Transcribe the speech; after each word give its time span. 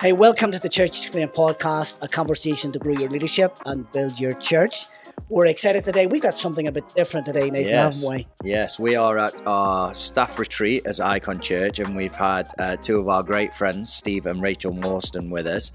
Hey, 0.00 0.12
welcome 0.12 0.52
to 0.52 0.58
the 0.58 0.68
Church 0.68 0.90
Explained 1.04 1.32
podcast, 1.32 1.98
a 2.02 2.08
conversation 2.08 2.70
to 2.72 2.78
grow 2.78 2.92
your 2.92 3.08
leadership 3.08 3.56
and 3.64 3.90
build 3.92 4.20
your 4.20 4.34
church. 4.34 4.86
We're 5.30 5.46
excited 5.46 5.84
today. 5.86 6.06
We've 6.06 6.22
got 6.22 6.36
something 6.36 6.66
a 6.66 6.72
bit 6.72 6.84
different 6.94 7.24
today, 7.26 7.50
Nathan, 7.50 7.70
Yes. 7.70 8.02
haven't 8.02 8.16
we? 8.16 8.26
Yes, 8.48 8.78
we 8.78 8.94
are 8.94 9.16
at 9.18 9.44
our 9.46 9.94
staff 9.94 10.38
retreat 10.38 10.86
as 10.86 11.00
Ikon 11.00 11.40
Church, 11.40 11.78
and 11.78 11.96
we've 11.96 12.14
had 12.14 12.48
uh, 12.58 12.76
two 12.76 12.98
of 12.98 13.08
our 13.08 13.22
great 13.22 13.54
friends, 13.54 13.92
Steve 13.92 14.26
and 14.26 14.40
Rachel 14.42 14.72
Mawston, 14.74 15.30
with 15.30 15.46
us, 15.46 15.72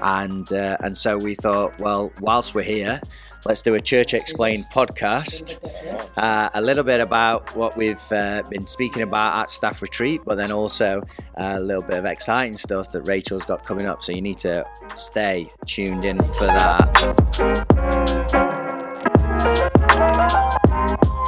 and 0.00 0.50
uh, 0.52 0.76
and 0.80 0.96
so 0.96 1.18
we 1.18 1.34
thought, 1.34 1.78
well, 1.80 2.12
whilst 2.20 2.54
we're 2.54 2.62
here, 2.62 3.00
let's 3.46 3.62
do 3.62 3.74
a 3.74 3.80
Church 3.80 4.14
Explained 4.14 4.64
podcast, 4.72 5.58
uh, 6.16 6.48
a 6.54 6.60
little 6.60 6.84
bit 6.84 7.00
about 7.00 7.54
what 7.54 7.76
we've 7.76 8.00
uh, 8.12 8.42
been 8.48 8.66
speaking 8.66 9.02
about 9.02 9.36
at 9.36 9.50
staff 9.50 9.82
retreat, 9.82 10.22
but 10.24 10.36
then 10.36 10.50
also 10.50 11.00
uh, 11.36 11.54
a 11.56 11.60
little 11.60 11.82
bit 11.82 11.98
of 11.98 12.06
exciting 12.06 12.56
stuff 12.56 12.90
that 12.92 13.02
Rachel's 13.02 13.44
got 13.44 13.64
coming 13.64 13.86
up. 13.86 14.02
So 14.02 14.12
you 14.12 14.22
need 14.22 14.40
to 14.40 14.64
stay 14.94 15.50
tuned 15.66 16.04
in 16.04 16.18
for 16.18 16.46
that. 16.46 17.14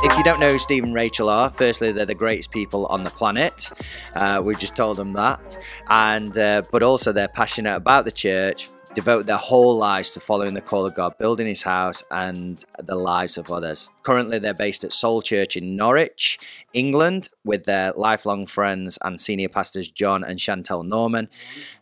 If 0.02 0.16
you 0.16 0.22
don't 0.22 0.38
know 0.38 0.50
who 0.50 0.58
Steve 0.58 0.84
and 0.84 0.94
Rachel 0.94 1.28
are, 1.28 1.50
firstly, 1.50 1.90
they're 1.92 2.06
the 2.06 2.14
greatest 2.14 2.50
people 2.50 2.86
on 2.86 3.02
the 3.02 3.10
planet. 3.10 3.70
Uh, 4.14 4.40
we've 4.42 4.58
just 4.58 4.76
told 4.76 4.96
them 4.96 5.12
that, 5.14 5.58
and 5.88 6.36
uh, 6.38 6.62
but 6.70 6.82
also 6.82 7.12
they're 7.12 7.28
passionate 7.28 7.74
about 7.74 8.04
the 8.04 8.12
church, 8.12 8.68
devote 8.96 9.26
their 9.26 9.36
whole 9.36 9.76
lives 9.76 10.10
to 10.12 10.20
following 10.20 10.54
the 10.54 10.60
call 10.62 10.86
of 10.86 10.94
God, 10.94 11.18
building 11.18 11.46
His 11.46 11.62
house, 11.62 12.02
and 12.10 12.64
the 12.82 12.94
lives 12.94 13.36
of 13.36 13.52
others. 13.52 13.90
Currently, 14.02 14.38
they're 14.38 14.54
based 14.54 14.84
at 14.84 14.92
Soul 14.92 15.20
Church 15.20 15.54
in 15.54 15.76
Norwich, 15.76 16.38
England, 16.72 17.28
with 17.44 17.64
their 17.64 17.92
lifelong 17.92 18.46
friends 18.46 18.98
and 19.04 19.20
senior 19.20 19.50
pastors 19.50 19.90
Jon 19.90 20.24
and 20.24 20.38
Chantel 20.38 20.82
Norman. 20.82 21.28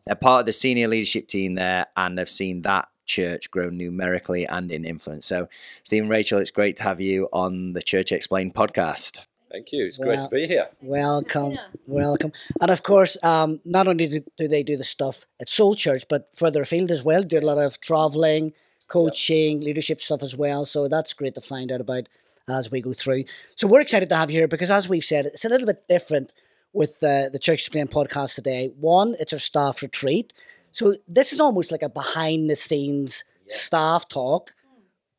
They're 0.05 0.17
part 0.17 0.41
of 0.41 0.47
the 0.47 0.53
senior 0.53 0.89
leadership 0.89 1.29
team 1.29 1.55
there, 1.55 1.87
and 1.97 2.19
they've 2.19 2.29
seen 2.29 2.63
that 2.63 2.89
church 3.07 3.49
grow 3.49 3.71
numerically 3.71 4.45
and 4.45 4.73
in 4.73 4.85
influence. 4.85 5.25
So, 5.25 5.49
Steve 5.85 6.03
and 6.03 6.11
Rachel, 6.11 6.41
it's 6.41 6.51
great 6.51 6.77
to 6.79 6.83
have 6.83 7.01
you 7.01 7.29
on 7.33 7.75
the 7.75 7.83
Church 7.83 8.11
Explained 8.11 8.55
podcast. 8.55 9.25
Thank 9.55 9.71
you. 9.71 9.85
It's 9.85 9.99
great 9.99 10.19
to 10.19 10.29
be 10.29 10.49
here. 10.49 10.69
Welcome, 10.83 11.57
welcome. 11.87 12.33
And 12.61 12.73
of 12.73 12.83
course, 12.83 13.17
um, 13.23 13.61
not 13.65 13.87
only 13.87 14.09
do, 14.09 14.21
do 14.37 14.49
they 14.49 14.65
do 14.65 14.77
the 14.77 14.83
stuff 14.83 15.27
at 15.41 15.49
Soul 15.49 15.77
Church, 15.77 16.07
but 16.11 16.29
further 16.35 16.63
afield 16.63 16.91
as 16.91 17.05
well. 17.05 17.23
Do 17.23 17.39
a 17.39 17.41
lot 17.41 17.59
of 17.59 17.81
traveling, 17.81 18.53
coaching, 18.89 19.61
leadership 19.61 20.01
stuff 20.01 20.25
as 20.25 20.37
well. 20.37 20.67
So 20.67 20.89
that's 20.89 21.13
great 21.13 21.37
to 21.37 21.41
find 21.41 21.71
out 21.71 21.81
about 21.81 22.09
as 22.49 22.73
we 22.73 22.81
go 22.81 22.93
through. 22.93 23.27
So 23.55 23.69
we're 23.69 23.83
excited 23.83 24.09
to 24.09 24.17
have 24.17 24.29
you 24.29 24.41
here 24.41 24.49
because, 24.49 24.73
as 24.73 24.89
we've 24.89 25.05
said, 25.05 25.27
it's 25.27 25.45
a 25.45 25.49
little 25.49 25.69
bit 25.69 25.87
different 25.89 26.33
with 26.73 26.97
uh, 27.05 27.29
the 27.29 27.39
Church 27.39 27.61
Explained 27.61 27.93
podcast 27.93 28.35
today. 28.35 28.73
One, 28.81 29.15
it's 29.21 29.33
our 29.33 29.39
staff 29.39 29.83
retreat. 29.83 30.33
So 30.73 30.97
this 31.07 31.33
is 31.33 31.39
almost 31.39 31.71
like 31.71 31.83
a 31.83 31.89
behind 31.89 32.51
the 32.51 32.57
scenes 32.57 33.23
staff 33.45 34.09
talk, 34.09 34.53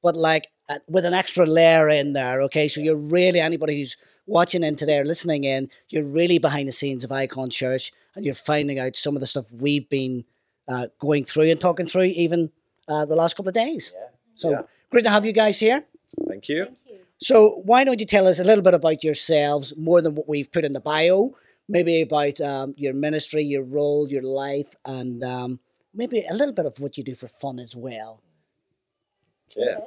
but 0.04 0.18
like 0.18 0.48
uh, 0.68 0.80
with 0.90 1.06
an 1.06 1.14
extra 1.14 1.46
layer 1.46 1.88
in 1.88 2.12
there. 2.12 2.42
Okay, 2.42 2.68
so 2.68 2.82
you're 2.82 2.98
really 2.98 3.40
anybody 3.40 3.78
who's 3.78 3.96
watching 4.28 4.64
in 4.64 4.76
today 4.76 4.98
or 4.98 5.06
listening 5.06 5.44
in, 5.44 5.70
you're 5.90 6.06
really 6.06 6.38
behind 6.38 6.68
the 6.68 6.72
scenes 6.74 7.04
of 7.04 7.10
Ikon 7.12 7.52
Church, 7.52 7.92
and 8.16 8.26
you're 8.26 8.34
finding 8.36 8.80
out 8.80 8.96
some 8.96 9.16
of 9.16 9.22
the 9.22 9.28
stuff 9.28 9.46
we've 9.52 9.90
been 9.90 10.26
uh, 10.68 10.88
going 11.00 11.24
through 11.24 11.44
and 11.50 11.60
talking 11.62 11.86
through 11.88 12.04
even 12.04 12.52
uh, 12.88 13.06
the 13.06 13.16
last 13.16 13.36
couple 13.36 13.50
of 13.50 13.54
days. 13.56 13.94
Yeah. 13.96 14.08
So 14.36 14.50
Yeah. 14.52 14.62
great 14.90 15.04
to 15.04 15.10
have 15.10 15.26
you 15.26 15.32
guys 15.34 15.60
here. 15.60 15.86
Thank 16.28 16.50
you. 16.50 16.76
So 17.18 17.62
why 17.66 17.84
don't 17.84 18.00
you 18.00 18.06
tell 18.06 18.28
us 18.28 18.40
a 18.40 18.44
little 18.44 18.64
bit 18.64 18.74
about 18.74 19.04
yourselves, 19.04 19.74
more 19.78 20.02
than 20.02 20.16
what 20.16 20.28
we've 20.28 20.52
put 20.52 20.66
in 20.66 20.74
the 20.74 20.80
bio, 20.82 21.36
maybe 21.70 22.02
about 22.02 22.42
um, 22.42 22.74
your 22.78 22.94
ministry, 22.94 23.44
your 23.44 23.64
role, 23.64 24.08
your 24.10 24.22
life, 24.22 24.76
and 24.86 25.24
um, 25.24 25.60
maybe 25.94 26.26
a 26.30 26.34
little 26.34 26.54
bit 26.54 26.66
of 26.66 26.80
what 26.80 26.98
you 26.98 27.04
do 27.04 27.16
for 27.16 27.28
fun 27.28 27.58
as 27.60 27.76
well. 27.76 28.22
Yeah. 29.56 29.78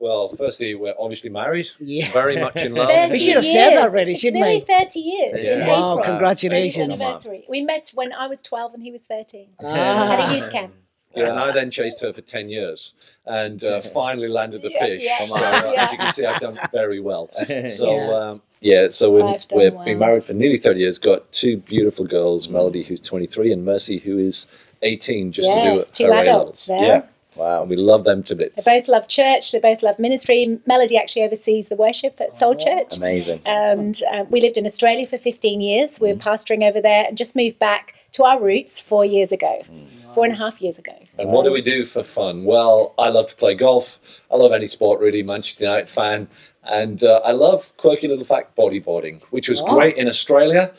Well, 0.00 0.28
firstly, 0.30 0.74
we're 0.74 0.94
obviously 0.98 1.30
married. 1.30 1.68
Yeah. 1.78 2.10
Very 2.12 2.36
much 2.40 2.62
in 2.64 2.74
love. 2.74 3.10
We 3.10 3.18
should 3.18 3.36
have 3.36 3.44
said 3.44 3.70
that 3.76 3.84
already, 3.84 4.14
shouldn't 4.14 4.42
nearly 4.42 4.58
we? 4.68 4.74
30 4.74 5.00
years. 5.00 5.46
Yeah. 5.56 5.68
Wow, 5.68 5.92
April. 5.92 6.04
congratulations. 6.04 7.00
Anniversary. 7.00 7.44
We 7.48 7.62
met 7.62 7.90
when 7.94 8.12
I 8.12 8.26
was 8.26 8.42
12 8.42 8.74
and 8.74 8.82
he 8.82 8.90
was 8.90 9.02
13 9.02 9.48
at 9.60 9.64
Ah. 9.64 10.30
a 10.32 10.36
youth 10.36 10.50
camp. 10.50 10.74
Yeah, 11.16 11.28
and 11.30 11.38
I 11.38 11.52
then 11.52 11.70
chased 11.70 12.00
her 12.00 12.12
for 12.12 12.22
10 12.22 12.48
years 12.48 12.94
and 13.24 13.62
uh, 13.64 13.80
finally 13.82 14.26
landed 14.26 14.62
the 14.62 14.70
Yeah, 14.72 14.84
fish. 14.86 15.04
yeah. 15.04 15.18
So, 15.26 15.36
uh, 15.36 15.72
Yeah. 15.72 15.82
as 15.84 15.92
you 15.92 15.98
can 15.98 16.12
see, 16.12 16.24
I've 16.26 16.40
done 16.40 16.58
very 16.72 16.98
well. 16.98 17.30
So, 17.68 17.94
Yeah. 17.96 18.12
um, 18.12 18.42
yeah, 18.60 18.88
so 18.88 19.12
we've, 19.12 19.24
I've 19.24 19.46
we've 19.54 19.72
well. 19.74 19.84
been 19.84 19.98
married 20.00 20.24
for 20.24 20.32
nearly 20.34 20.56
30 20.56 20.80
years, 20.80 20.98
got 20.98 21.30
two 21.30 21.58
beautiful 21.58 22.04
girls, 22.04 22.48
Melody, 22.48 22.82
who's 22.82 23.00
23, 23.00 23.52
and 23.52 23.64
Mercy, 23.64 23.98
who 23.98 24.18
is 24.18 24.48
18, 24.82 25.30
just 25.30 25.50
Yes, 25.54 25.86
to 25.90 25.92
two 25.92 26.04
do 26.06 26.10
her 26.10 26.18
A 26.18 26.20
adults 26.22 26.68
levels. 26.68 26.84
there. 26.88 26.96
Yeah. 26.96 27.02
Wow. 27.36 27.62
And 27.62 27.70
we 27.70 27.76
love 27.76 28.04
them 28.04 28.22
to 28.24 28.34
bits. 28.34 28.64
They 28.64 28.78
both 28.78 28.88
love 28.88 29.08
church. 29.08 29.52
They 29.52 29.58
both 29.58 29.82
love 29.82 29.98
ministry. 29.98 30.58
Melody 30.66 30.96
actually 30.96 31.22
oversees 31.22 31.68
the 31.68 31.76
worship 31.76 32.20
at 32.20 32.38
Soul 32.38 32.54
Church. 32.54 32.96
Amazing. 32.96 33.40
And 33.46 34.00
uh, 34.12 34.24
we 34.30 34.40
lived 34.40 34.56
in 34.56 34.64
Australia 34.66 35.06
for 35.06 35.18
15 35.18 35.60
years. 35.60 36.00
We 36.00 36.12
were 36.12 36.18
pastoring 36.18 36.62
over 36.68 36.80
there 36.80 37.04
and 37.06 37.16
just 37.16 37.34
moved 37.34 37.58
back 37.58 37.94
to 38.12 38.22
our 38.24 38.40
roots 38.40 38.78
four 38.80 39.04
years 39.04 39.32
ago, 39.32 39.62
four 40.14 40.24
and 40.24 40.32
a 40.32 40.36
half 40.36 40.62
years 40.62 40.78
ago. 40.78 40.94
And 41.18 41.30
what 41.30 41.44
do 41.44 41.50
we 41.50 41.60
do 41.62 41.84
for 41.84 42.04
fun? 42.04 42.44
Well, 42.44 42.94
I 42.98 43.08
love 43.08 43.26
to 43.28 43.36
play 43.36 43.54
golf. 43.54 43.98
I 44.30 44.36
love 44.36 44.52
any 44.52 44.68
sport, 44.68 45.00
really. 45.00 45.22
Manchester 45.24 45.64
United 45.64 45.90
fan. 45.90 46.28
And 46.62 47.02
uh, 47.02 47.20
I 47.24 47.32
love 47.32 47.76
quirky 47.76 48.06
little 48.08 48.24
fact 48.24 48.56
bodyboarding, 48.56 49.22
which 49.30 49.48
was 49.48 49.60
Wow. 49.60 49.74
great 49.74 49.96
in 49.96 50.06
Australia, 50.08 50.72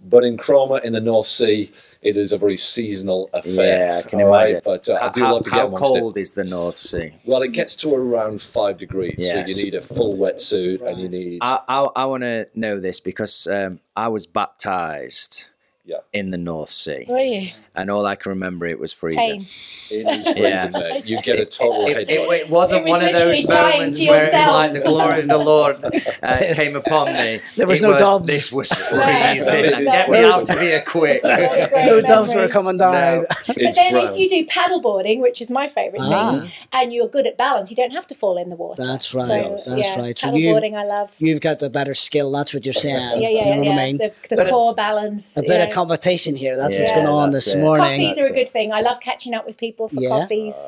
but 0.00 0.24
in 0.24 0.36
Cromer 0.36 0.78
in 0.78 0.92
the 0.92 1.00
North 1.00 1.26
Sea, 1.26 1.72
it 2.06 2.16
is 2.16 2.32
a 2.32 2.38
very 2.38 2.56
seasonal 2.56 3.28
affair. 3.32 3.86
Yeah, 3.94 3.98
I 3.98 4.02
can 4.02 4.20
all 4.20 4.28
right? 4.28 4.48
imagine. 4.50 4.62
But 4.64 4.88
uh, 4.88 4.98
I 5.02 5.08
do 5.10 5.22
how 5.24 5.34
love 5.34 5.44
to 5.44 5.50
how 5.50 5.56
get 5.56 5.66
amongst 5.66 5.84
cold 5.84 6.16
it. 6.16 6.20
is 6.20 6.32
the 6.32 6.44
North 6.44 6.76
Sea? 6.76 7.12
Well, 7.24 7.42
it 7.42 7.52
gets 7.52 7.74
to 7.76 7.94
around 7.94 8.42
five 8.42 8.78
degrees, 8.78 9.16
Yes. 9.18 9.50
so 9.50 9.56
you 9.56 9.64
need 9.64 9.74
a 9.74 9.82
full 9.82 10.16
wetsuit 10.16 10.86
and 10.86 11.00
you 11.00 11.08
need. 11.08 11.38
I, 11.42 11.60
I, 11.68 11.86
I 11.96 12.04
want 12.06 12.22
to 12.22 12.48
know 12.54 12.78
this 12.78 13.00
because 13.00 13.46
um, 13.48 13.80
I 13.96 14.08
was 14.08 14.26
baptized 14.26 15.46
Yeah. 15.84 15.98
in 16.12 16.30
the 16.30 16.38
North 16.38 16.70
Sea, 16.70 17.04
Were 17.08 17.18
you? 17.20 17.50
And 17.76 17.90
all 17.90 18.06
I 18.06 18.14
can 18.16 18.30
remember 18.30 18.66
it 18.66 18.78
was 18.78 18.92
freezing. 18.92 19.40
Pain. 19.40 19.46
It 19.90 20.06
is 20.20 20.26
freezing 20.26 20.42
Yeah. 20.42 20.66
there. 20.68 20.98
You 21.04 21.20
get 21.22 21.38
a 21.38 21.44
total 21.44 21.86
It, 21.86 21.96
head 21.96 22.10
it, 22.10 22.26
rush. 22.28 22.40
it 22.40 22.50
wasn't 22.50 22.80
It 22.80 22.84
was 22.84 22.90
one 22.90 23.04
of 23.04 23.12
those 23.12 23.46
moments 23.46 24.06
where 24.06 24.26
it 24.26 24.32
was 24.34 24.46
like 24.46 24.72
the 24.72 24.80
glory 24.80 25.20
of 25.20 25.28
the 25.28 25.38
Lord 25.38 25.84
uh, 25.84 26.38
came 26.54 26.76
upon 26.76 27.12
me. 27.12 27.40
There 27.56 27.66
was 27.66 27.78
It 27.78 27.82
no 27.82 27.98
doves. 27.98 28.26
This 28.26 28.50
was 28.52 28.70
Yeah. 28.92 29.32
freezing. 29.34 29.84
Get 29.84 30.10
me 30.10 30.18
out 30.24 30.48
of 30.50 30.58
here 30.60 30.82
quick. 30.86 31.22
No 31.22 32.00
doves 32.00 32.30
were 32.30 32.36
memory. 32.42 32.52
coming 32.52 32.76
down. 32.78 32.94
No. 33.22 33.26
But 33.46 33.74
then 33.74 33.92
brown. 33.92 34.06
if 34.10 34.16
you 34.16 34.28
do 34.28 34.44
paddleboarding, 34.46 35.20
which 35.20 35.40
is 35.40 35.50
my 35.50 35.68
favourite 35.68 36.02
Ah. 36.04 36.40
thing, 36.40 36.50
and 36.72 36.92
you're 36.92 37.08
good 37.08 37.26
at 37.26 37.36
balance, 37.36 37.70
you 37.70 37.76
don't 37.76 37.92
have 37.92 38.06
to 38.08 38.14
fall 38.14 38.38
in 38.38 38.50
the 38.50 38.56
water. 38.56 38.82
That's 38.84 39.14
right, 39.14 39.58
So, 39.58 39.74
that's 39.74 39.96
yeah, 39.96 40.00
right. 40.00 40.18
So 40.18 40.32
you- 40.34 40.54
paddleboarding 40.54 40.74
I 40.74 40.84
love. 40.84 41.12
You've 41.18 41.40
got 41.40 41.58
the 41.58 41.70
better 41.70 41.94
skill. 41.94 42.30
That's 42.32 42.52
what 42.54 42.64
you're 42.64 42.72
saying. 42.72 43.20
Yeah, 43.22 43.28
yeah, 43.28 43.28
you 43.28 43.36
yeah. 43.36 43.44
know 43.56 43.62
yeah. 43.62 43.68
what 43.70 43.78
I 43.80 43.86
mean? 43.86 43.98
The, 43.98 44.12
the 44.36 44.44
core 44.46 44.74
balance. 44.74 45.36
a 45.36 45.42
bit 45.42 45.66
of 45.66 45.72
competition 45.74 46.34
here. 46.36 46.56
That's 46.56 46.74
what's 46.74 46.92
going 46.92 47.06
on 47.06 47.30
this 47.30 47.46
it. 47.54 47.58
Morning. 47.66 48.08
Coffees 48.08 48.24
are 48.24 48.32
a 48.32 48.34
good 48.34 48.50
thing. 48.50 48.72
I 48.72 48.80
love 48.80 49.00
catching 49.00 49.34
up 49.34 49.46
with 49.46 49.56
people 49.58 49.88
for 49.88 50.00
Yeah. 50.00 50.08
coffees, 50.08 50.58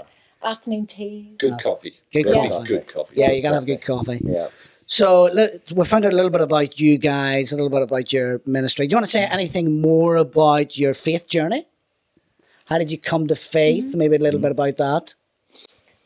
afternoon 0.43 0.87
tea. 0.87 1.35
Good 1.39 1.61
coffee. 1.63 1.95
Good 2.13 2.25
Very 2.27 2.49
coffee. 2.49 2.69
Good 2.69 2.87
coffee. 2.89 3.15
Yeah, 3.17 3.31
you 3.33 3.43
gotta 3.43 3.57
have 3.57 3.67
good 3.67 3.83
coffee. 3.83 4.21
Yeah. 4.25 4.49
So 4.87 5.25
let, 5.35 5.71
we 5.73 5.85
found 5.85 6.07
out 6.07 6.13
a 6.13 6.17
little 6.17 6.31
bit 6.31 6.41
about 6.41 6.81
you 6.81 6.97
guys, 6.97 7.53
a 7.53 7.57
little 7.57 7.69
bit 7.71 7.83
about 7.83 8.11
your 8.13 8.41
ministry. 8.47 8.87
Do 8.87 8.93
you 8.93 8.97
want 8.97 9.05
to 9.07 9.11
say 9.13 9.25
anything 9.27 9.81
more 9.83 10.17
about 10.17 10.79
your 10.79 10.95
faith 10.95 11.29
journey? 11.29 11.67
How 12.65 12.79
did 12.79 12.91
you 12.91 12.99
come 12.99 13.27
to 13.27 13.37
faith? 13.37 13.89
Mm-hmm. 13.89 13.99
Maybe 13.99 14.17
a 14.17 14.21
little 14.21 14.41
bit 14.41 14.51
about 14.51 14.77
that. 14.79 15.15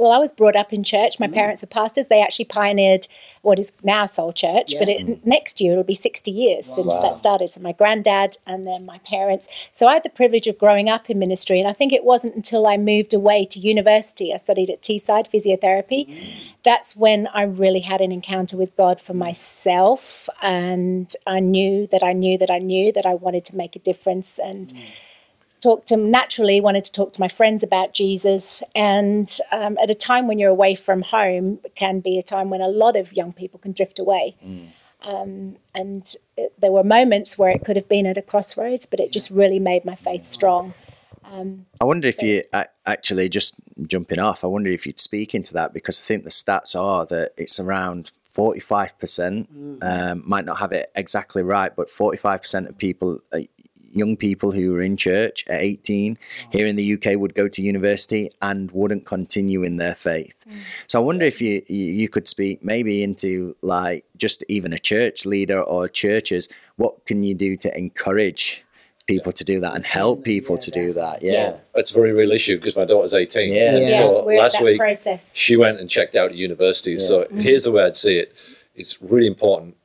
Well, 0.03 0.11
I 0.11 0.19
was 0.19 0.33
brought 0.33 0.57
up 0.57 0.73
in 0.73 0.83
church. 0.83 1.17
Mm. 1.17 1.21
My 1.21 1.29
parents 1.29 1.63
were 1.63 1.69
pastors. 1.69 2.09
They 2.09 2.21
actually 2.21 2.47
pioneered 2.47 3.07
what 3.43 3.61
is 3.61 3.73
now 3.85 4.05
Soul 4.07 4.33
Church, 4.33 4.75
but 4.77 4.89
it, 4.89 5.25
next 5.25 5.61
year 5.61 5.71
it'll 5.71 5.85
be 5.85 5.95
60 5.95 6.29
years 6.29 6.67
since 6.67 6.89
that 6.89 7.19
started. 7.19 7.51
So 7.51 7.61
my 7.61 7.71
granddad 7.71 8.37
and 8.45 8.67
then 8.67 8.85
my 8.85 8.99
parents. 8.99 9.47
So 9.71 9.87
I 9.87 9.95
had 9.95 10.03
the 10.03 10.11
privilege 10.11 10.49
of 10.49 10.59
growing 10.59 10.89
up 10.89 11.09
in 11.09 11.21
ministry, 11.21 11.61
and 11.61 11.69
I 11.69 11.73
think 11.73 11.93
it 11.93 12.03
wasn't 12.03 12.35
until 12.35 12.67
I 12.67 12.77
moved 12.79 13.15
away 13.15 13.45
to 13.45 13.61
university. 13.61 14.35
I 14.35 14.39
studied 14.39 14.71
at 14.71 14.83
Teesside 14.83 15.31
physiotherapy. 15.31 16.53
That's 16.65 16.97
when 16.97 17.29
I 17.29 17.43
really 17.43 17.81
had 17.81 18.01
an 18.01 18.11
encounter 18.11 18.57
with 18.57 18.75
God 18.75 19.01
for 19.01 19.15
myself, 19.15 20.29
and 20.41 21.15
I 21.29 21.39
knew 21.39 21.87
that 21.93 22.03
I 22.03 22.13
knew 22.13 22.39
that 22.39 22.51
I 22.51 22.59
knew 22.59 22.91
that 22.91 23.07
I 23.07 23.15
wanted 23.15 23.45
to 23.47 23.57
make 23.57 23.77
a 23.77 23.81
difference 23.81 24.41
and 24.41 24.75
talked 25.63 25.89
to 25.89 25.97
naturally 25.97 26.61
wanted 26.61 26.85
to 26.85 26.93
talk 26.93 27.13
to 27.15 27.21
my 27.21 27.29
friends 27.29 27.63
about 27.63 27.95
Jesus. 27.95 28.63
And 28.75 29.29
um, 29.51 29.79
at 29.83 29.91
a 29.91 29.95
time 29.95 30.27
when 30.27 30.39
you're 30.39 30.51
away 30.51 30.75
from 30.75 31.03
home, 31.03 31.61
it 31.65 31.75
can 31.75 32.01
be 32.01 32.19
a 32.19 32.23
time 32.23 32.51
when 32.51 32.61
a 32.61 32.69
lot 32.69 32.97
of 32.97 33.13
young 33.13 33.33
people 33.33 33.59
can 33.59 33.73
drift 33.73 33.99
away. 33.99 34.37
Um, 35.05 35.57
and 35.75 36.05
it, 36.37 36.53
there 36.61 36.71
were 36.71 36.85
moments 36.85 37.37
where 37.39 37.51
it 37.51 37.65
could 37.65 37.77
have 37.77 37.89
been 37.89 38.07
at 38.07 38.17
a 38.17 38.23
crossroads, 38.23 38.87
but 38.87 39.01
it 39.01 39.13
just 39.13 39.31
really 39.31 39.59
made 39.59 39.85
my 39.85 39.97
faith 39.97 40.27
strong. 40.27 40.75
I 41.81 41.85
wonder 41.85 42.09
if 42.09 42.23
you 42.23 42.43
a- 42.53 42.67
actually 42.85 43.29
just 43.29 43.55
jumping 43.87 44.19
off. 44.19 44.45
I 44.45 44.49
wonder 44.49 44.71
if 44.71 44.87
you'd 44.87 45.01
speak 45.01 45.35
into 45.35 45.55
that 45.55 45.73
because 45.73 45.99
I 45.99 46.03
think 46.03 46.25
the 46.25 46.31
stats 46.31 46.79
are 46.79 47.07
that 47.07 47.33
it's 47.37 47.59
around 47.59 48.13
forty-five 48.23 48.99
percent. 48.99 49.49
Um, 49.83 50.23
might 50.27 50.45
not 50.45 50.59
have 50.59 50.73
it 50.73 50.91
exactly 50.95 51.43
right, 51.43 51.75
but 51.75 51.89
forty-five 51.89 52.43
percent 52.43 52.69
of 52.69 52.77
people 52.77 53.21
uh, 53.33 53.41
young 53.93 54.17
people 54.17 54.51
who 54.51 54.73
were 54.73 54.83
in 54.83 54.97
church 54.97 55.45
at 55.49 55.61
18 55.61 56.19
here 56.51 56.67
in 56.67 56.77
the 56.77 56.95
UK 56.95 57.19
would 57.19 57.35
go 57.35 57.49
to 57.49 57.63
university 57.63 58.31
and 58.41 58.71
wouldn't 58.73 59.07
continue 59.07 59.63
in 59.63 59.77
their 59.77 59.95
faith. 59.95 60.35
Hmm. 60.45 60.59
So 60.87 61.01
I 61.01 61.05
wonder 61.05 61.25
if 61.25 61.41
you 61.41 61.63
you 61.69 61.85
you 61.93 62.09
could 62.09 62.27
speak 62.27 62.65
maybe 62.65 63.03
into 63.03 63.57
like 63.63 64.05
just 64.17 64.45
even 64.49 64.73
a 64.73 64.79
church 64.79 65.27
leader 65.27 65.63
or 65.63 65.89
churches. 65.89 66.49
What 66.77 67.05
can 67.07 67.23
you 67.23 67.35
do 67.35 67.57
to 67.59 67.79
encourage 67.79 68.65
people 69.07 69.33
to 69.33 69.45
do 69.45 69.61
that 69.61 69.75
and 69.75 69.85
help 69.85 70.25
people 70.25 70.57
to 70.59 70.71
do 70.71 70.93
that? 70.95 71.23
Yeah. 71.23 71.57
It's 71.75 71.93
a 71.93 71.95
very 71.95 72.13
real 72.13 72.33
issue 72.33 72.57
because 72.57 72.77
my 72.77 72.85
daughter's 72.85 73.15
18. 73.15 73.53
Yeah. 73.53 73.77
Yeah, 73.79 73.99
So 73.99 74.25
we're 74.25 74.39
last 74.39 74.63
week, 74.63 74.79
process. 74.79 75.35
she 75.35 75.57
went 75.57 75.81
and 75.81 75.89
checked 75.89 76.17
out 76.17 76.31
at 76.31 76.37
university. 76.37 76.99
So 76.99 77.25
mm-hmm. 77.25 77.41
here's 77.41 77.65
the 77.65 77.73
way 77.73 77.85
I'd 77.85 77.97
see 77.97 78.17
it. 78.17 78.35
It's 78.75 79.01
really 79.03 79.27
important. 79.27 79.77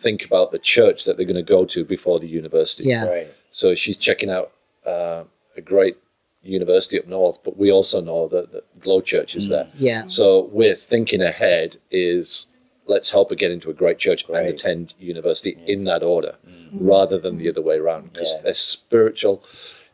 Think 0.00 0.24
about 0.24 0.50
the 0.50 0.58
church 0.58 1.04
that 1.04 1.16
they're 1.16 1.26
going 1.26 1.36
to 1.36 1.42
go 1.42 1.64
to 1.66 1.84
before 1.84 2.18
the 2.18 2.26
university. 2.26 2.84
Yeah. 2.84 3.06
Right. 3.06 3.34
So 3.50 3.74
she's 3.74 3.98
checking 3.98 4.30
out 4.30 4.52
uh, 4.86 5.24
a 5.56 5.60
great 5.60 5.96
university 6.42 6.98
up 6.98 7.06
north, 7.06 7.42
but 7.44 7.56
we 7.58 7.70
also 7.70 8.00
know 8.00 8.28
that, 8.28 8.52
that 8.52 8.80
Glow 8.80 9.00
Church 9.00 9.36
is 9.36 9.46
mm. 9.46 9.50
there. 9.50 9.68
Yeah. 9.74 10.06
So 10.06 10.48
we're 10.52 10.74
thinking 10.74 11.20
ahead 11.20 11.76
is 11.90 12.46
let's 12.86 13.10
help 13.10 13.30
her 13.30 13.36
get 13.36 13.50
into 13.50 13.70
a 13.70 13.74
great 13.74 13.98
church 13.98 14.24
and 14.28 14.36
attend 14.48 14.94
university 14.98 15.54
mm. 15.54 15.66
in 15.66 15.84
that 15.84 16.02
order 16.02 16.36
mm. 16.48 16.68
rather 16.72 17.18
than 17.18 17.38
the 17.38 17.48
other 17.48 17.62
way 17.62 17.76
around 17.76 18.12
because 18.12 18.34
Yeah. 18.36 18.42
they're 18.42 18.54
spiritual. 18.54 19.44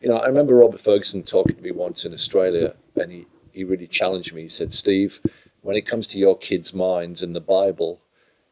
You 0.01 0.09
know, 0.09 0.17
I 0.17 0.27
remember 0.27 0.55
Robert 0.55 0.81
Fergusson 0.81 1.25
talking 1.25 1.55
to 1.55 1.61
me 1.61 1.71
once 1.71 2.05
in 2.05 2.13
Australia 2.13 2.75
and 2.95 3.11
he, 3.11 3.27
he 3.51 3.63
really 3.63 3.87
challenged 3.87 4.33
me. 4.33 4.43
He 4.43 4.49
said, 4.49 4.71
Steve, 4.71 5.19
when 5.61 5.75
it 5.75 5.85
comes 5.85 6.07
to 6.07 6.19
your 6.19 6.37
kids' 6.37 6.73
minds 6.73 7.21
and 7.21 7.35
the 7.35 7.41
Bible, 7.41 8.01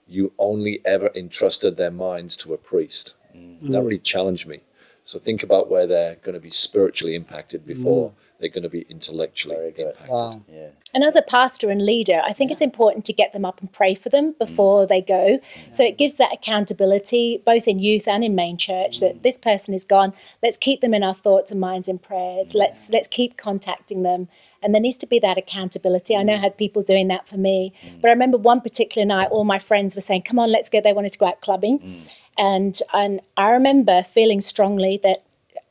you 0.08 0.34
only 0.38 0.82
ever 0.86 1.10
entrusted 1.16 1.78
their 1.78 1.92
minds 1.92 2.38
to 2.38 2.54
a 2.54 2.58
priest. 2.58 3.14
Mm. 3.36 3.68
That 3.68 3.82
really 3.82 4.00
challenged 4.00 4.48
me. 4.48 4.62
So 5.08 5.20
think 5.20 5.44
about 5.44 5.70
where 5.70 5.86
they're 5.86 6.16
going 6.16 6.34
to 6.34 6.42
be 6.42 6.50
spiritually 6.50 7.14
impacted 7.14 7.64
before 7.64 8.10
mm. 8.10 8.14
they're 8.40 8.50
going 8.50 8.64
to 8.64 8.70
be 8.70 8.88
intellectually 8.90 9.56
Very 9.56 9.72
good. 9.72 9.88
impacted. 9.90 10.10
Wow. 10.10 10.42
Yeah. 10.52 10.70
And 10.96 11.04
as 11.04 11.16
a 11.16 11.22
pastor 11.22 11.70
and 11.70 11.86
leader, 11.86 12.22
I 12.26 12.34
think 12.34 12.50
it's 12.50 12.62
important 12.62 13.06
to 13.06 13.14
get 13.14 13.32
them 13.32 13.46
up 13.46 13.62
and 13.62 13.72
pray 13.72 13.94
for 13.94 14.10
them 14.10 14.34
mm. 14.34 14.40
before 14.40 14.88
they 14.88 15.02
go. 15.02 15.40
So 15.72 15.84
it 15.84 16.00
gives 16.00 16.16
that 16.16 16.34
accountability, 16.34 17.44
both 17.46 17.68
in 17.68 17.78
youth 17.78 18.08
and 18.08 18.24
in 18.24 18.34
main 18.34 18.58
church, 18.58 19.00
that 19.00 19.22
this 19.22 19.38
person 19.38 19.76
is 19.76 19.86
gone. 19.86 20.14
Let's 20.42 20.58
keep 20.58 20.82
them 20.82 20.96
in 20.96 21.04
our 21.04 21.16
thoughts 21.16 21.52
and 21.52 21.60
minds 21.60 21.88
and 21.88 22.02
prayers. 22.02 22.56
Let's 22.56 22.90
let's 22.90 23.08
keep 23.08 23.38
contacting 23.38 24.02
them. 24.02 24.28
And 24.66 24.74
there 24.74 24.82
needs 24.82 24.98
to 24.98 25.06
be 25.06 25.20
that 25.20 25.38
accountability. 25.38 26.16
I 26.16 26.24
know 26.24 26.34
mm. 26.34 26.40
I 26.40 26.42
had 26.42 26.58
people 26.58 26.82
doing 26.82 27.08
that 27.10 27.28
for 27.28 27.38
me. 27.38 27.72
Mm. 27.86 28.02
But 28.02 28.08
I 28.10 28.12
remember 28.12 28.38
one 28.38 28.60
particular 28.60 29.06
night, 29.06 29.30
all 29.30 29.46
my 29.46 29.60
friends 29.60 29.96
were 29.96 30.02
saying, 30.02 30.24
Come 30.24 30.40
on, 30.40 30.52
let's 30.52 30.70
go. 30.70 30.82
They 30.82 30.92
wanted 30.92 31.14
to 31.14 31.20
go 31.20 31.28
out 31.28 31.40
clubbing. 31.40 31.80
Mm. 31.80 32.02
And 32.38 32.82
and 32.92 33.22
I 33.38 33.52
remember 33.52 34.04
feeling 34.04 34.42
strongly 34.42 35.00
that 35.04 35.24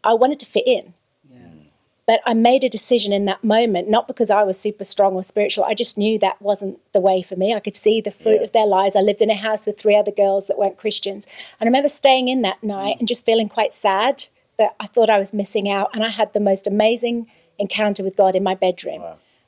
I 0.03 0.15
wanted 0.15 0.39
to 0.41 0.47
fit 0.47 0.67
in. 0.67 0.95
But 2.07 2.21
I 2.27 2.35
made 2.35 2.65
a 2.65 2.69
decision 2.69 3.13
in 3.15 3.25
that 3.25 3.43
moment, 3.43 3.89
not 3.89 4.07
because 4.07 4.29
I 4.29 4.43
was 4.43 4.59
super 4.61 4.85
strong 4.85 5.15
or 5.15 5.23
spiritual. 5.23 5.65
I 5.65 5.75
just 5.75 5.97
knew 5.97 6.19
that 6.19 6.41
wasn't 6.41 6.79
the 6.93 7.01
way 7.01 7.23
for 7.23 7.35
me. 7.35 7.55
I 7.55 7.61
could 7.61 7.77
see 7.77 8.03
the 8.03 8.11
fruit 8.11 8.41
Yeah. 8.41 8.45
of 8.45 8.53
their 8.53 8.67
lives. 8.67 8.95
I 8.95 9.01
lived 9.01 9.23
in 9.23 9.31
a 9.31 9.35
house 9.35 9.65
with 9.67 9.79
three 9.79 9.97
other 9.97 10.11
girls 10.11 10.47
that 10.47 10.59
weren't 10.59 10.77
Christians. 10.77 11.27
And 11.59 11.67
I 11.67 11.71
remember 11.71 11.89
staying 11.89 12.29
in 12.29 12.43
that 12.43 12.63
night 12.63 12.97
and 12.99 13.09
just 13.09 13.25
feeling 13.25 13.49
quite 13.49 13.73
sad 13.73 14.27
that 14.59 14.75
I 14.79 14.87
thought 14.87 15.09
I 15.09 15.19
was 15.19 15.33
missing 15.33 15.69
out. 15.69 15.89
And 15.95 16.05
I 16.05 16.11
had 16.11 16.33
the 16.35 16.41
most 16.41 16.67
amazing 16.67 17.27
encounter 17.59 18.03
with 18.03 18.17
God 18.17 18.35
in 18.35 18.43
my 18.43 18.55
bedroom. 18.55 19.03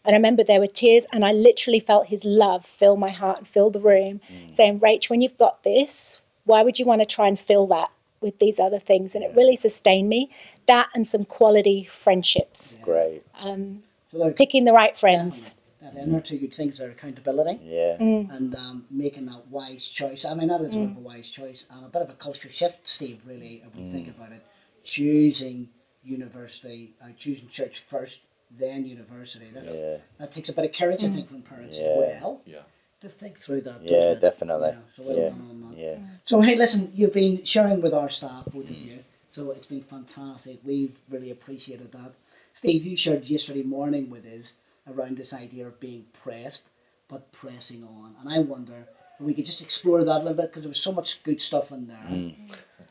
And 0.05 0.14
I 0.14 0.19
remember 0.19 0.44
there 0.44 0.61
were 0.61 0.69
tears, 0.69 1.05
and 1.12 1.25
I 1.25 1.32
literally 1.32 1.81
felt 1.81 2.06
his 2.06 2.25
love 2.25 2.64
fill 2.64 2.97
my 2.97 3.11
heart 3.11 3.38
and 3.38 3.49
fill 3.49 3.70
the 3.70 3.81
room, 3.81 4.20
mm. 4.31 4.55
saying, 4.55 4.79
Rach, 4.79 5.11
when 5.11 5.20
you've 5.20 5.37
got 5.37 5.64
this, 5.64 6.20
why 6.44 6.62
would 6.62 6.79
you 6.79 6.87
want 6.87 7.03
to 7.03 7.06
try 7.06 7.26
and 7.26 7.38
fill 7.38 7.67
that 7.67 7.91
with 8.20 8.38
these 8.38 8.61
other 8.61 8.79
things? 8.79 9.17
And 9.17 9.25
it 9.25 9.35
really 9.35 9.56
sustained 9.56 10.08
me. 10.08 10.31
That 10.67 10.88
and 10.94 11.08
some 11.08 11.25
quality 11.25 11.85
friendships 11.85 12.79
Great. 12.82 13.23
Um, 13.38 13.82
so 14.11 14.19
they're 14.19 14.32
picking 14.32 14.64
the 14.64 14.73
right 14.73 14.97
friends. 14.97 15.55
that 15.82 15.97
inner 15.97 16.20
two 16.20 16.38
good 16.38 16.55
things 16.55 16.81
are 16.81 16.91
accountability 16.91 17.61
Yeah. 17.64 17.97
Mm. 17.99 18.35
and 18.35 18.55
um, 18.55 18.85
making 18.91 19.26
that 19.26 19.49
wise 19.49 19.87
choice. 19.87 20.25
I 20.25 20.35
mean, 20.35 20.49
that 20.49 20.61
is 20.61 20.69
a 20.69 20.79
bit 20.79 20.91
of 20.91 20.97
a 20.97 21.00
wise 21.00 21.31
choice 21.31 21.64
and 21.69 21.85
a 21.85 21.88
bit 21.88 22.02
of 22.02 22.11
a 22.11 22.14
culture 22.14 22.50
shift, 22.50 22.88
Steve, 22.88 23.20
really, 23.26 23.62
if 23.67 23.75
we 23.75 23.91
think 23.91 24.06
mm. 24.06 24.17
about 24.17 24.32
it. 24.32 24.44
Choosing 24.85 25.69
university, 26.06 26.93
uh, 27.03 27.06
choosing 27.17 27.49
church 27.49 27.81
first, 27.81 28.20
then 28.58 28.87
university. 28.87 29.49
That's, 29.53 29.75
Yeah. 29.76 29.99
That 30.19 30.32
takes 30.32 30.49
a 30.49 30.53
bit 30.53 30.64
of 30.67 30.73
courage, 30.73 31.05
I 31.05 31.11
think, 31.11 31.29
from 31.29 31.43
parents 31.43 31.79
Yeah. 31.79 31.85
as 31.87 32.23
well 32.23 32.41
Yeah. 32.47 32.62
to 33.00 33.08
think 33.08 33.38
through 33.38 33.62
that. 33.62 33.82
Yeah, 33.82 33.91
doesn't 33.91 34.12
it? 34.12 34.20
definitely. 34.20 34.69
Yeah, 34.69 34.79
so 34.94 35.03
well 35.03 35.17
Yeah. 35.17 35.29
done 35.31 35.47
on 35.50 35.70
that. 35.70 35.79
Yeah. 35.79 35.99
So 36.25 36.41
hey, 36.41 36.55
listen, 36.55 36.93
you've 36.94 37.12
been 37.12 37.44
sharing 37.44 37.81
with 37.81 37.93
our 37.93 38.08
staff, 38.08 38.47
both 38.47 38.70
of 38.70 38.76
you. 38.76 39.05
So 39.31 39.50
it's 39.50 39.67
been 39.67 39.82
fantastic. 39.82 40.61
We've 40.64 40.97
really 41.11 41.31
appreciated 41.31 41.93
that. 41.93 42.12
Steve, 42.55 42.87
you 42.87 42.97
shared 42.97 43.29
yesterday 43.29 43.62
morning 43.64 44.09
with 44.09 44.25
us 44.25 44.55
around 44.88 45.19
this 45.19 45.35
idea 45.35 45.67
of 45.67 45.79
being 45.79 46.06
pressed, 46.14 46.67
but 47.09 47.31
pressing 47.32 47.85
on. 47.85 48.17
And 48.20 48.32
I 48.32 48.38
wonder 48.38 48.87
if 49.19 49.26
we 49.26 49.35
could 49.35 49.44
just 49.44 49.61
explore 49.61 50.05
that 50.05 50.17
a 50.17 50.19
little 50.19 50.35
bit 50.35 50.50
because 50.50 50.62
there 50.62 50.70
was 50.70 50.81
so 50.81 50.93
much 50.93 51.23
good 51.23 51.43
stuff 51.43 51.70
in 51.73 51.88
there. 51.88 52.32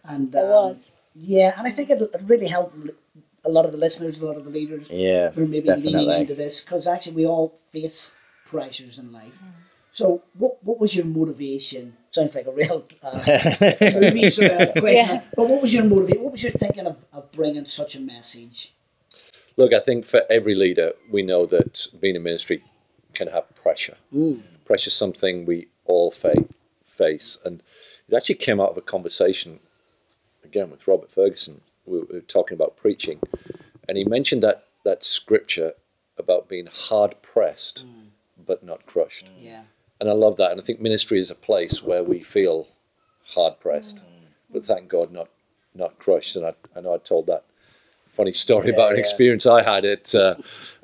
And 0.04 0.32
There 0.32 0.46
um, 0.56 0.70
was. 0.70 0.88
Yeah, 1.16 1.54
and 1.58 1.66
I 1.66 1.72
think 1.72 1.90
it, 1.90 2.02
it 2.02 2.22
really 2.26 2.48
helped 2.48 2.76
a 3.46 3.50
lot 3.50 3.66
of 3.66 3.72
the 3.72 3.78
listeners, 3.78 4.20
a 4.20 4.26
lot 4.26 4.38
of 4.38 4.44
the 4.46 4.50
leaders 4.50 4.90
Yeah, 4.90 5.30
who 5.32 5.44
are 5.44 5.48
maybe 5.48 5.70
leaning 5.70 5.84
definitely. 5.84 6.16
into 6.22 6.36
this 6.36 6.62
because 6.62 6.88
actually 6.88 7.14
we 7.16 7.26
all 7.28 7.60
face 7.70 8.12
pressures 8.46 8.98
in 8.98 9.12
life. 9.12 9.38
So, 9.92 10.24
what 10.34 10.62
what 10.64 10.80
was 10.80 10.96
your 10.96 11.06
motivation? 11.06 11.96
Sounds 12.12 12.36
like 12.36 12.48
a 12.48 12.52
real 12.52 12.84
uh, 13.02 13.14
movie 14.02 14.30
sort 14.30 14.52
of 14.52 14.74
question. 14.84 15.16
Yeah. 15.16 15.22
But 15.36 15.48
what 15.50 15.62
was 15.62 15.74
your 15.74 15.84
motivation? 15.86 16.24
What 16.24 16.32
was 16.34 16.44
your 16.44 16.52
thinking 16.52 16.86
of, 16.88 16.98
of 17.14 17.32
bringing 17.32 17.66
such 17.68 17.96
a 17.96 18.00
message? 18.02 18.74
Look, 19.58 19.74
I 19.74 19.80
think 19.80 20.06
for 20.06 20.22
every 20.30 20.54
leader, 20.54 20.92
we 21.10 21.22
know 21.22 21.46
that 21.46 21.88
being 22.02 22.16
in 22.18 22.24
ministry 22.24 22.62
can 23.14 23.30
have 23.30 23.46
pressure. 23.56 23.96
Pressure 24.66 24.90
is 24.90 24.94
something 24.94 25.46
we 25.46 25.68
all 25.86 26.12
fa- 26.12 26.44
face. 26.84 27.38
And 27.46 27.64
it 28.10 28.16
actually 28.16 28.36
came 28.36 28.60
out 28.60 28.72
of 28.72 28.78
a 28.78 28.82
conversation, 28.82 29.60
again, 30.44 30.70
with 30.70 30.86
Robert 30.90 31.10
Fergusson. 31.10 31.62
We 31.86 32.00
were 32.00 32.22
talking 32.22 32.56
about 32.56 32.78
preaching. 32.78 33.20
And 33.88 33.98
he 33.98 34.04
mentioned 34.04 34.44
that, 34.44 34.66
that 34.84 35.04
scripture 35.04 35.74
about 36.18 36.48
being 36.48 36.68
hard 36.68 37.22
pressed, 37.22 37.84
but 38.46 38.64
not 38.64 38.86
crushed. 38.86 39.30
Yeah, 39.40 39.64
And 40.00 40.10
I 40.10 40.14
love 40.14 40.38
that. 40.38 40.52
And 40.52 40.60
I 40.60 40.64
think 40.64 40.80
ministry 40.80 41.20
is 41.20 41.32
a 41.32 41.36
place 41.36 41.84
where 41.84 42.04
we 42.04 42.22
feel 42.22 42.68
hard 43.28 43.60
pressed, 43.60 44.02
but 44.52 44.66
thank 44.66 44.88
God 44.88 45.12
not 45.12 45.30
not 45.78 46.00
crushed. 46.00 46.38
And 46.38 46.46
I, 46.46 46.54
I 46.76 46.80
know 46.82 46.94
I 46.94 46.98
told 47.00 47.26
that 47.28 47.44
funny 48.14 48.32
story 48.32 48.70
about 48.70 48.92
an 48.92 48.96
yeah. 48.96 49.02
experience 49.02 49.46
I 49.46 49.62
had 49.62 49.84
at 49.84 50.16
uh, 50.16 50.36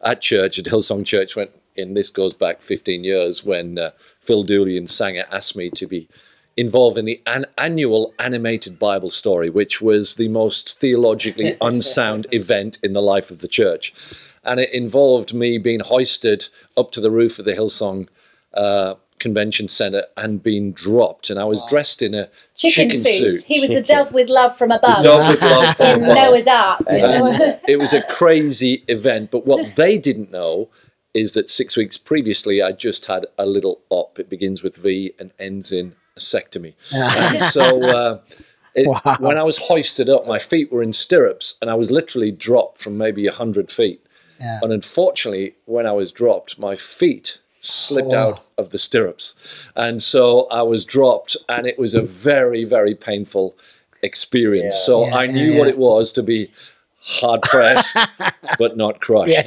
at 0.03 0.21
church 0.21 0.59
at 0.59 0.65
Hillsong 0.65 1.05
Church 1.05 1.35
when. 1.35 1.47
And 1.77 1.95
this 1.95 2.09
goes 2.09 2.33
back 2.33 2.61
15 2.61 3.05
years 3.05 3.45
when 3.45 3.79
uh, 3.79 3.91
Phil 4.19 4.43
Dooley 4.43 4.77
and 4.77 4.89
Sanger 4.89 5.25
asked 5.31 5.55
me 5.55 5.69
to 5.69 5.87
be 5.87 6.09
involved 6.57 6.97
in 6.97 7.05
the 7.05 7.21
an- 7.25 7.45
annual 7.57 8.13
animated 8.19 8.77
Bible 8.77 9.09
story, 9.09 9.49
which 9.49 9.81
was 9.81 10.15
the 10.15 10.27
most 10.27 10.79
theologically 10.79 11.57
unsound 11.61 12.27
event 12.31 12.77
in 12.83 12.93
the 12.93 13.01
life 13.01 13.31
of 13.31 13.39
the 13.39 13.47
church. 13.47 13.93
And 14.43 14.59
it 14.59 14.73
involved 14.73 15.33
me 15.33 15.57
being 15.57 15.81
hoisted 15.81 16.47
up 16.75 16.91
to 16.93 17.01
the 17.01 17.11
roof 17.11 17.37
of 17.39 17.45
the 17.45 17.53
Hillsong 17.53 18.07
uh, 18.55 18.95
Convention 19.19 19.67
Center 19.67 20.05
and 20.17 20.41
being 20.41 20.71
dropped. 20.71 21.29
And 21.29 21.39
I 21.39 21.43
was 21.43 21.63
dressed 21.69 22.01
in 22.01 22.15
a 22.15 22.27
Chicken, 22.55 22.89
chicken, 22.89 23.03
suit. 23.05 23.43
He 23.43 23.59
was 23.59 23.69
the 23.69 23.81
Chicken. 23.81 23.95
dove 23.97 24.13
with 24.13 24.29
love 24.29 24.57
from 24.57 24.71
above. 24.71 25.03
Dove 25.03 25.27
with 25.27 25.41
love 25.43 25.77
from 25.77 25.85
above. 26.03 26.15
Noah's 26.15 26.47
Ark. 26.47 26.81
it 27.67 27.79
was 27.79 27.93
a 27.93 28.01
crazy 28.03 28.83
event. 28.87 29.29
But 29.29 29.45
what 29.45 29.75
they 29.75 29.99
didn't 29.99 30.31
know 30.31 30.69
is 31.13 31.33
that 31.33 31.49
six 31.49 31.77
weeks 31.77 31.97
previously, 31.99 32.61
I 32.63 32.71
just 32.71 33.05
had 33.05 33.27
a 33.37 33.45
little 33.45 33.81
op. 33.89 34.17
It 34.17 34.29
begins 34.29 34.63
with 34.63 34.77
V 34.77 35.13
and 35.19 35.31
ends 35.37 35.71
in 35.71 35.93
vasectomy. 36.17 36.73
and 36.91 37.41
so 37.41 37.61
uh, 37.89 38.19
it, 38.75 38.87
when 39.19 39.37
I 39.37 39.43
was 39.43 39.57
hoisted 39.57 40.09
up, 40.09 40.27
my 40.27 40.39
feet 40.39 40.71
were 40.71 40.83
in 40.83 40.93
stirrups 40.93 41.55
and 41.61 41.69
I 41.69 41.75
was 41.75 41.91
literally 41.91 42.31
dropped 42.31 42.81
from 42.81 42.97
maybe 42.97 43.25
100 43.25 43.71
feet. 43.71 44.05
Yeah. 44.39 44.59
And 44.63 44.73
unfortunately, 44.73 45.55
when 45.65 45.85
I 45.85 45.91
was 45.91 46.11
dropped, 46.11 46.57
my 46.57 46.75
feet 46.75 47.37
slipped 47.61 48.11
out 48.13 48.45
of 48.57 48.71
the 48.71 48.79
stirrups. 48.79 49.35
And 49.75 50.01
so 50.01 50.47
I 50.47 50.63
was 50.63 50.83
dropped, 50.83 51.37
and 51.47 51.67
it 51.67 51.77
was 51.77 51.93
a 51.93 52.01
very, 52.01 52.63
very 52.63 52.95
painful 52.95 53.55
experience. 54.01 54.75
Yeah. 54.79 54.85
so 54.85 55.05
Yeah, 55.05 55.15
I 55.15 55.27
knew 55.27 55.57
what 55.59 55.67
it 55.67 55.77
was 55.77 56.11
to 56.13 56.23
be 56.23 56.51
hard 57.01 57.43
pressed, 57.43 57.95
but 58.57 58.77
not 58.77 58.99
crushed. 58.99 59.45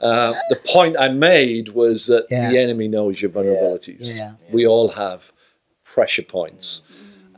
Uh, 0.00 0.34
the 0.48 0.60
point 0.66 0.96
I 0.98 1.08
made 1.08 1.70
was 1.70 2.06
that 2.06 2.28
the 2.28 2.58
enemy 2.58 2.86
knows 2.88 3.20
your 3.20 3.32
vulnerabilities. 3.32 4.16
We 4.52 4.66
all 4.66 4.90
have 4.90 5.32
pressure 5.96 6.22
points. 6.38 6.82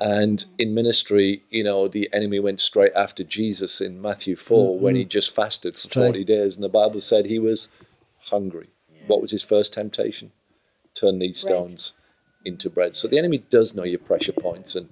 And 0.00 0.44
in 0.58 0.74
ministry, 0.74 1.42
you 1.50 1.64
know, 1.68 1.88
the 1.88 2.08
enemy 2.12 2.38
went 2.40 2.60
straight 2.60 2.92
after 2.94 3.22
Jesus 3.24 3.80
in 3.80 4.00
Matthew 4.02 4.36
4 4.36 4.78
when 4.78 4.94
he 4.96 5.04
just 5.04 5.34
fasted 5.34 5.76
for 5.78 5.88
Mm-hmm. 5.88 6.00
40 6.00 6.24
days. 6.24 6.56
And 6.56 6.64
the 6.64 6.68
Bible 6.68 7.00
said 7.00 7.24
he 7.26 7.38
was 7.38 7.68
hungry. 8.32 8.68
What 9.06 9.22
was 9.22 9.30
his 9.30 9.44
first 9.44 9.72
temptation? 9.72 10.32
Turn 10.94 11.18
these 11.20 11.42
Bread. 11.42 11.54
stones 11.54 11.92
into 12.44 12.68
bread. 12.70 12.94
So 12.96 13.08
the 13.08 13.18
enemy 13.18 13.38
does 13.56 13.74
know 13.76 13.84
your 13.84 13.98
pressure 14.10 14.32
points. 14.48 14.74
And, 14.76 14.88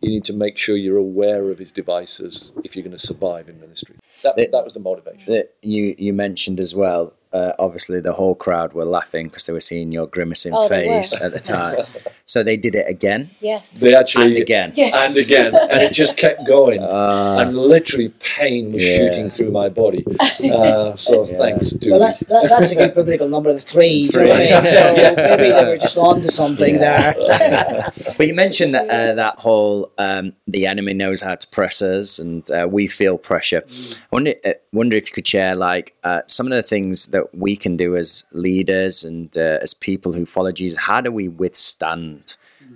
you 0.00 0.10
need 0.10 0.24
to 0.26 0.32
make 0.32 0.56
sure 0.58 0.76
you're 0.76 0.96
aware 1.10 1.50
of 1.50 1.58
his 1.58 1.72
devices 1.72 2.52
if 2.62 2.76
you're 2.76 2.84
going 2.84 2.96
to 2.96 3.06
survive 3.12 3.48
in 3.48 3.58
ministry. 3.60 3.96
That, 4.22 4.38
It- 4.38 4.52
that 4.52 4.62
was 4.64 4.74
the 4.74 4.78
motivation. 4.90 5.24
that 5.34 5.46
you 5.60 5.82
you 5.98 6.12
mentioned 6.12 6.60
as 6.60 6.72
well. 6.72 7.14
Uh, 7.32 7.52
obviously, 7.58 7.98
the 8.00 8.12
whole 8.12 8.36
crowd 8.36 8.70
were 8.74 8.84
laughing 8.84 9.26
because 9.26 9.46
they 9.46 9.52
were 9.52 9.66
seeing 9.72 9.90
your 9.90 10.06
grimacing 10.06 10.54
Oh, 10.54 10.68
face 10.68 11.10
at 11.20 11.32
the 11.32 11.40
time. 11.40 11.84
so 12.28 12.42
they 12.42 12.56
did 12.56 12.74
it 12.74 12.86
again 12.88 13.30
Yes. 13.40 13.68
They 13.70 13.94
actually 13.94 14.34
and 14.34 14.36
again. 14.36 14.72
Yes. 14.74 14.94
and 14.94 15.16
again, 15.16 15.54
and 15.54 15.82
it 15.82 15.92
just 15.92 16.16
kept 16.16 16.46
going. 16.46 16.82
Uh, 16.82 17.38
and 17.40 17.56
literally, 17.56 18.08
pain 18.20 18.72
was 18.72 18.84
yeah. 18.84 18.96
shooting 18.96 19.30
through 19.30 19.50
my 19.50 19.68
body. 19.68 20.04
Uh, 20.20 20.96
so 20.96 21.24
thanks, 21.42 21.70
Dooley. 21.70 21.98
Well, 21.98 22.08
that, 22.08 22.28
that, 22.28 22.48
that's 22.48 22.72
a 22.72 22.76
good 22.76 22.94
biblical 22.94 23.28
number, 23.28 23.52
the 23.52 23.60
three. 23.60 24.08
do 24.08 24.20
you 24.20 24.26
know 24.26 24.30
what 24.32 24.36
I 24.36 24.40
mean? 24.40 24.64
Three. 24.64 24.68
So 24.78 25.14
maybe 25.16 25.50
they 25.52 25.64
were 25.64 25.78
just 25.78 25.96
on 25.98 26.20
to 26.22 26.30
something 26.30 26.78
there. 26.78 27.14
but 28.16 28.26
you 28.26 28.34
mentioned 28.34 28.74
that, 28.74 28.88
uh, 28.90 29.14
that 29.14 29.38
whole 29.38 29.90
um, 29.98 30.34
the 30.46 30.66
enemy 30.66 30.94
knows 30.94 31.22
how 31.22 31.34
to 31.34 31.46
press 31.48 31.80
us, 31.80 32.18
and 32.18 32.48
uh, 32.50 32.68
we 32.70 32.86
feel 32.86 33.18
pressure. 33.18 33.62
I 33.66 33.96
wonder, 34.10 34.34
uh, 34.44 34.52
wonder 34.72 34.96
if 34.96 35.08
you 35.08 35.14
could 35.14 35.26
share 35.26 35.54
like 35.54 35.94
uh, 36.04 36.22
some 36.26 36.46
of 36.46 36.52
the 36.52 36.62
things 36.62 37.06
that 37.06 37.34
we 37.34 37.56
can 37.56 37.76
do 37.76 37.96
as 37.96 38.24
leaders 38.32 39.04
and 39.04 39.34
uh, 39.36 39.58
as 39.62 39.74
people 39.74 40.12
who 40.12 40.26
follow 40.26 40.50
Jesus. 40.50 40.78
How 40.78 41.00
do 41.00 41.10
we 41.10 41.28
withstand? 41.28 42.17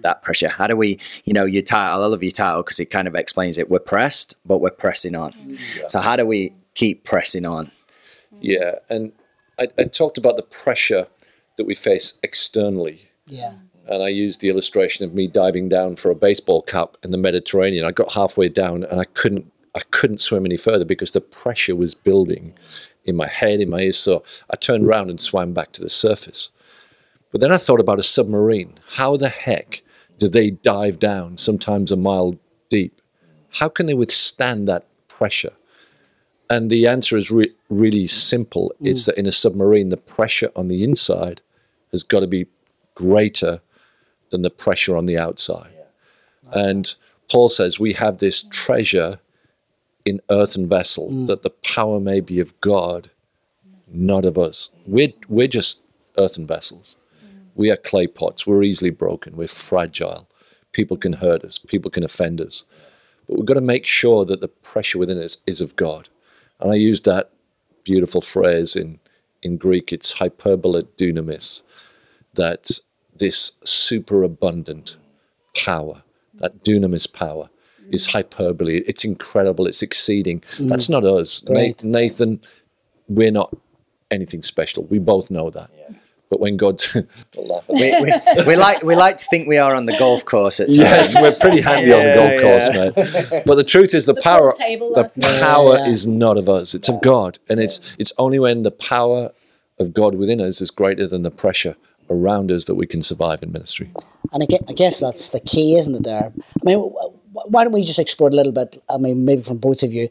That 0.03 0.23
pressure. 0.23 0.49
How 0.49 0.67
do 0.67 0.77
we, 0.77 0.99
you 1.25 1.33
know, 1.33 1.45
your 1.45 1.63
title? 1.63 2.03
I 2.03 2.07
love 2.07 2.23
your 2.23 2.31
title 2.31 2.63
because 2.63 2.81
it 2.81 2.87
kind 2.87 3.09
of 3.09 3.15
explains 3.15 3.59
it. 3.59 3.71
We're 3.71 3.79
pressed, 3.79 4.35
but 4.45 4.59
we're 4.59 4.71
pressing 4.71 5.15
on. 5.15 5.33
Mm-hmm. 5.33 5.85
So 5.89 6.01
how 6.01 6.17
do 6.17 6.27
we 6.27 6.53
keep 6.75 7.05
pressing 7.05 7.47
on? 7.47 7.71
Yeah, 8.41 8.77
and 8.89 9.13
I, 9.59 9.69
I 9.79 9.85
talked 9.85 10.19
about 10.19 10.37
the 10.37 10.43
pressure 10.43 11.07
that 11.57 11.65
we 11.65 11.75
face 11.75 12.19
externally. 12.23 13.09
Yeah. 13.27 13.55
and 13.87 14.03
I 14.03 14.09
used 14.09 14.41
the 14.41 14.49
illustration 14.49 15.05
of 15.05 15.15
me 15.15 15.27
diving 15.29 15.69
down 15.69 15.97
for 15.97 16.11
a 16.11 16.15
baseball 16.15 16.63
cap 16.63 16.97
in 17.03 17.13
the 17.13 17.19
Mediterranean. 17.19 17.85
I 17.85 17.93
got 17.93 18.13
halfway 18.13 18.49
down 18.49 18.85
and 18.85 19.01
I 19.01 19.05
couldn't 19.05 19.51
I 19.75 19.81
couldn't 19.91 20.21
swim 20.21 20.45
any 20.45 20.59
further 20.59 20.85
because 20.85 21.13
the 21.13 21.21
pressure 21.21 21.75
was 21.75 21.95
building 21.95 22.53
in 23.05 23.17
my 23.17 23.27
head, 23.27 23.61
in 23.61 23.71
my 23.71 23.81
ears. 23.81 23.97
So 23.97 24.23
I 24.51 24.57
turned 24.57 24.87
around 24.87 25.09
and 25.09 25.21
swam 25.21 25.55
back 25.55 25.73
to 25.73 25.83
the 25.83 25.89
surface. 25.89 26.51
But 27.31 27.41
then 27.41 27.53
I 27.53 27.57
thought 27.57 27.81
about 27.81 27.99
a 27.99 28.03
submarine. 28.03 28.79
How 28.91 29.17
the 29.17 29.31
heck 29.31 29.83
do 30.19 30.29
they 30.29 30.51
dive 30.51 30.99
down, 30.99 31.39
sometimes 31.39 31.91
a 31.91 31.97
mile 31.97 32.37
deep? 32.69 33.01
How 33.51 33.69
can 33.69 33.87
they 33.87 33.95
withstand 33.95 34.69
that 34.69 34.87
pressure? 35.09 35.53
And 36.49 36.71
the 36.71 36.87
answer 36.87 37.17
is 37.17 37.31
re- 37.31 37.55
really 37.71 38.07
simple. 38.07 38.75
It's 38.81 39.03
mm. 39.03 39.07
that 39.07 39.19
in 39.19 39.27
a 39.27 39.33
submarine, 39.33 39.89
the 39.89 39.97
pressure 39.97 40.51
on 40.55 40.69
the 40.69 40.85
inside 40.85 41.41
has 41.91 42.03
got 42.03 42.21
to 42.21 42.27
be 42.27 42.47
greater 42.95 43.61
than 44.31 44.43
the 44.43 44.51
pressure 44.51 44.97
on 44.97 45.07
the 45.07 45.19
outside. 45.19 45.73
And 46.53 46.95
Paul 47.31 47.49
says 47.49 47.81
we 47.81 47.95
have 47.95 48.19
this 48.19 48.43
treasure 48.43 49.19
in 50.05 50.21
earthen 50.31 50.69
vessel 50.69 51.11
mm. 51.11 51.27
that 51.27 51.43
the 51.43 51.51
power 51.51 52.01
may 52.01 52.21
be 52.21 52.41
of 52.41 52.59
God, 52.61 53.11
not 53.87 54.25
of 54.25 54.37
us. 54.37 54.71
We're, 54.87 55.13
we're 55.29 55.49
just 55.49 55.81
earthen 56.19 56.47
vessels. 56.47 56.97
We 57.55 57.71
are 57.71 57.77
clay 57.77 58.07
pots. 58.07 58.47
We're 58.47 58.63
easily 58.63 58.91
broken. 58.91 59.37
We're 59.37 59.49
fragile. 59.49 60.29
People 60.73 60.97
can 60.97 61.15
hurt 61.15 61.45
us. 61.45 61.59
People 61.59 61.91
can 61.91 62.05
offend 62.05 62.41
us. 62.41 62.65
But 63.29 63.37
we've 63.37 63.47
got 63.47 63.55
to 63.55 63.61
make 63.61 63.87
sure 63.87 64.25
that 64.25 64.41
the 64.41 64.49
pressure 64.49 64.99
within 64.99 65.19
us 65.19 65.39
is 65.47 65.61
of 65.61 65.77
God. 65.77 66.09
And 66.61 66.73
I 66.73 66.77
used 66.77 67.05
that 67.05 67.31
beautiful 67.85 68.21
phrase 68.21 68.77
in, 68.77 68.99
in 69.43 69.57
Greek. 69.57 69.93
It's 69.93 70.13
hyperbole 70.13 70.83
dunamis 70.97 71.63
that 72.35 72.71
this 73.17 73.53
superabundant 73.65 74.97
power, 75.55 76.03
that 76.35 76.65
dunamis 76.65 77.13
power, 77.13 77.51
is 77.91 78.07
hyperbole. 78.07 78.83
It's 78.87 79.05
incredible. 79.05 79.67
It's 79.67 79.83
exceeding. 79.83 80.43
Mm. 80.57 80.69
That's 80.69 80.89
not 80.89 81.05
us. 81.05 81.43
Na- 81.45 81.53
Great. 81.53 81.85
Nathan, 81.85 82.41
we're 83.09 83.31
not 83.31 83.55
anything 84.11 84.43
special. 84.43 84.85
We 84.85 84.99
both 84.99 85.31
know 85.31 85.51
that. 85.51 85.71
But 86.33 86.41
when 86.41 86.57
God, 86.57 86.83
Don't 87.33 87.47
laugh 87.47 87.69
at 87.69 87.75
We, 87.75 87.93
we, 88.01 88.45
we 88.47 88.57
like 88.57 88.83
we 88.83 88.95
like 88.97 89.19
to 89.19 89.27
think 89.27 89.47
we 89.47 89.59
are 89.59 89.75
on 89.75 89.85
the 89.85 89.95
golf 89.99 90.25
course 90.25 90.61
at 90.61 90.69
times. 90.69 90.79
yes, 90.79 91.15
we're 91.15 91.39
pretty 91.47 91.61
handy 91.61 91.93
on 91.93 91.99
the 92.01 92.07
Yeah, 92.07 92.15
golf 92.15 92.41
course, 92.41 92.69
yeah. 92.75 93.31
mate. 93.31 93.43
But 93.45 93.57
the 93.57 93.65
truth 93.65 93.93
is, 93.93 94.07
the, 94.07 94.15
The 94.15 94.23
power, 94.23 94.55
pool 94.79 94.95
the 94.95 95.11
power 95.43 95.77
Yeah. 95.77 95.89
is 95.89 96.07
not 96.07 96.39
of 96.39 96.49
us. 96.49 96.75
It's 96.75 96.89
of 96.89 97.03
God, 97.03 97.39
and 97.51 97.61
it's 97.61 97.81
it's 97.99 98.15
only 98.17 98.39
when 98.39 98.63
the 98.63 98.71
power 98.71 99.31
of 99.79 99.93
God 99.93 100.15
within 100.15 100.41
us 100.41 100.63
is 100.63 100.71
greater 100.71 101.07
than 101.07 101.21
the 101.21 101.31
pressure 101.31 101.77
around 102.09 102.51
us 102.51 102.65
that 102.65 102.77
we 102.77 102.87
can 102.87 103.03
survive 103.03 103.43
in 103.43 103.53
ministry. 103.53 103.91
And 104.33 104.43
I 104.43 104.47
gue- 104.47 104.65
I 104.71 104.73
guess 104.73 105.01
that's 105.01 105.29
the 105.37 105.41
key, 105.41 105.77
isn't 105.77 105.95
it, 105.95 106.05
there? 106.05 106.33
I 106.35 106.65
mean, 106.65 106.79
wh- 106.79 107.11
wh- 107.35 107.49
why 107.53 107.65
don't 107.65 107.75
we 107.75 107.85
just 107.85 107.99
explore 107.99 108.31
a 108.31 108.35
little 108.41 108.53
bit? 108.53 108.83
I 108.89 108.97
mean, 108.97 109.27
maybe 109.27 109.43
from 109.43 109.59
both 109.59 109.83
of 109.83 109.93
you. 109.93 110.09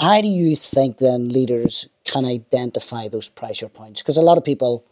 How 0.00 0.20
do 0.20 0.26
you 0.28 0.56
think 0.56 0.98
then 0.98 1.28
leaders 1.28 1.88
can 2.04 2.24
identify 2.24 3.08
those 3.08 3.28
pressure 3.30 3.68
points? 3.68 4.02
Because 4.02 4.16
a 4.16 4.22
lot 4.22 4.38
of 4.38 4.44
people 4.44 4.84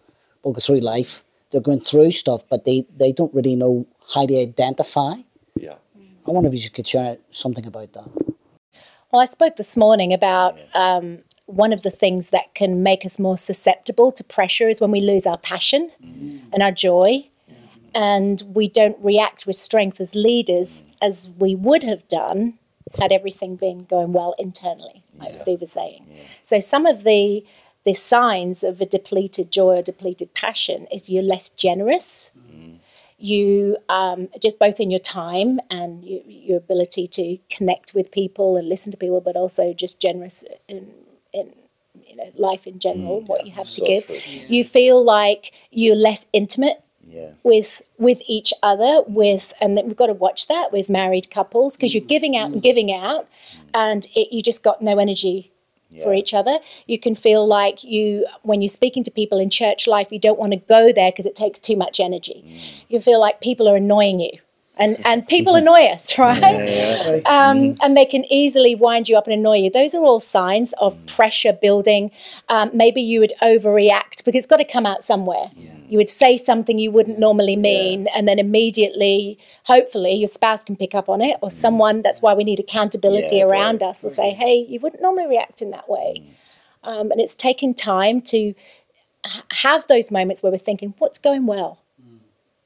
will 0.42 0.52
go 0.52 0.60
through 0.60 0.80
life, 0.80 1.22
they're 1.50 1.60
going 1.60 1.80
through 1.80 2.12
stuff, 2.12 2.42
but 2.48 2.64
they, 2.64 2.86
they 2.96 3.12
don't 3.12 3.32
really 3.34 3.56
know 3.56 3.86
how 4.14 4.26
to 4.26 4.40
identify. 4.40 5.14
Yeah. 5.56 5.74
I 6.26 6.30
wonder 6.30 6.48
if 6.48 6.62
you 6.62 6.70
could 6.70 6.86
share 6.86 7.18
something 7.30 7.66
about 7.66 7.92
that. 7.92 8.08
Well, 9.10 9.20
I 9.20 9.26
spoke 9.26 9.56
this 9.56 9.76
morning 9.76 10.12
about 10.12 10.58
um, 10.74 11.18
one 11.46 11.72
of 11.72 11.82
the 11.82 11.90
things 11.90 12.30
that 12.30 12.54
can 12.54 12.82
make 12.82 13.04
us 13.04 13.18
more 13.18 13.36
susceptible 13.36 14.12
to 14.12 14.24
pressure 14.24 14.68
is 14.68 14.80
when 14.80 14.90
we 14.90 15.00
lose 15.00 15.26
our 15.26 15.38
passion 15.38 15.90
and 16.52 16.62
our 16.62 16.72
joy, 16.72 17.28
and 17.94 18.42
we 18.54 18.68
don't 18.68 18.96
react 19.02 19.46
with 19.46 19.56
strength 19.56 20.00
as 20.00 20.14
leaders 20.14 20.82
as 21.02 21.28
we 21.38 21.54
would 21.54 21.82
have 21.82 22.08
done 22.08 22.58
had 23.00 23.12
everything 23.12 23.56
been 23.56 23.84
going 23.84 24.12
well 24.12 24.34
internally, 24.38 25.02
like 25.18 25.38
Steve 25.40 25.60
was 25.60 25.72
saying. 25.72 26.06
So 26.42 26.60
some 26.60 26.86
of 26.86 27.04
the 27.04 27.44
the 27.84 27.92
signs 27.92 28.62
of 28.62 28.80
a 28.80 28.86
depleted 28.86 29.50
joy 29.50 29.78
or 29.78 29.82
depleted 29.82 30.34
passion 30.34 30.86
is 30.92 31.10
you're 31.10 31.22
less 31.22 31.48
generous 31.50 32.30
mm. 32.50 32.78
you 33.18 33.76
um, 33.88 34.28
just 34.40 34.58
both 34.58 34.80
in 34.80 34.90
your 34.90 35.00
time 35.00 35.60
and 35.70 36.04
your, 36.04 36.22
your 36.26 36.58
ability 36.58 37.06
to 37.08 37.38
connect 37.50 37.94
with 37.94 38.10
people 38.10 38.56
and 38.56 38.68
listen 38.68 38.90
to 38.92 38.98
people, 38.98 39.20
but 39.20 39.36
also 39.36 39.72
just 39.72 40.00
generous 40.00 40.44
in, 40.68 40.90
in 41.32 41.52
you 42.06 42.16
know 42.16 42.30
life 42.36 42.66
in 42.66 42.78
general, 42.78 43.20
mm, 43.22 43.26
what 43.26 43.46
you 43.46 43.52
have 43.52 43.68
to 43.70 43.80
give. 43.82 44.06
true. 44.06 44.16
You 44.48 44.64
feel 44.64 45.02
like 45.02 45.52
you're 45.70 45.96
less 45.96 46.26
intimate 46.32 46.82
Yeah. 47.06 47.32
with 47.42 47.82
with 47.98 48.22
each 48.26 48.52
other 48.62 49.02
with 49.06 49.52
and 49.60 49.76
then 49.76 49.86
we've 49.86 49.96
got 49.96 50.06
to 50.06 50.14
watch 50.14 50.46
that 50.48 50.72
with 50.72 50.88
married 50.88 51.30
couples 51.30 51.76
because 51.76 51.94
you're 51.94 52.02
mm, 52.04 52.08
giving 52.08 52.36
out 52.36 52.50
and 52.52 52.62
giving 52.62 52.92
out 52.92 53.28
and 53.74 54.06
it, 54.14 54.32
you 54.32 54.40
just 54.42 54.62
got 54.62 54.80
no 54.82 54.98
energy 54.98 55.51
for 56.02 56.14
each 56.14 56.32
other. 56.32 56.58
You 56.86 56.98
can 56.98 57.14
feel 57.14 57.46
like 57.46 57.84
you 57.84 58.26
when 58.42 58.60
you're 58.60 58.68
speaking 58.68 59.04
to 59.04 59.10
people 59.10 59.38
in 59.38 59.50
church 59.50 59.86
life 59.86 60.08
you 60.10 60.18
don't 60.18 60.38
want 60.38 60.52
to 60.52 60.58
go 60.58 60.92
there 60.92 61.10
because 61.10 61.26
it 61.26 61.34
takes 61.34 61.58
too 61.58 61.76
much 61.76 62.00
energy. 62.00 62.44
Mm. 62.46 62.60
You 62.88 63.00
feel 63.00 63.20
like 63.20 63.40
people 63.40 63.68
are 63.68 63.76
annoying 63.76 64.20
you 64.20 64.38
and 64.82 65.00
and 65.04 65.26
people 65.34 65.54
annoy 65.54 65.84
us 65.86 66.18
right 66.18 67.22
um, 67.26 67.76
and 67.82 67.96
they 67.96 68.04
can 68.04 68.24
easily 68.32 68.74
wind 68.74 69.08
you 69.08 69.16
up 69.16 69.26
and 69.26 69.34
annoy 69.34 69.56
you. 69.58 69.70
Those 69.70 69.94
are 69.94 70.02
all 70.02 70.20
signs 70.20 70.72
of 70.74 71.04
pressure 71.06 71.52
building. 71.52 72.10
Um, 72.48 72.70
maybe 72.74 73.00
you 73.00 73.20
would 73.20 73.32
overreact 73.42 74.24
because 74.24 74.38
it's 74.40 74.46
got 74.46 74.58
to 74.58 74.64
come 74.64 74.86
out 74.86 75.04
somewhere. 75.04 75.50
You 75.88 75.98
would 75.98 76.08
say 76.08 76.38
something 76.38 76.78
you 76.78 76.90
wouldn't 76.90 77.18
normally 77.18 77.54
mean, 77.54 78.06
and 78.14 78.26
then 78.26 78.38
immediately, 78.38 79.38
hopefully, 79.64 80.14
your 80.14 80.26
spouse 80.26 80.64
can 80.64 80.74
pick 80.74 80.94
up 80.94 81.08
on 81.10 81.20
it, 81.20 81.36
or 81.42 81.50
someone. 81.50 82.00
That's 82.00 82.22
why 82.22 82.32
we 82.32 82.44
need 82.44 82.60
accountability 82.60 83.36
Yeah, 83.36 83.44
around 83.44 83.80
great. 83.80 83.88
us. 83.90 84.02
Will 84.02 84.08
say, 84.08 84.30
"Hey, 84.30 84.54
you 84.56 84.80
wouldn't 84.80 85.02
normally 85.02 85.26
react 85.26 85.60
in 85.60 85.70
that 85.70 85.90
way," 85.90 86.22
um, 86.82 87.10
and 87.10 87.20
it's 87.20 87.34
taking 87.34 87.74
time 87.74 88.22
to 88.22 88.54
have 89.50 89.86
those 89.86 90.10
moments 90.10 90.42
where 90.42 90.50
we're 90.50 90.58
thinking, 90.58 90.94
"What's 90.98 91.18
going 91.18 91.44
well." 91.46 91.78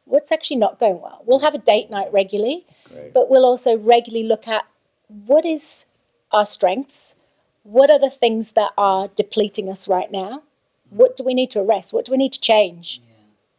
What's 0.06 0.32
actually 0.32 0.56
not 0.56 0.80
going 0.80 1.00
well? 1.00 1.22
We'll 1.26 1.40
have 1.40 1.54
a 1.54 1.58
date 1.58 1.90
night 1.90 2.12
regularly, 2.12 2.64
but 3.12 3.28
we'll 3.28 3.44
also 3.44 3.76
regularly 3.76 4.26
look 4.26 4.48
at 4.48 4.64
what 5.08 5.44
is 5.44 5.86
our 6.32 6.46
strengths 6.46 7.14
what 7.62 7.90
are 7.90 7.98
the 7.98 8.10
things 8.10 8.52
that 8.52 8.72
are 8.76 9.08
depleting 9.16 9.68
us 9.68 9.86
right 9.86 10.10
now 10.10 10.42
what 10.90 11.14
do 11.14 11.22
we 11.22 11.32
need 11.32 11.48
to 11.48 11.60
arrest 11.60 11.92
what 11.92 12.04
do 12.04 12.10
we 12.10 12.18
need 12.18 12.32
to 12.32 12.40
change 12.40 13.00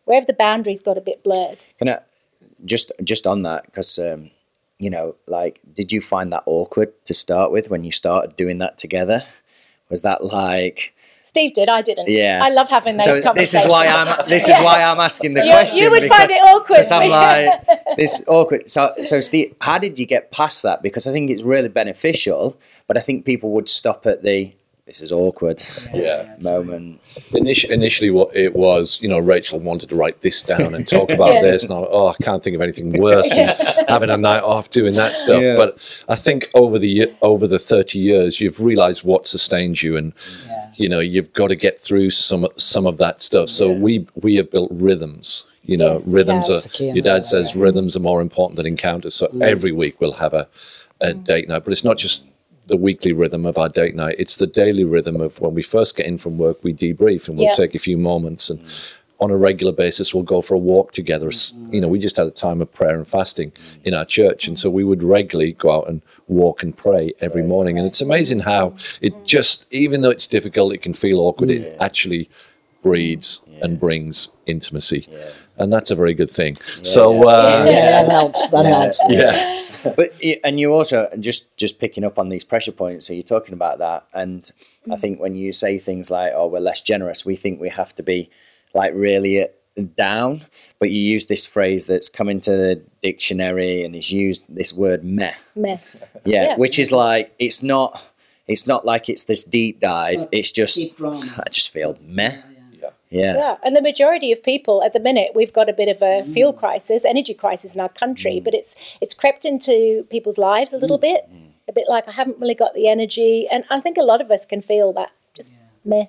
where 0.03 0.19
have 0.19 0.27
the 0.27 0.33
boundaries 0.33 0.81
got 0.81 0.97
a 0.97 1.01
bit 1.01 1.23
blurred 1.23 1.63
Can 1.77 1.87
I 1.87 1.99
just 2.65 2.91
just 3.03 3.25
on 3.25 3.43
that 3.43 3.65
because 3.65 3.97
um, 3.97 4.31
you 4.79 4.89
know, 4.89 5.15
like, 5.27 5.59
did 5.73 5.91
you 5.91 6.01
find 6.01 6.31
that 6.31 6.43
awkward 6.45 6.93
to 7.05 7.13
start 7.13 7.51
with 7.51 7.69
when 7.69 7.83
you 7.83 7.91
started 7.91 8.35
doing 8.35 8.59
that 8.59 8.77
together? 8.77 9.23
Was 9.89 10.01
that 10.01 10.23
like? 10.23 10.93
Steve 11.37 11.53
did 11.53 11.69
i 11.69 11.81
didn't 11.81 12.07
Yeah. 12.09 12.39
i 12.41 12.49
love 12.49 12.69
having 12.77 12.97
those 12.97 13.05
So 13.05 13.13
this 13.15 13.23
conversations 13.23 13.65
is 13.65 13.71
why 13.71 13.83
I'm 13.87 14.29
this 14.29 14.47
is 14.47 14.57
why 14.67 14.77
I'm 14.83 14.99
asking 15.09 15.33
the 15.35 15.43
You- 15.45 15.51
question. 15.51 15.77
you 15.83 15.89
would 15.93 16.03
find 16.13 16.27
because- 16.27 16.31
it 16.31 16.41
awkward 16.53 16.77
because 16.77 16.91
I'm 16.91 17.09
like 17.09 17.47
this 18.01 18.13
awkward. 18.27 18.69
So 18.75 18.81
so 19.11 19.15
Steve, 19.29 19.55
how 19.67 19.77
did 19.85 19.93
you 19.99 20.05
get 20.15 20.23
past 20.31 20.57
that? 20.67 20.77
Because 20.87 21.03
I 21.09 21.11
think 21.11 21.29
it's 21.33 21.43
really 21.43 21.69
beneficial, 21.81 22.57
but 22.87 22.95
I 22.97 23.01
think 23.07 23.25
people 23.25 23.49
would 23.55 23.69
stop 23.69 24.05
at 24.05 24.23
the 24.23 24.37
this 24.85 25.01
is 25.01 25.11
awkward 25.11 25.61
Yeah. 25.93 26.33
moment. 26.39 27.01
Initially, 27.33 27.73
initially, 27.73 28.09
what 28.09 28.29
it 28.45 28.55
was, 28.55 28.97
you 29.01 29.09
know, 29.11 29.19
Rachel 29.19 29.59
wanted 29.59 29.89
to 29.89 29.95
write 30.01 30.21
this 30.21 30.41
down 30.41 30.73
and 30.75 30.87
talk 30.87 31.09
about 31.17 31.33
Yeah. 31.33 31.41
this, 31.41 31.65
and 31.65 31.73
I, 31.73 31.77
oh, 31.97 32.07
I 32.07 32.23
can't 32.23 32.41
think 32.41 32.55
of 32.55 32.61
anything 32.61 32.87
worse 33.07 33.35
than 33.35 33.53
having 33.89 34.09
a 34.09 34.15
night 34.15 34.43
off 34.43 34.71
doing 34.71 34.93
that 34.95 35.17
stuff. 35.17 35.43
Yeah. 35.43 35.57
But 35.61 35.69
I 36.07 36.15
think 36.15 36.39
over 36.53 36.79
the 36.79 36.87
ye- 36.99 37.13
over 37.21 37.45
the 37.47 37.59
thirty 37.59 37.99
years, 37.99 38.39
you've 38.39 38.61
realised 38.71 39.03
what 39.03 39.27
sustains 39.27 39.83
you, 39.83 39.97
and 39.97 40.13
mm. 40.15 40.46
You 40.77 40.87
know, 40.87 40.99
you've 40.99 41.33
got 41.33 41.47
to 41.47 41.55
get 41.55 41.79
through 41.79 42.11
some 42.11 42.47
some 42.55 42.85
of 42.85 42.97
that 42.99 43.21
stuff. 43.21 43.49
So 43.49 43.71
we 43.71 44.07
we 44.15 44.35
have 44.35 44.49
built 44.51 44.71
rhythms. 44.71 45.47
You 45.63 45.75
know, 45.75 45.93
Yes, 45.93 46.07
rhythms 46.07 46.49
are. 46.49 46.53
That's 46.53 46.63
the 46.63 46.69
key, 46.69 46.91
Your 46.91 47.03
dad 47.03 47.15
yeah. 47.15 47.21
says 47.21 47.55
rhythms 47.55 47.97
are 47.97 48.01
more 48.01 48.21
important 48.21 48.55
than 48.55 48.65
encounters. 48.65 49.15
So 49.15 49.27
mm. 49.27 49.41
every 49.41 49.73
week 49.73 49.99
we'll 49.99 50.13
have 50.13 50.33
a, 50.33 50.47
a 51.01 51.07
mm. 51.07 51.23
date 51.25 51.49
night, 51.49 51.65
but 51.65 51.73
it's 51.73 51.83
not 51.83 51.97
just 51.97 52.25
the 52.67 52.77
weekly 52.77 53.11
rhythm 53.11 53.45
of 53.45 53.57
our 53.57 53.67
date 53.67 53.95
night. 53.95 54.15
It's 54.19 54.37
the 54.37 54.47
daily 54.47 54.85
rhythm 54.85 55.19
of 55.19 55.41
when 55.41 55.53
we 55.53 55.61
first 55.63 55.97
get 55.97 56.05
in 56.05 56.17
from 56.19 56.37
work, 56.37 56.63
we 56.63 56.73
debrief 56.73 57.27
and 57.27 57.37
we'll 57.37 57.47
Yeah. 57.47 57.53
take 57.53 57.75
a 57.75 57.79
few 57.79 57.97
moments 57.97 58.49
and 58.49 58.61
mm. 58.61 58.93
On 59.19 59.31
a 59.31 59.37
regular 59.37 59.73
basis 59.73 60.13
we'll 60.13 60.23
go 60.23 60.41
for 60.41 60.53
a 60.53 60.59
walk 60.59 60.91
together. 60.91 61.27
S- 61.29 61.51
mm-hmm. 61.51 61.73
You 61.73 61.81
know, 61.81 61.87
we 61.87 61.99
just 61.99 62.17
had 62.17 62.27
a 62.27 62.31
time 62.31 62.61
of 62.61 62.71
prayer 62.73 62.95
and 62.95 63.07
fasting 63.07 63.51
mm-hmm. 63.51 63.87
in 63.87 63.93
our 63.93 64.05
church, 64.05 64.47
and 64.47 64.57
so 64.57 64.69
we 64.69 64.83
would 64.83 65.03
regularly 65.03 65.53
go 65.53 65.71
out 65.71 65.89
and 65.89 66.01
walk 66.27 66.63
and 66.63 66.75
pray 66.75 67.13
every 67.19 67.43
morning. 67.43 67.77
And 67.77 67.87
it's 67.87 68.01
amazing 68.01 68.39
how 68.39 68.75
it 69.01 69.13
mm-hmm. 69.13 69.25
just, 69.25 69.65
even 69.71 70.01
though 70.01 70.09
it's 70.09 70.27
difficult, 70.27 70.73
it 70.73 70.81
can 70.81 70.93
feel 70.93 71.19
awkward. 71.19 71.49
It 71.49 71.77
actually 71.79 72.29
breeds 72.83 73.41
and 73.61 73.79
brings 73.79 74.29
intimacy, 74.45 75.09
and 75.57 75.73
that's 75.73 75.91
a 75.91 75.95
very 75.95 76.13
good 76.13 76.29
thing. 76.29 76.57
So, 76.83 77.27
uh, 77.27 77.65
Yeah, 77.67 78.03
that 78.03 78.11
helps. 78.11 78.49
That 78.49 78.65
helps. 78.65 79.01
yeah. 79.09 79.63
but 79.95 80.11
and 80.43 80.59
you 80.59 80.73
also 80.73 81.07
just 81.19 81.55
just 81.57 81.79
picking 81.79 82.03
up 82.03 82.17
on 82.17 82.29
these 82.29 82.43
pressure 82.43 82.71
points 82.71 83.07
so 83.07 83.13
you're 83.13 83.23
talking 83.23 83.53
about 83.53 83.77
that 83.77 84.05
and 84.13 84.51
i 84.89 84.95
mm. 84.95 84.99
think 84.99 85.19
when 85.19 85.35
you 85.35 85.51
say 85.51 85.77
things 85.77 86.09
like 86.09 86.31
oh 86.35 86.47
we're 86.47 86.59
less 86.59 86.81
generous 86.81 87.25
we 87.25 87.35
think 87.35 87.61
we 87.61 87.69
have 87.69 87.93
to 87.93 88.03
be 88.03 88.29
like 88.77 88.93
really 88.93 89.41
uh, 89.41 89.47
down. 89.95 90.45
But 90.79 90.91
you 90.91 91.01
use 91.01 91.25
this 91.25 91.45
phrase 91.45 91.85
that's 91.85 92.09
come 92.09 92.29
into 92.29 92.51
the 92.51 92.81
dictionary 93.01 93.83
and 93.83 93.95
is 93.95 94.11
used 94.11 94.45
this 94.47 94.71
word 94.73 95.03
meh. 95.03 95.33
Meh. 95.55 95.79
yeah, 96.23 96.43
Yeah. 96.43 96.55
which 96.55 96.79
is 96.79 96.91
like 96.91 97.33
it's 97.39 97.61
not 97.61 98.01
it's 98.47 98.65
not 98.65 98.85
like 98.85 99.09
it's 99.09 99.23
this 99.23 99.43
deep 99.43 99.79
dive. 99.79 100.27
It's 100.31 100.51
just 100.51 100.79
i 101.03 101.49
just 101.49 101.71
feel 101.71 101.97
meh. 102.01 102.37
Yeah. 102.71 102.89
yeah. 103.09 103.33
Yeah, 103.35 103.57
and 103.63 103.75
the 103.75 103.81
majority 103.81 104.31
of 104.31 104.41
people 104.43 104.83
at 104.83 104.93
the 104.93 104.99
minute, 104.99 105.31
we've 105.33 105.53
got 105.53 105.69
a 105.69 105.73
bit 105.73 105.89
of 105.89 106.01
a 106.01 106.23
mm. 106.23 106.33
fuel 106.33 106.53
crisis, 106.53 107.03
energy 107.03 107.33
crisis 107.33 107.73
in 107.73 107.81
our 107.81 107.89
country, 107.89 108.35
mm. 108.39 108.43
but 108.43 108.53
it's 108.53 108.75
it's 109.01 109.15
crept 109.15 109.43
into 109.45 110.05
people's 110.09 110.37
lives 110.37 110.71
a 110.73 110.77
little 110.77 110.99
mm. 110.99 111.09
bit, 111.09 111.29
a 111.67 111.73
bit 111.73 111.85
like 111.89 112.07
I 112.07 112.11
haven't 112.11 112.39
really 112.39 112.55
got 112.55 112.73
the 112.73 112.87
energy, 112.87 113.47
and 113.51 113.65
I 113.69 113.81
think 113.81 113.97
a 113.97 114.07
lot 114.11 114.21
of 114.21 114.29
us 114.31 114.45
can 114.45 114.61
feel 114.61 114.93
that 114.93 115.11
just 115.33 115.51
meh. 115.83 116.07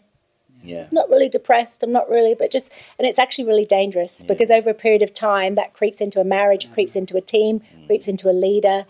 Yeah. 0.63 0.79
It's 0.79 0.93
not 0.93 1.09
really 1.09 1.29
depressed. 1.29 1.83
I'm 1.83 1.93
not 1.93 2.09
really, 2.09 2.35
but 2.35 2.51
just, 2.51 2.73
and 2.99 3.07
it's 3.07 3.19
actually 3.19 3.45
really 3.45 3.65
dangerous 3.65 4.23
because 4.23 4.51
over 4.51 4.71
a 4.71 4.75
period 4.75 5.03
of 5.03 5.15
time, 5.15 5.55
that 5.55 5.73
creeps 5.73 6.01
into 6.01 6.21
a 6.21 6.25
marriage, 6.25 6.65
mm-hmm. 6.65 6.75
creeps 6.75 6.97
into 6.97 7.17
a 7.17 7.21
team, 7.21 7.61
mm. 7.61 7.87
creeps 7.87 8.09
into 8.09 8.31
a 8.31 8.33
leader, 8.33 8.85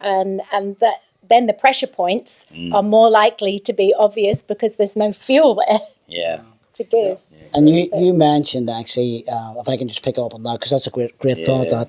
and 0.00 0.42
and 0.52 0.76
that 0.80 1.02
then 1.28 1.46
the 1.46 1.52
pressure 1.52 1.86
points 1.86 2.46
mm. 2.52 2.74
are 2.74 2.82
more 2.82 3.10
likely 3.10 3.58
to 3.60 3.72
be 3.72 3.94
obvious 3.98 4.42
because 4.42 4.74
there's 4.74 4.96
no 4.96 5.12
fuel 5.12 5.54
there 5.68 5.78
yeah. 6.08 6.40
to 6.74 6.84
give. 6.84 7.20
Yeah. 7.30 7.38
And 7.54 7.68
you, 7.68 7.88
you 7.94 8.12
mentioned 8.12 8.68
actually, 8.68 9.28
uh, 9.28 9.54
if 9.58 9.68
I 9.68 9.76
can 9.76 9.88
just 9.88 10.02
pick 10.02 10.18
up 10.18 10.34
on 10.34 10.42
that, 10.42 10.54
because 10.54 10.70
that's 10.70 10.86
a 10.86 10.90
great 10.90 11.16
great 11.18 11.46
thought 11.46 11.70
that 11.70 11.88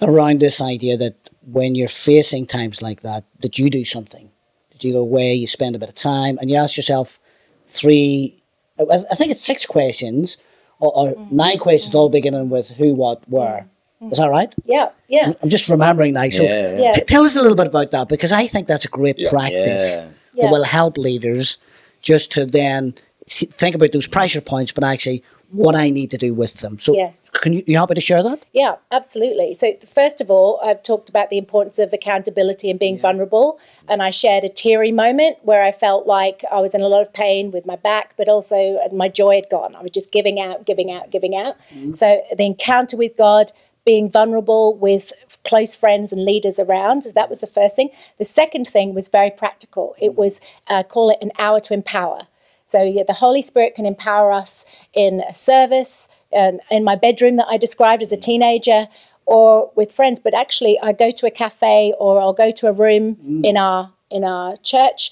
around 0.00 0.40
this 0.40 0.60
idea 0.60 0.96
that 0.96 1.30
when 1.46 1.74
you're 1.74 1.88
facing 1.88 2.46
times 2.46 2.82
like 2.82 3.02
that, 3.02 3.24
that 3.40 3.58
you 3.58 3.70
do 3.70 3.84
something, 3.84 4.30
that 4.72 4.82
you 4.82 4.92
go 4.92 5.00
away, 5.00 5.34
you 5.34 5.46
spend 5.46 5.76
a 5.76 5.78
bit 5.78 5.88
of 5.88 5.94
time, 5.94 6.38
and 6.38 6.50
you 6.50 6.56
ask 6.56 6.76
yourself 6.76 7.20
three, 7.68 8.41
I 8.90 9.04
I 9.10 9.14
think 9.14 9.30
it's 9.30 9.44
six 9.44 9.66
questions 9.66 10.38
or, 10.78 10.92
or 10.94 11.14
mm-hmm. 11.14 11.36
nine 11.36 11.58
questions, 11.58 11.94
all 11.94 12.08
beginning 12.08 12.50
with 12.50 12.68
who, 12.70 12.94
what, 12.94 13.22
where. 13.28 13.68
Mm-hmm. 14.02 14.12
Is 14.12 14.18
that 14.18 14.28
right? 14.30 14.52
Yeah, 14.64 14.90
yeah, 15.08 15.32
I'm 15.42 15.48
just 15.48 15.68
remembering 15.68 16.14
now. 16.14 16.28
So 16.30 16.42
Yeah. 16.42 16.78
Yeah. 16.78 16.92
t- 16.92 17.02
tell 17.02 17.24
us 17.24 17.36
a 17.36 17.40
little 17.42 17.56
bit 17.56 17.68
about 17.68 17.92
that 17.92 18.08
because 18.08 18.32
I 18.32 18.46
think 18.48 18.66
that's 18.66 18.84
a 18.84 18.88
great 18.88 19.18
Yeah. 19.18 19.30
practice 19.30 19.98
Yeah. 19.98 20.06
Yeah. 20.34 20.44
that 20.46 20.52
will 20.52 20.64
help 20.64 20.98
leaders 20.98 21.58
just 22.00 22.32
to 22.32 22.44
then 22.44 22.94
th- 23.28 23.52
think 23.52 23.76
about 23.76 23.92
those 23.92 24.08
pressure 24.08 24.40
points, 24.40 24.72
but 24.72 24.82
actually 24.82 25.22
what 25.52 25.76
I 25.76 25.90
need 25.90 26.10
to 26.10 26.18
do 26.18 26.32
with 26.34 26.54
them. 26.54 26.78
So 26.80 26.94
Yes. 26.94 27.30
can 27.34 27.52
you, 27.52 27.62
you 27.66 27.78
happy 27.78 27.94
to 27.94 28.00
share 28.00 28.22
that? 28.22 28.44
yeah, 28.52 28.76
absolutely. 28.90 29.54
So, 29.54 29.74
first 29.86 30.20
of 30.20 30.30
all, 30.30 30.58
I've 30.64 30.82
talked 30.82 31.08
about 31.08 31.30
the 31.30 31.38
importance 31.38 31.78
of 31.78 31.92
accountability 31.92 32.70
and 32.70 32.78
being 32.80 32.98
vulnerable. 32.98 33.60
And 33.88 34.02
I 34.02 34.10
shared 34.10 34.44
a 34.44 34.48
teary 34.48 34.92
moment 34.92 35.36
where 35.42 35.62
I 35.62 35.72
felt 35.72 36.06
like 36.06 36.44
I 36.50 36.60
was 36.60 36.74
in 36.74 36.80
a 36.80 36.88
lot 36.88 37.02
of 37.02 37.12
pain 37.12 37.50
with 37.50 37.66
my 37.66 37.76
back, 37.76 38.14
but 38.16 38.28
also 38.28 38.78
my 38.92 39.08
joy 39.08 39.34
had 39.36 39.48
gone. 39.50 39.74
I 39.76 39.82
was 39.82 39.90
just 39.90 40.10
giving 40.10 40.40
out, 40.40 40.64
giving 40.64 40.90
out, 40.90 41.10
giving 41.10 41.36
out. 41.36 41.56
So, 41.92 42.22
the 42.36 42.44
encounter 42.46 42.96
with 42.96 43.16
God, 43.16 43.52
being 43.84 44.10
vulnerable 44.10 44.74
with 44.76 45.12
close 45.44 45.74
friends 45.74 46.12
and 46.12 46.24
leaders 46.24 46.58
around, 46.58 47.02
that 47.14 47.28
was 47.28 47.40
the 47.40 47.46
first 47.46 47.74
thing. 47.76 47.90
The 48.18 48.24
second 48.24 48.68
thing 48.68 48.94
was 48.94 49.08
very 49.08 49.30
practical. 49.30 49.96
It 50.00 50.14
was, 50.14 50.40
uh, 50.68 50.84
call 50.84 51.10
it 51.10 51.18
an 51.20 51.32
hour 51.38 51.60
to 51.60 51.74
empower. 51.74 52.28
So 52.72 52.82
yeah, 52.82 53.02
the 53.06 53.12
Holy 53.12 53.42
Spirit 53.42 53.74
can 53.74 53.84
empower 53.84 54.32
us 54.32 54.64
in 54.94 55.20
a 55.20 55.34
service, 55.34 56.08
and 56.32 56.60
in 56.70 56.82
my 56.84 56.96
bedroom 56.96 57.36
that 57.36 57.46
I 57.46 57.58
described 57.58 58.02
as 58.02 58.12
a 58.12 58.16
teenager, 58.16 58.88
or 59.26 59.70
with 59.76 59.92
friends. 59.92 60.18
But 60.18 60.32
actually, 60.32 60.80
I 60.80 60.92
go 60.92 61.10
to 61.10 61.26
a 61.26 61.30
cafe 61.30 61.92
or 62.00 62.18
I'll 62.18 62.32
go 62.32 62.50
to 62.50 62.68
a 62.68 62.72
room 62.72 63.16
mm. 63.16 63.44
in 63.44 63.58
our 63.58 63.92
in 64.10 64.24
our 64.24 64.56
church, 64.56 65.10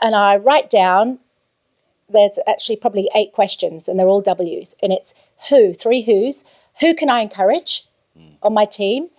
and 0.00 0.14
I 0.14 0.36
write 0.36 0.70
down. 0.70 1.18
There's 2.08 2.38
actually 2.46 2.76
probably 2.76 3.08
eight 3.14 3.32
questions, 3.32 3.88
and 3.88 3.98
they're 3.98 4.12
all 4.14 4.20
W's, 4.20 4.74
and 4.82 4.92
it's 4.92 5.12
who, 5.48 5.74
three 5.74 6.02
who's. 6.02 6.44
Who 6.80 6.94
can 6.94 7.10
I 7.10 7.20
encourage 7.20 7.86
mm. 8.16 8.36
on 8.40 8.54
my 8.54 8.64
team? 8.64 9.10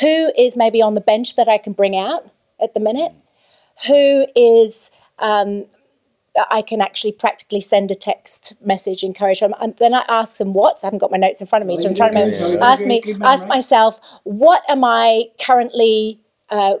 Who 0.00 0.32
is 0.38 0.56
maybe 0.56 0.80
on 0.82 0.94
the 0.94 1.00
bench 1.00 1.34
that 1.34 1.48
I 1.48 1.58
can 1.58 1.72
bring 1.72 1.96
out 1.96 2.30
at 2.60 2.74
the 2.74 2.80
minute? 2.80 3.12
Mm. 3.12 3.86
Who 3.88 4.26
is 4.36 4.90
um, 5.18 5.66
I 6.50 6.62
can 6.62 6.80
actually 6.80 7.12
practically 7.12 7.60
send 7.60 7.90
a 7.90 7.94
text 7.94 8.54
message, 8.64 9.02
encourage 9.02 9.40
them. 9.40 9.54
And 9.60 9.76
then 9.78 9.94
I 9.94 10.04
ask 10.08 10.38
them 10.38 10.52
what. 10.52 10.78
I 10.82 10.86
haven't 10.86 11.00
got 11.00 11.10
my 11.10 11.16
notes 11.16 11.40
in 11.40 11.46
front 11.46 11.62
of 11.62 11.68
me, 11.68 11.80
so 11.80 11.88
I'm 11.88 11.94
trying 11.94 12.14
to 12.14 12.20
remember. 12.20 12.64
ask 12.64 12.86
me, 12.86 13.02
ask 13.22 13.48
myself, 13.48 14.00
what 14.22 14.62
am 14.68 14.84
I 14.84 15.24
currently 15.40 16.20
uh, 16.48 16.76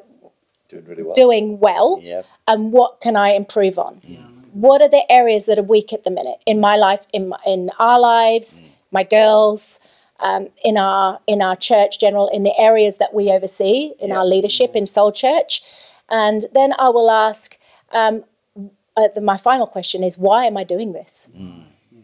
Doing 0.68 0.84
really 0.84 1.02
well. 1.02 1.14
doing 1.14 1.58
well, 1.58 2.00
Yeah. 2.02 2.22
and 2.46 2.72
what 2.72 3.00
can 3.00 3.16
I 3.16 3.30
improve 3.30 3.78
on? 3.78 4.00
What 4.52 4.82
are 4.82 4.88
the 4.88 5.10
areas 5.10 5.46
that 5.46 5.58
are 5.58 5.62
weak 5.62 5.92
at 5.92 6.04
the 6.04 6.10
minute 6.10 6.38
in 6.46 6.60
my 6.60 6.76
life, 6.76 7.06
in 7.12 7.28
my, 7.28 7.38
in 7.46 7.70
our 7.78 7.98
lives, 7.98 8.62
my 8.90 9.04
girls, 9.04 9.80
um, 10.20 10.48
in 10.64 10.76
our 10.76 11.18
in 11.26 11.40
our 11.42 11.56
church 11.56 11.98
general, 11.98 12.28
in 12.28 12.42
the 12.44 12.56
areas 12.58 12.96
that 12.98 13.14
we 13.14 13.30
oversee, 13.30 13.92
in 14.00 14.12
our 14.12 14.24
leadership 14.24 14.76
in 14.76 14.86
Soul 14.86 15.12
Church, 15.12 15.62
and 16.08 16.46
then 16.52 16.72
I 16.78 16.88
will 16.90 17.10
ask. 17.10 17.58
Um, 17.92 18.24
uh, 19.00 19.08
the, 19.14 19.20
my 19.20 19.36
final 19.36 19.66
question 19.66 20.02
is 20.04 20.18
why 20.18 20.44
am 20.46 20.56
I 20.56 20.64
doing 20.64 20.92
this? 20.92 21.28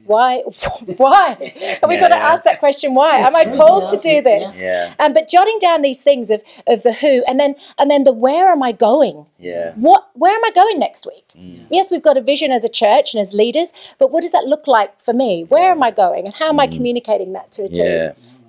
Why? 0.05 0.43
Why? 0.99 1.37
And 1.83 1.89
we've 1.91 1.99
got 2.01 2.09
to 2.09 2.15
Yeah. 2.15 2.33
ask 2.33 2.45
that 2.45 2.61
question. 2.61 2.95
Why 2.95 3.19
am 3.19 3.35
I 3.35 3.45
called 3.45 3.89
to 3.91 3.97
do 3.97 4.23
this? 4.23 4.63
Yeah. 4.63 4.95
Um, 5.01 5.13
but 5.13 5.29
jotting 5.29 5.59
down 5.61 5.83
these 5.83 6.01
things 6.01 6.31
of 6.31 6.43
of 6.69 6.85
the 6.85 6.93
who, 6.93 7.25
and 7.27 7.41
then 7.41 7.57
and 7.79 7.91
then 7.91 8.05
the 8.05 8.13
where 8.13 8.51
am 8.53 8.63
I 8.63 8.71
going? 8.71 9.27
Yeah. 9.41 9.73
What? 9.75 10.03
Where 10.15 10.33
am 10.33 10.45
I 10.45 10.51
going 10.55 10.79
next 10.79 11.07
week? 11.07 11.25
Yes, 11.71 11.91
we've 11.91 12.03
got 12.03 12.17
a 12.17 12.21
vision 12.21 12.53
as 12.53 12.63
a 12.65 12.69
church 12.69 13.15
and 13.15 13.21
as 13.21 13.33
leaders, 13.33 13.73
but 13.99 14.13
what 14.13 14.23
does 14.23 14.31
that 14.33 14.45
look 14.45 14.69
like 14.69 15.01
for 15.01 15.13
me? 15.13 15.43
Where 15.49 15.71
am 15.73 15.83
I 15.83 15.91
going, 15.91 16.25
and 16.27 16.35
how 16.35 16.49
am 16.51 16.61
I 16.61 16.69
communicating 16.69 17.33
that 17.33 17.51
to 17.53 17.65
a 17.65 17.69
team? 17.69 17.85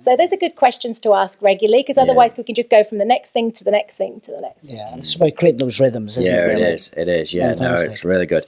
Yeah. 0.08 0.14
So 0.14 0.16
those 0.16 0.32
are 0.32 0.36
good 0.36 0.56
questions 0.56 1.00
to 1.00 1.14
ask 1.14 1.40
regularly, 1.42 1.82
because 1.82 1.98
otherwise 1.98 2.36
we 2.36 2.44
can 2.44 2.54
just 2.54 2.70
go 2.70 2.84
from 2.84 2.98
the 2.98 3.04
next 3.04 3.30
thing 3.30 3.52
to 3.52 3.64
the 3.64 3.70
next 3.70 3.96
thing 3.96 4.20
to 4.20 4.32
the 4.32 4.40
next. 4.40 4.64
thing. 4.64 4.76
Yeah, 4.76 4.96
it's 4.96 5.14
about 5.14 5.36
creating 5.36 5.60
those 5.60 5.78
rhythms, 5.78 6.16
isn't 6.18 6.32
yeah, 6.32 6.40
it? 6.40 6.44
it 6.44 6.54
really? 6.54 6.62
is. 6.62 6.94
It 6.96 7.08
is. 7.08 7.34
Yeah, 7.34 7.54
no, 7.54 7.74
it's 7.74 8.04
really 8.04 8.26
good. 8.26 8.46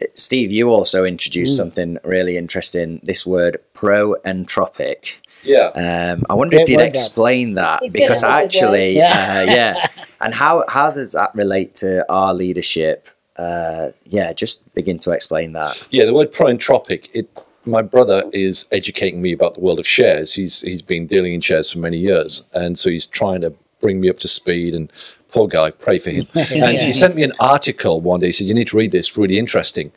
Uh, 0.00 0.06
Steve, 0.14 0.50
you 0.50 0.68
also 0.68 1.04
introduced 1.04 1.56
something 1.56 1.98
really 2.04 2.36
interesting. 2.36 3.00
This 3.02 3.26
word 3.26 3.58
pro-entropic. 3.74 5.14
Yeah. 5.42 5.68
Um, 5.68 6.24
I 6.28 6.34
wonder 6.34 6.56
Great 6.56 6.62
if 6.62 6.68
you'd 6.68 6.76
word, 6.76 6.82
that. 6.84 6.88
explain 6.88 7.54
that 7.54 7.82
He's 7.82 7.92
because 7.92 8.24
actually, 8.24 8.96
words. 8.96 9.18
uh, 9.18 9.46
yeah, 9.48 9.86
and 10.20 10.34
how 10.34 10.64
how 10.68 10.90
does 10.90 11.12
that 11.12 11.34
relate 11.34 11.74
to 11.76 12.04
our 12.12 12.34
leadership? 12.34 13.08
Uh, 13.36 13.92
yeah, 14.04 14.32
just 14.32 14.72
begin 14.74 14.98
to 14.98 15.12
explain 15.12 15.52
that. 15.52 15.86
Yeah, 15.90 16.06
the 16.06 16.12
word 16.12 16.32
proentropic. 16.32 17.08
It. 17.14 17.28
My 17.64 17.82
brother 17.82 18.24
is 18.32 18.66
educating 18.72 19.20
me 19.20 19.32
about 19.32 19.54
the 19.54 19.60
world 19.60 19.78
of 19.78 19.86
shares. 19.86 20.34
He's 20.34 20.62
he's 20.62 20.82
been 20.82 21.06
dealing 21.06 21.34
in 21.34 21.40
shares 21.40 21.72
for 21.72 21.78
many 21.78 21.98
years, 21.98 22.42
and 22.52 22.78
so 22.78 22.90
he's 22.90 23.06
trying 23.06 23.40
to 23.42 23.52
bring 23.80 24.00
me 24.00 24.08
up 24.08 24.18
to 24.20 24.28
speed. 24.28 24.74
And 24.74 24.92
poor 25.30 25.46
guy, 25.46 25.70
pray 25.70 25.98
for 25.98 26.10
him. 26.10 26.26
and 26.34 26.78
he 26.78 26.92
sent 26.92 27.14
me 27.14 27.22
an 27.22 27.32
article 27.40 28.00
one 28.00 28.20
day. 28.20 28.26
He 28.26 28.32
said, 28.32 28.46
"You 28.46 28.54
need 28.54 28.68
to 28.68 28.76
read 28.76 28.92
this. 28.92 29.16
Really 29.16 29.38
interesting." 29.38 29.92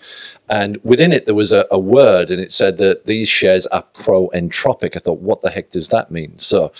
And 0.50 0.80
within 0.84 1.14
it, 1.14 1.26
there 1.26 1.36
was 1.36 1.54
a, 1.54 1.66
a 1.72 1.80
word, 1.80 2.30
and 2.30 2.42
it 2.42 2.52
said 2.52 2.78
that 2.78 3.06
these 3.06 3.30
shares 3.30 3.68
are 3.68 3.84
pro-entropic. 3.94 4.98
I 4.98 5.00
thought, 5.00 5.20
what 5.20 5.42
the 5.42 5.50
heck 5.50 5.72
does 5.72 5.88
that 5.90 6.12
mean? 6.12 6.38
So, 6.40 6.74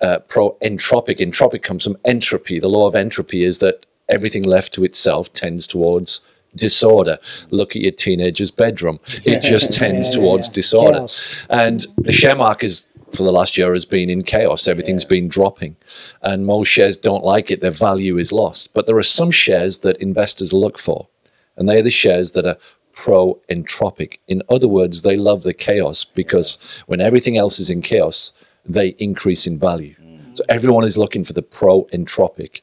uh, 0.00 0.18
pro-entropic. 0.26 1.18
Entropic 1.18 1.62
comes 1.62 1.84
from 1.84 1.96
entropy. 2.04 2.58
The 2.58 2.68
law 2.68 2.88
of 2.88 2.96
entropy 2.96 3.44
is 3.44 3.58
that 3.58 3.86
everything 4.08 4.42
left 4.42 4.74
to 4.74 4.84
itself 4.84 5.32
tends 5.32 5.68
towards 5.68 6.20
disorder. 6.54 7.18
Look 7.50 7.76
at 7.76 7.82
your 7.82 7.92
teenager's 7.92 8.50
bedroom; 8.50 9.00
it 9.24 9.42
just 9.42 9.72
tends 9.72 10.08
Yeah, 10.10 10.16
towards 10.20 10.48
yeah. 10.48 10.54
disorder. 10.54 10.98
Chaos. 10.98 11.46
And 11.50 11.86
the 11.98 12.12
share 12.12 12.36
market 12.36 12.66
is, 12.66 12.86
for 13.12 13.22
the 13.22 13.32
last 13.32 13.56
year 13.56 13.72
has 13.72 13.84
been 13.84 14.10
in 14.10 14.22
chaos. 14.22 14.68
Everything's 14.68 15.04
been 15.04 15.28
dropping, 15.28 15.76
and 16.22 16.46
most 16.46 16.68
shares 16.68 16.96
don't 16.96 17.24
like 17.24 17.50
it. 17.50 17.60
Their 17.60 17.70
value 17.70 18.18
is 18.18 18.32
lost. 18.32 18.74
But 18.74 18.86
there 18.86 18.98
are 18.98 19.02
some 19.02 19.30
shares 19.30 19.78
that 19.78 19.96
investors 19.98 20.52
look 20.52 20.78
for, 20.78 21.08
and 21.56 21.68
they're 21.68 21.82
the 21.82 21.90
shares 21.90 22.32
that 22.32 22.46
are 22.46 22.56
pro 22.94 23.38
entropic. 23.48 24.18
In 24.26 24.42
other 24.48 24.66
words, 24.68 25.02
they 25.02 25.16
love 25.16 25.44
the 25.44 25.54
chaos 25.54 26.04
because 26.04 26.82
when 26.86 27.00
everything 27.00 27.38
else 27.38 27.60
is 27.60 27.70
in 27.70 27.80
chaos, 27.80 28.32
they 28.66 28.88
increase 28.98 29.46
in 29.46 29.56
value. 29.58 29.94
Mm. 30.02 30.36
So 30.36 30.44
everyone 30.48 30.84
is 30.84 30.98
looking 30.98 31.24
for 31.24 31.32
the 31.32 31.42
pro 31.42 31.84
entropic 31.92 32.60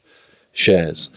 shares. 0.52 1.10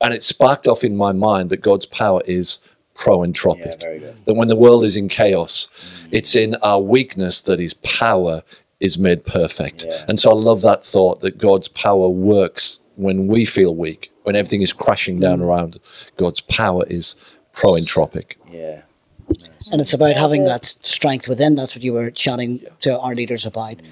And 0.00 0.12
it 0.14 0.22
sparked 0.22 0.68
off 0.68 0.84
in 0.84 0.96
my 0.96 1.12
mind 1.12 1.50
that 1.50 1.62
God's 1.62 1.86
power 1.86 2.22
is 2.26 2.60
pro 2.94 3.18
entropic. 3.18 3.80
very 3.80 3.98
good. 3.98 4.16
That 4.24 4.34
when 4.34 4.48
the 4.48 4.56
world 4.56 4.84
is 4.84 4.96
in 4.96 5.08
chaos, 5.08 5.68
mm. 5.68 6.08
it's 6.12 6.34
in 6.34 6.54
our 6.56 6.80
weakness 6.80 7.40
that 7.42 7.58
his 7.58 7.74
power 7.74 8.42
is 8.80 8.98
made 8.98 9.24
perfect. 9.24 9.84
Yeah. 9.86 10.04
And 10.08 10.20
so 10.20 10.30
I 10.30 10.34
love 10.34 10.62
that 10.62 10.84
thought 10.84 11.20
that 11.20 11.38
God's 11.38 11.68
power 11.68 12.08
works 12.08 12.80
when 12.96 13.26
we 13.26 13.44
feel 13.44 13.74
weak, 13.74 14.10
when 14.24 14.36
everything 14.36 14.62
is 14.62 14.72
crashing 14.72 15.20
down 15.20 15.40
mm. 15.40 15.44
around. 15.44 15.76
Us. 15.76 16.04
God's 16.16 16.40
power 16.42 16.84
is 16.86 17.16
pro 17.52 17.72
entropic. 17.72 18.34
Yeah. 18.50 18.82
and 19.72 19.80
it's 19.80 19.94
about 19.94 20.16
having 20.16 20.44
that 20.44 20.64
strength 20.64 21.28
within. 21.28 21.54
That's 21.54 21.74
what 21.74 21.82
you 21.82 21.92
were 21.92 22.10
chatting 22.10 22.64
to 22.80 22.98
our 22.98 23.14
leaders 23.14 23.46
about. 23.46 23.78
Mm. 23.78 23.86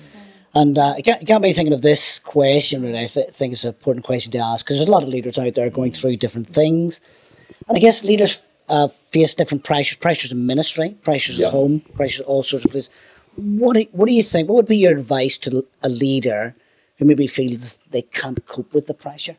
And 0.55 0.79
uh, 0.79 0.95
it, 0.97 1.05
got, 1.05 1.23
it 1.23 1.25
got 1.27 1.43
me 1.43 1.53
thinking 1.53 1.75
of 1.75 1.83
this 1.83 2.19
question, 2.21 2.83
really. 2.83 3.01
I 3.01 3.07
th- 3.07 3.31
think 3.31 3.53
it's 3.53 3.64
an 3.64 3.71
important 3.75 4.05
question 4.05 4.31
to 4.33 4.38
ask 4.38 4.64
because 4.64 4.79
there's 4.79 4.88
a 4.88 4.90
lot 4.90 5.03
of 5.03 5.09
leaders 5.09 5.38
out 5.38 5.55
there 5.55 5.69
going 5.69 5.90
through 5.93 6.17
different 6.19 6.49
things. 6.49 7.01
And 7.67 7.77
I 7.77 7.81
guess 7.81 8.05
leaders 8.05 8.40
uh, 8.69 8.88
face 9.11 9.35
different 9.35 9.64
pressures 9.64 9.97
pressures 9.99 10.33
in 10.33 10.47
ministry, 10.47 10.97
pressures 11.03 11.38
Yeah. 11.38 11.47
at 11.49 11.53
home, 11.53 11.81
pressures 11.95 12.25
all 12.27 12.43
sorts 12.43 12.64
of 12.64 12.71
places. 12.71 12.90
What 13.37 13.75
do, 13.75 13.85
what 13.93 14.07
do 14.07 14.14
you 14.14 14.23
think? 14.23 14.49
What 14.49 14.55
would 14.57 14.69
be 14.69 14.77
your 14.77 14.93
advice 14.93 15.37
to 15.38 15.67
a 15.83 15.88
leader 15.88 16.55
who 16.99 17.05
maybe 17.05 17.27
feels 17.27 17.81
they 17.90 18.03
can't 18.03 18.45
cope 18.47 18.73
with 18.73 18.87
the 18.87 18.95
pressure? 18.95 19.37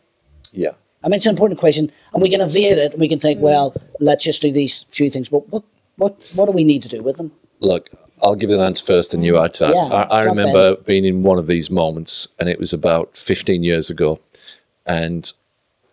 Yeah. 0.52 0.72
I 1.02 1.08
mean, 1.08 1.18
it's 1.18 1.26
an 1.26 1.32
important 1.32 1.60
question, 1.60 1.92
and 2.14 2.22
we 2.22 2.30
can 2.30 2.42
evade 2.42 2.78
it, 2.78 2.92
and 2.94 3.00
we 3.00 3.08
can 3.08 3.20
think, 3.20 3.40
well, 3.40 3.74
let's 4.00 4.26
just 4.26 4.42
do 4.42 4.52
these 4.52 4.86
few 4.90 5.10
things. 5.10 5.30
But 5.30 5.48
what, 5.50 5.64
what, 5.98 6.32
what 6.36 6.48
do 6.48 6.52
we 6.52 6.64
need 6.64 6.82
to 6.84 6.90
do 6.90 7.02
with 7.04 7.18
them? 7.18 7.32
Look, 7.60 7.90
I'll 8.26 8.36
give 8.36 8.50
you 8.50 8.56
an 8.56 8.62
answer 8.62 8.84
first 8.84 9.14
and 9.14 9.24
you 9.24 9.38
add 9.38 9.54
to 9.56 9.66
that. 9.66 9.76
Yeah, 9.76 9.82
I, 9.82 10.22
I 10.22 10.24
remember 10.26 10.76
being 10.78 11.06
in 11.06 11.22
one 11.22 11.38
of 11.38 11.46
these 11.46 11.70
moments, 11.70 12.28
and 12.40 12.50
it 12.50 12.60
was 12.60 12.74
about 12.74 13.16
15 13.16 13.64
years 13.64 13.92
ago. 13.92 14.20
And, 14.88 15.32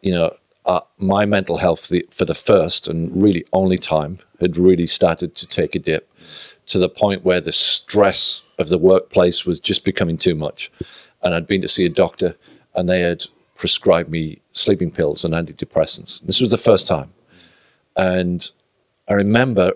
you 0.00 0.12
know, 0.12 0.34
uh, 0.64 0.80
my 0.96 1.26
mental 1.26 1.58
health 1.58 1.88
the, 1.90 2.06
for 2.10 2.24
the 2.24 2.34
first 2.34 2.88
and 2.88 3.22
really 3.22 3.44
only 3.52 3.76
time 3.76 4.18
had 4.40 4.56
really 4.56 4.86
started 4.86 5.34
to 5.34 5.46
take 5.46 5.74
a 5.74 5.78
dip 5.78 6.08
to 6.66 6.78
the 6.78 6.88
point 6.88 7.22
where 7.22 7.40
the 7.40 7.52
stress 7.52 8.44
of 8.58 8.70
the 8.70 8.78
workplace 8.78 9.44
was 9.44 9.60
just 9.60 9.84
becoming 9.84 10.16
too 10.16 10.34
much. 10.34 10.72
And 11.22 11.34
I'd 11.34 11.46
been 11.46 11.60
to 11.60 11.68
see 11.68 11.84
a 11.84 11.90
doctor, 11.90 12.34
and 12.74 12.88
they 12.88 13.00
had 13.00 13.26
prescribed 13.56 14.08
me 14.08 14.40
sleeping 14.52 14.90
pills 14.90 15.24
and 15.24 15.34
antidepressants. 15.34 16.22
This 16.22 16.40
was 16.40 16.50
the 16.50 16.56
first 16.56 16.88
time. 16.88 17.12
And 17.94 18.50
I 19.06 19.12
remember, 19.12 19.72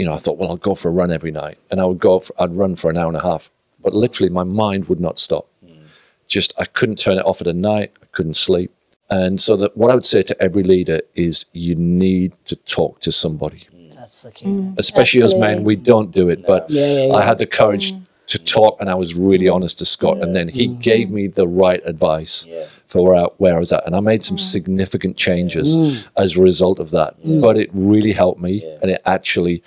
you 0.00 0.06
know, 0.06 0.14
I 0.14 0.18
thought, 0.18 0.38
well, 0.38 0.48
I'll 0.48 0.56
go 0.56 0.74
for 0.74 0.88
a 0.88 0.92
run 0.92 1.12
every 1.12 1.30
night, 1.30 1.58
and 1.70 1.78
I 1.78 1.84
would 1.84 1.98
go, 1.98 2.20
for, 2.20 2.34
I'd 2.38 2.56
run 2.56 2.74
for 2.74 2.90
an 2.90 2.96
hour 2.96 3.08
and 3.08 3.16
a 3.16 3.22
half, 3.22 3.50
but 3.82 3.94
literally 3.94 4.30
my 4.30 4.44
mind 4.44 4.88
would 4.88 4.98
not 4.98 5.18
stop. 5.18 5.46
Hmm. 5.62 5.84
Just 6.26 6.54
I 6.58 6.64
couldn't 6.64 6.98
turn 6.98 7.18
it 7.18 7.26
off 7.26 7.42
at 7.42 7.46
a 7.46 7.52
night. 7.52 7.92
I 8.02 8.06
couldn't 8.12 8.38
sleep, 8.38 8.72
and 9.10 9.38
so 9.38 9.56
that 9.56 9.76
what 9.76 9.90
I 9.90 9.94
would 9.94 10.06
say 10.06 10.22
to 10.22 10.42
every 10.42 10.62
leader 10.62 11.02
is, 11.14 11.44
you 11.52 11.74
need 11.74 12.32
to 12.46 12.56
talk 12.56 13.00
to 13.02 13.12
somebody, 13.12 13.66
hmm. 13.70 13.90
That's 13.90 14.22
the 14.22 14.30
key. 14.30 14.46
Mm. 14.46 14.78
especially 14.78 15.22
as 15.22 15.34
men. 15.34 15.62
We 15.62 15.76
don't 15.76 16.10
do 16.10 16.30
it, 16.30 16.46
but 16.46 16.70
Yeah, 16.70 17.04
yeah, 17.04 17.14
I 17.14 17.22
had 17.22 17.36
the 17.36 17.46
courage 17.46 17.92
mm. 17.92 18.02
to 18.28 18.38
talk, 18.38 18.80
and 18.80 18.88
I 18.88 18.94
was 18.94 19.14
really 19.14 19.48
honest 19.48 19.78
to 19.80 19.84
Scott, 19.84 20.18
and 20.22 20.34
then 20.34 20.48
he 20.48 20.68
mm. 20.68 20.80
gave 20.80 21.10
me 21.10 21.26
the 21.26 21.46
right 21.46 21.82
advice. 21.84 22.46
Yeah. 22.46 22.66
For 22.90 23.04
where 23.04 23.14
I, 23.14 23.24
where 23.38 23.54
I 23.54 23.58
was 23.58 23.72
at, 23.72 23.86
and 23.86 23.94
I 23.94 24.00
made 24.00 24.22
some 24.24 24.36
mm. 24.36 24.40
significant 24.40 25.16
changes 25.16 25.76
mm. 25.76 26.06
as 26.16 26.36
a 26.36 26.42
result 26.42 26.78
of 26.80 26.90
that. 26.90 27.18
Mm. 27.24 27.40
But 27.40 27.56
it 27.56 27.70
really 27.72 28.12
helped 28.12 28.40
me, 28.40 28.64
and 28.82 28.90
it 28.90 29.00
actually 29.06 29.62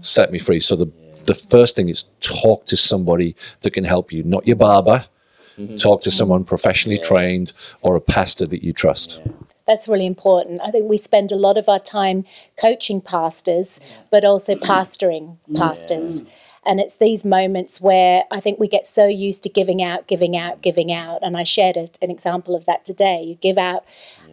set 0.00 0.30
me 0.32 0.38
free. 0.38 0.60
So 0.60 0.76
the 0.76 0.90
the 1.26 1.34
first 1.34 1.76
thing 1.76 1.90
is 1.90 2.04
talk 2.20 2.66
to 2.66 2.76
somebody 2.76 3.36
that 3.60 3.72
can 3.72 3.84
help 3.84 4.12
you, 4.12 4.22
not 4.22 4.46
your 4.46 4.56
barber. 4.56 5.04
Mm-hmm. 5.58 5.76
Talk 5.76 6.02
to 6.02 6.10
mm-hmm. 6.10 6.16
someone 6.16 6.44
professionally 6.44 6.98
trained 6.98 7.52
or 7.82 7.96
a 7.96 8.00
pastor 8.00 8.46
that 8.46 8.62
you 8.62 8.72
trust. 8.72 9.20
That's 9.66 9.88
really 9.88 10.06
important. 10.06 10.60
I 10.62 10.70
think 10.70 10.88
we 10.88 10.96
spend 10.96 11.32
a 11.32 11.36
lot 11.36 11.58
of 11.58 11.68
our 11.68 11.80
time 11.80 12.24
coaching 12.56 13.00
pastors, 13.00 13.80
but 14.10 14.24
also 14.24 14.54
mm-hmm. 14.54 14.70
pastoring 14.70 15.36
pastors. 15.54 16.24
And 16.68 16.80
it's 16.80 16.96
these 16.96 17.24
moments 17.24 17.80
where 17.80 18.24
I 18.30 18.40
think 18.40 18.60
we 18.60 18.68
get 18.68 18.86
so 18.86 19.06
used 19.06 19.42
to 19.44 19.48
giving 19.48 19.82
out, 19.82 20.06
giving 20.06 20.36
out, 20.36 20.60
giving 20.60 20.92
out. 20.92 21.20
And 21.22 21.34
I 21.34 21.42
shared 21.42 21.78
a, 21.78 21.88
an 22.02 22.10
example 22.10 22.54
of 22.54 22.66
that 22.66 22.84
today. 22.84 23.22
You 23.22 23.36
give 23.36 23.56
out, 23.56 23.84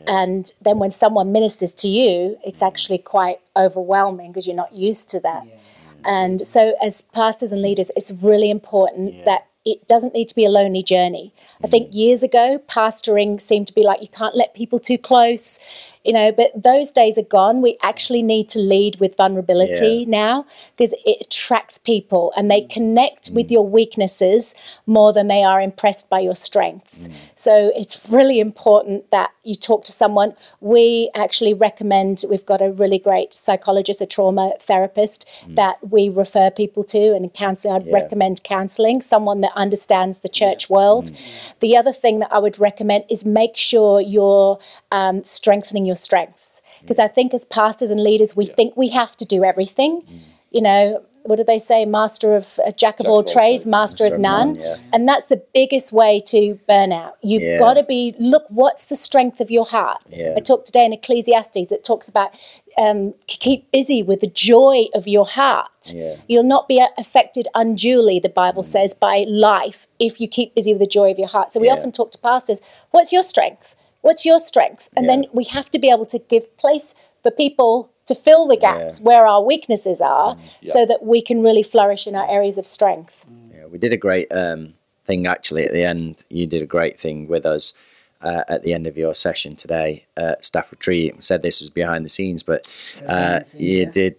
and 0.07 0.51
then 0.61 0.77
when 0.77 0.91
someone 0.91 1.31
ministers 1.31 1.71
to 1.73 1.87
you, 1.87 2.37
it's 2.43 2.59
mm. 2.59 2.67
actually 2.67 2.99
quite 2.99 3.39
overwhelming 3.55 4.31
because 4.31 4.47
you're 4.47 4.55
not 4.55 4.73
used 4.73 5.09
to 5.09 5.19
that. 5.21 5.47
And 6.03 6.45
so, 6.45 6.75
as 6.81 7.01
pastors 7.01 7.51
and 7.51 7.61
leaders, 7.61 7.89
it's 7.95 8.11
really 8.11 8.51
important 8.51 9.25
that 9.25 9.47
it 9.65 9.87
doesn't 9.87 10.13
need 10.13 10.27
to 10.27 10.35
be 10.35 10.45
a 10.45 10.49
lonely 10.49 10.83
journey. 10.83 11.33
I 11.63 11.67
think 11.67 11.89
mm. 11.89 11.95
years 11.95 12.21
ago, 12.21 12.61
pastoring 12.67 13.41
seemed 13.41 13.67
to 13.67 13.73
be 13.73 13.83
like 13.83 14.01
you 14.01 14.07
can't 14.07 14.35
let 14.35 14.53
people 14.53 14.79
too 14.79 14.97
close, 14.97 15.59
you 16.05 16.13
know, 16.13 16.31
but 16.31 16.51
those 16.55 16.91
days 16.91 17.17
are 17.17 17.23
gone. 17.23 17.61
We 17.61 17.77
actually 17.81 18.21
need 18.21 18.47
to 18.49 18.59
lead 18.59 18.99
with 18.99 19.17
vulnerability 19.17 20.05
Yeah. 20.07 20.21
now 20.21 20.45
because 20.77 20.93
it 21.05 21.17
attracts 21.21 21.77
people 21.79 22.31
and 22.37 22.49
they 22.49 22.61
mm. 22.61 22.69
connect 22.69 23.31
with 23.31 23.47
mm. 23.47 23.51
your 23.51 23.67
weaknesses 23.67 24.53
more 24.85 25.11
than 25.11 25.27
they 25.27 25.43
are 25.43 25.59
impressed 25.59 26.09
by 26.09 26.19
your 26.19 26.35
strengths. 26.35 27.07
Mm. 27.07 27.13
So 27.33 27.71
it's 27.75 27.99
really 28.09 28.39
important 28.39 29.09
that 29.09 29.31
you 29.43 29.55
talk 29.55 29.83
to 29.85 29.91
someone. 29.91 30.35
We 30.61 31.09
actually 31.15 31.53
recommend, 31.53 32.23
we've 32.29 32.45
got 32.45 32.61
a 32.61 32.71
really 32.71 32.99
great 32.99 33.33
psychologist, 33.33 33.99
a 33.99 34.05
trauma 34.05 34.53
therapist 34.59 35.27
that 35.47 35.77
we 35.89 36.09
refer 36.09 36.51
people 36.51 36.83
to 36.85 37.15
and 37.15 37.33
counseling. 37.33 37.73
I'd 37.75 37.87
Yeah. 37.87 37.93
recommend 37.93 38.43
counseling, 38.43 39.01
someone 39.01 39.41
that 39.41 39.51
understands 39.55 40.19
the 40.19 40.29
church 40.29 40.69
world. 40.69 41.11
The 41.61 41.75
other 41.77 41.91
thing 41.91 42.19
that 42.19 42.31
I 42.31 42.39
would 42.39 42.59
recommend 42.59 43.05
is 43.09 43.25
make 43.25 43.57
sure 43.57 44.01
you're 44.01 44.59
um, 44.91 45.23
strengthening 45.23 45.85
your 45.85 45.94
strengths. 45.95 46.61
Because 46.81 46.99
I 46.99 47.07
think 47.07 47.33
as 47.33 47.45
pastors 47.45 47.89
and 47.91 48.01
leaders, 48.03 48.35
we 48.35 48.45
think 48.45 48.75
we 48.77 48.89
have 48.89 49.15
to 49.17 49.25
do 49.25 49.43
everything. 49.43 50.03
You 50.51 50.61
know, 50.61 51.03
what 51.23 51.37
do 51.37 51.43
they 51.43 51.57
say? 51.57 51.85
Master 51.85 52.35
of 52.35 52.59
a 52.63 52.71
jack 52.71 52.99
of 52.99 53.07
all 53.07 53.23
trades, 53.23 53.65
master 53.65 54.13
of 54.13 54.19
none. 54.19 54.55
yeah. 54.57 54.75
And 54.93 55.07
that's 55.09 55.27
the 55.27 55.41
biggest 55.55 55.91
way 55.91 56.21
to 56.27 56.59
burn 56.67 56.91
out. 56.93 57.17
You've 57.23 57.41
Yeah. 57.41 57.57
got 57.57 57.73
to 57.73 57.83
be, 57.83 58.13
look, 58.19 58.45
what's 58.49 58.85
the 58.85 58.95
strength 58.95 59.41
of 59.41 59.49
your 59.49 59.65
heart? 59.65 60.01
Yeah. 60.09 60.35
I 60.37 60.39
talked 60.41 60.67
today 60.67 60.85
in 60.85 60.93
Ecclesiastes, 60.93 61.71
it 61.71 61.83
talks 61.83 62.07
about 62.07 62.31
um, 62.77 63.13
keep 63.27 63.71
busy 63.71 64.03
with 64.03 64.19
the 64.19 64.27
joy 64.27 64.87
of 64.93 65.07
your 65.07 65.25
heart. 65.25 65.93
Yeah. 65.93 66.17
You'll 66.27 66.43
not 66.43 66.67
be 66.67 66.79
uh, 66.81 66.87
affected 66.97 67.47
unduly, 67.55 68.19
the 68.19 68.27
Bible 68.29 68.63
Mm. 68.63 68.65
says, 68.65 68.93
by 68.93 69.25
life 69.27 69.87
if 69.97 70.19
you 70.21 70.27
keep 70.27 70.53
busy 70.53 70.73
with 70.73 70.81
the 70.81 70.85
joy 70.99 71.09
of 71.09 71.17
your 71.17 71.29
heart. 71.29 71.53
So 71.53 71.59
we 71.61 71.67
Yeah. 71.67 71.73
often 71.75 71.91
talk 71.93 72.11
to 72.11 72.17
pastors, 72.17 72.61
what's 72.91 73.11
your 73.13 73.23
strength? 73.23 73.75
What's 74.05 74.23
your 74.23 74.37
strength? 74.37 74.87
And 74.95 75.09
then 75.09 75.25
we 75.33 75.45
have 75.45 75.71
to 75.71 75.79
be 75.79 75.89
able 75.89 76.05
to 76.05 76.19
give 76.19 76.55
place 76.57 76.93
for 77.23 77.31
people 77.31 77.89
to 78.05 78.13
fill 78.13 78.45
the 78.47 78.55
gaps 78.55 79.01
where 79.01 79.25
our 79.25 79.41
weaknesses 79.43 79.99
are 79.99 80.37
so 80.63 80.85
that 80.85 81.03
we 81.03 81.23
can 81.23 81.41
really 81.41 81.63
flourish 81.63 82.05
in 82.05 82.13
our 82.15 82.29
areas 82.29 82.59
of 82.59 82.67
strength. 82.67 83.25
Yeah, 83.51 83.65
we 83.65 83.79
did 83.79 83.93
a 83.93 83.97
great 83.97 84.31
um, 84.31 84.75
thing 85.07 85.25
actually 85.25 85.65
at 85.65 85.73
the 85.73 85.83
end. 85.83 86.23
You 86.29 86.45
did 86.45 86.61
a 86.61 86.67
great 86.67 86.99
thing 86.99 87.27
with 87.27 87.47
us 87.47 87.73
uh, 88.21 88.43
at 88.47 88.61
the 88.61 88.73
end 88.73 88.85
of 88.85 88.95
your 88.95 89.15
session 89.15 89.55
today, 89.55 90.05
uh, 90.15 90.35
staff 90.39 90.71
retreat. 90.71 91.15
We 91.15 91.23
said 91.23 91.41
this 91.41 91.59
was 91.59 91.71
behind 91.71 92.05
the 92.05 92.09
scenes, 92.09 92.43
but 92.43 92.69
uh, 93.07 93.39
you 93.57 93.87
did. 93.87 94.17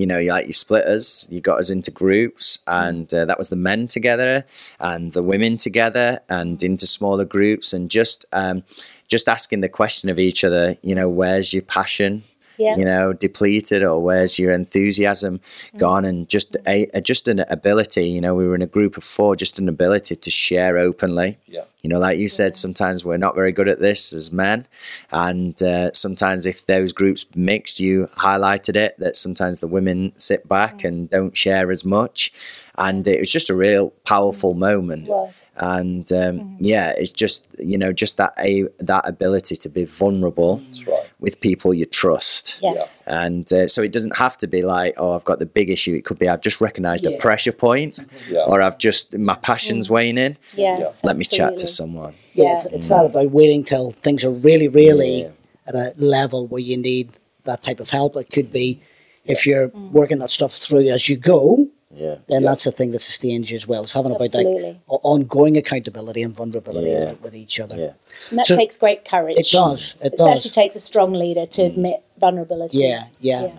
You 0.00 0.06
know, 0.06 0.18
you 0.18 0.30
like 0.30 0.46
you 0.46 0.54
split 0.54 0.86
us, 0.86 1.28
you 1.30 1.42
got 1.42 1.58
us 1.60 1.68
into 1.68 1.90
groups, 1.90 2.60
and 2.66 3.12
uh, 3.12 3.26
that 3.26 3.36
was 3.36 3.50
the 3.50 3.56
men 3.56 3.86
together 3.86 4.46
and 4.78 5.12
the 5.12 5.22
women 5.22 5.58
together, 5.58 6.20
and 6.30 6.62
into 6.62 6.86
smaller 6.86 7.26
groups, 7.26 7.74
and 7.74 7.90
just 7.90 8.24
um, 8.32 8.62
just 9.08 9.28
asking 9.28 9.60
the 9.60 9.68
question 9.68 10.08
of 10.08 10.18
each 10.18 10.42
other. 10.42 10.76
You 10.80 10.94
know, 10.94 11.10
where's 11.10 11.52
your 11.52 11.64
passion? 11.64 12.24
Yeah. 12.60 12.76
you 12.76 12.84
know 12.84 13.12
depleted 13.12 13.82
or 13.82 14.02
where's 14.02 14.38
your 14.38 14.52
enthusiasm 14.52 15.40
gone? 15.76 16.04
And 16.04 16.28
just 16.28 16.56
a, 16.66 16.86
a 16.92 17.00
just 17.00 17.26
an 17.26 17.40
ability 17.48 18.08
you 18.08 18.20
know 18.20 18.34
we 18.34 18.46
were 18.46 18.54
in 18.54 18.62
a 18.62 18.66
group 18.66 18.96
of 18.96 19.04
four 19.04 19.34
just 19.34 19.58
an 19.58 19.68
ability 19.68 20.16
to 20.16 20.30
share 20.30 20.76
openly. 20.78 21.38
Yeah. 21.46 21.64
You 21.82 21.88
know, 21.88 21.98
like 21.98 22.18
you 22.18 22.28
said, 22.28 22.56
sometimes 22.56 23.04
we're 23.06 23.16
not 23.16 23.34
very 23.34 23.52
good 23.52 23.68
at 23.68 23.80
this 23.80 24.12
as 24.12 24.30
men, 24.30 24.66
and 25.10 25.60
uh, 25.62 25.90
sometimes 25.94 26.44
if 26.44 26.66
those 26.66 26.92
groups 26.92 27.24
mixed, 27.34 27.80
you 27.80 28.08
highlighted 28.18 28.76
it 28.76 28.98
that 28.98 29.16
sometimes 29.16 29.60
the 29.60 29.66
women 29.66 30.12
sit 30.16 30.46
back 30.46 30.84
and 30.84 31.08
don't 31.08 31.34
share 31.34 31.70
as 31.70 31.82
much, 31.82 32.32
and 32.80 33.06
it 33.06 33.20
was 33.20 33.30
just 33.30 33.50
a 33.50 33.54
real 33.54 33.90
powerful 34.04 34.54
moment. 34.54 35.06
was. 35.06 35.46
And 35.56 36.10
um, 36.12 36.56
yeah, 36.58 36.94
it's 36.96 37.10
just 37.10 37.46
you 37.58 37.76
know 37.76 37.92
just 37.92 38.16
that 38.16 38.32
a 38.38 38.66
that 38.78 39.06
ability 39.06 39.56
to 39.56 39.68
be 39.68 39.84
vulnerable 39.84 40.62
right. 40.86 41.04
with 41.20 41.40
people 41.42 41.74
you 41.74 41.84
trust. 41.84 42.58
Yes. 42.62 43.04
And 43.06 43.52
uh, 43.52 43.68
so 43.68 43.82
it 43.82 43.92
doesn't 43.92 44.16
have 44.16 44.38
to 44.38 44.46
be 44.46 44.62
like, 44.62 44.94
oh, 44.96 45.12
I've 45.14 45.24
got 45.24 45.38
the 45.38 45.46
big 45.46 45.70
issue. 45.70 45.94
It 45.94 46.06
could 46.06 46.18
be 46.18 46.28
I've 46.28 46.40
just 46.40 46.60
recognised 46.60 47.06
a 47.06 47.16
pressure 47.18 47.52
point, 47.52 47.98
Yeah. 48.28 48.44
or 48.46 48.62
I've 48.62 48.78
just 48.78 49.16
my 49.18 49.34
passion's 49.36 49.90
waning. 49.90 50.38
Yes. 50.54 51.04
Let 51.04 51.18
me 51.18 51.26
chat 51.26 51.58
to 51.58 51.66
someone. 51.66 52.14
Yeah, 52.32 52.54
it's, 52.54 52.66
it's 52.66 52.86
mm. 52.86 52.96
not 52.96 53.06
about 53.06 53.30
waiting 53.30 53.62
till 53.62 53.92
things 54.02 54.24
are 54.24 54.30
really, 54.30 54.68
really 54.68 55.22
Yeah. 55.22 55.30
at 55.66 55.74
a 55.74 55.92
level 55.98 56.46
where 56.46 56.62
you 56.62 56.78
need 56.78 57.10
that 57.44 57.62
type 57.62 57.80
of 57.80 57.90
help. 57.90 58.16
It 58.16 58.30
could 58.30 58.50
be 58.50 58.80
if 59.26 59.46
you're 59.46 59.68
working 59.68 60.18
that 60.18 60.30
stuff 60.30 60.54
through 60.54 60.88
as 60.88 61.08
you 61.08 61.16
go, 61.16 61.68
Yeah. 61.94 62.16
then 62.28 62.42
Yeah. 62.42 62.50
that's 62.50 62.64
the 62.64 62.70
thing 62.72 62.92
that 62.92 63.00
sustains 63.00 63.50
you 63.50 63.56
as 63.56 63.66
well. 63.66 63.82
It's 63.82 63.92
having 63.92 64.12
about 64.12 64.20
like 64.20 64.28
Absolutely. 64.34 64.80
ongoing 64.86 65.56
accountability 65.56 66.22
and 66.22 66.34
vulnerability 66.34 66.90
Yeah. 66.90 67.14
with 67.22 67.34
each 67.34 67.58
other. 67.58 67.76
Yeah. 67.76 67.92
And 68.30 68.38
that 68.38 68.46
So- 68.46 68.56
takes 68.56 68.78
great 68.78 69.04
courage. 69.04 69.38
It 69.38 69.50
does. 69.50 69.96
It 70.00 70.12
It 70.14 70.18
does. 70.18 70.28
actually 70.28 70.50
takes 70.52 70.76
a 70.76 70.80
strong 70.80 71.12
leader 71.12 71.46
to 71.46 71.62
mm. 71.62 71.66
admit 71.66 72.02
vulnerability. 72.18 72.78
yeah, 72.78 73.04
yeah, 73.20 73.42
Yeah. 73.42 73.50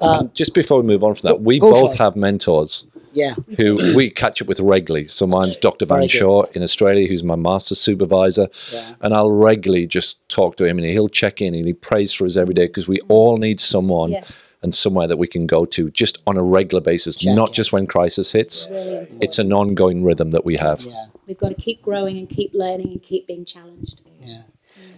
And 0.00 0.34
just 0.34 0.54
before 0.54 0.80
we 0.80 0.86
move 0.86 1.04
on 1.04 1.14
from 1.14 1.28
that, 1.28 1.40
we 1.40 1.60
both 1.60 1.96
have 1.96 2.16
mentors 2.16 2.84
yeah. 3.12 3.34
who 3.56 3.76
we 3.96 4.10
catch 4.10 4.42
up 4.42 4.48
with 4.48 4.60
regularly. 4.60 5.08
So 5.08 5.26
mine's 5.26 5.56
Dr. 5.56 5.86
Van. 5.86 6.08
Shaw 6.08 6.42
in 6.52 6.62
Australia, 6.62 7.08
who's 7.08 7.22
my 7.22 7.36
master 7.36 7.74
supervisor. 7.74 8.48
Yeah. 8.72 8.94
And 9.00 9.14
I'll 9.14 9.30
regularly 9.30 9.86
just 9.86 10.28
talk 10.28 10.56
to 10.56 10.64
him 10.64 10.78
and 10.78 10.86
he'll 10.86 11.08
check 11.08 11.40
in 11.40 11.54
and 11.54 11.64
he 11.64 11.72
prays 11.72 12.12
for 12.12 12.26
us 12.26 12.36
every 12.36 12.54
day 12.54 12.66
because 12.66 12.88
we 12.88 12.98
mm. 12.98 13.06
all 13.08 13.38
need 13.38 13.60
someone 13.60 14.10
Yes. 14.10 14.32
And 14.64 14.74
somewhere 14.74 15.06
that 15.06 15.18
we 15.18 15.28
can 15.28 15.46
go 15.46 15.66
to 15.66 15.90
just 15.90 16.22
on 16.26 16.38
a 16.38 16.42
regular 16.42 16.80
basis, 16.80 17.16
Check 17.16 17.34
not 17.34 17.48
in. 17.48 17.54
just 17.54 17.70
when 17.70 17.86
crisis 17.86 18.32
hits. 18.32 18.66
Really. 18.70 19.06
It's 19.20 19.38
an 19.38 19.52
ongoing 19.52 20.02
rhythm 20.02 20.30
that 20.30 20.44
we 20.44 20.56
have. 20.56 20.80
Yeah. 20.80 21.06
We've 21.26 21.38
got 21.38 21.50
to 21.50 21.54
keep 21.54 21.82
growing 21.82 22.18
and 22.18 22.28
keep 22.28 22.52
learning 22.54 22.88
and 22.88 23.02
keep 23.02 23.26
being 23.26 23.44
challenged. 23.44 24.00
Yeah. 24.20 24.42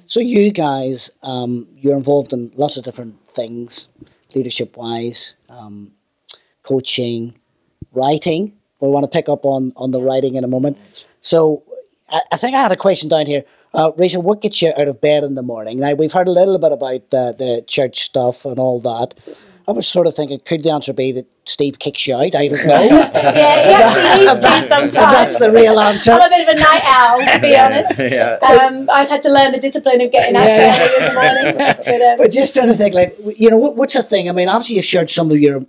So 0.06 0.20
you 0.20 0.52
guys, 0.52 1.10
um, 1.24 1.66
you're 1.76 1.96
involved 1.96 2.32
in 2.32 2.52
lots 2.54 2.76
of 2.76 2.84
different 2.84 3.16
things, 3.34 3.88
leadership 4.36 4.76
wise, 4.76 5.34
um, 5.48 5.90
coaching, 6.62 7.34
writing. 7.92 8.52
We 8.80 8.88
want 8.88 9.02
to 9.02 9.08
pick 9.08 9.28
up 9.28 9.44
on 9.44 9.72
on 9.76 9.90
the 9.90 10.00
writing 10.00 10.36
in 10.36 10.44
a 10.44 10.48
moment. 10.48 10.78
So 11.20 11.64
I, 12.08 12.20
I 12.32 12.36
think 12.36 12.54
I 12.54 12.62
had 12.62 12.70
a 12.72 12.76
question 12.76 13.08
down 13.08 13.26
here. 13.26 13.44
Uh, 13.74 13.90
Rachel, 13.96 14.22
what 14.22 14.40
gets 14.40 14.62
you 14.62 14.72
out 14.78 14.88
of 14.88 15.00
bed 15.00 15.24
in 15.24 15.34
the 15.34 15.42
morning? 15.42 15.80
Now 15.80 15.92
we've 15.94 16.12
heard 16.12 16.28
a 16.28 16.30
little 16.30 16.58
bit 16.58 16.72
about 16.72 17.02
uh, 17.12 17.32
the 17.32 17.64
church 17.66 17.98
stuff 18.00 18.44
and 18.44 18.58
all 18.58 18.80
that. 18.80 19.14
I 19.68 19.72
was 19.72 19.88
sort 19.88 20.06
of 20.06 20.14
thinking, 20.14 20.38
could 20.44 20.62
the 20.62 20.70
answer 20.70 20.92
be 20.92 21.10
that 21.12 21.26
Steve 21.44 21.80
kicks 21.80 22.06
you 22.06 22.14
out? 22.14 22.34
I 22.36 22.46
don't 22.48 22.66
know. 22.66 22.82
Yeah, 23.16 23.66
he 23.66 23.74
actually 23.74 24.24
needs 24.26 24.34
to 24.44 24.68
sometimes. 24.68 24.94
That's 24.94 25.38
the 25.38 25.50
real 25.52 25.80
answer. 25.80 26.12
I'm 26.12 26.22
a 26.22 26.28
bit 26.28 26.48
of 26.48 26.54
a 26.54 26.60
night 26.60 26.82
owl, 26.84 27.18
to 27.18 27.40
be 27.40 27.56
honest. 27.56 27.98
yeah. 27.98 28.38
Um, 28.42 28.88
I've 28.88 29.08
had 29.08 29.22
to 29.22 29.28
learn 29.30 29.50
the 29.52 29.58
discipline 29.58 30.00
of 30.02 30.12
getting 30.12 30.36
out 30.36 30.44
Yeah, 30.44 30.78
early 30.78 30.96
in 31.08 31.14
the 31.14 31.20
morning. 31.20 31.74
But, 31.84 32.02
um, 32.02 32.18
But 32.18 32.30
just 32.30 32.54
trying 32.54 32.68
to 32.68 32.76
think, 32.76 32.94
like, 32.94 33.16
you 33.36 33.50
know, 33.50 33.56
what, 33.56 33.74
what's 33.76 33.94
the 33.94 34.02
thing? 34.04 34.28
I 34.28 34.32
mean, 34.32 34.48
obviously 34.48 34.76
you've 34.76 34.84
shared 34.84 35.10
some 35.10 35.30
of 35.32 35.40
your 35.40 35.64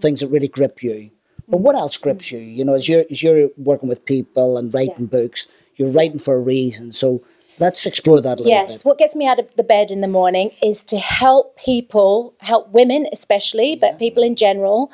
things 0.00 0.20
that 0.20 0.28
really 0.28 0.48
grip 0.48 0.82
you, 0.82 1.10
but 1.48 1.58
what 1.58 1.76
else 1.76 1.96
grips 1.96 2.32
you? 2.32 2.38
You 2.40 2.64
know, 2.64 2.74
as 2.74 2.88
you're 2.88 3.04
as 3.10 3.22
you're 3.22 3.48
working 3.56 3.88
with 3.88 4.04
people 4.04 4.58
and 4.58 4.74
writing 4.74 5.08
Yeah. 5.12 5.18
books, 5.20 5.46
you're 5.76 5.90
writing 5.92 6.18
for 6.18 6.34
a 6.34 6.40
reason. 6.40 6.92
So 6.92 7.22
let's 7.58 7.86
explore 7.86 8.20
that 8.20 8.40
a 8.40 8.42
little 8.42 8.50
Yes, 8.50 8.78
bit. 8.78 8.82
what 8.84 8.98
gets 8.98 9.16
me 9.16 9.26
out 9.26 9.38
of 9.38 9.54
the 9.56 9.62
bed 9.62 9.90
in 9.90 10.00
the 10.00 10.08
morning 10.08 10.50
is 10.62 10.82
to 10.84 10.98
help 10.98 11.56
people, 11.56 12.34
help 12.38 12.68
women 12.70 13.06
especially, 13.12 13.76
but 13.76 13.98
people 13.98 14.22
in 14.22 14.36
general, 14.36 14.90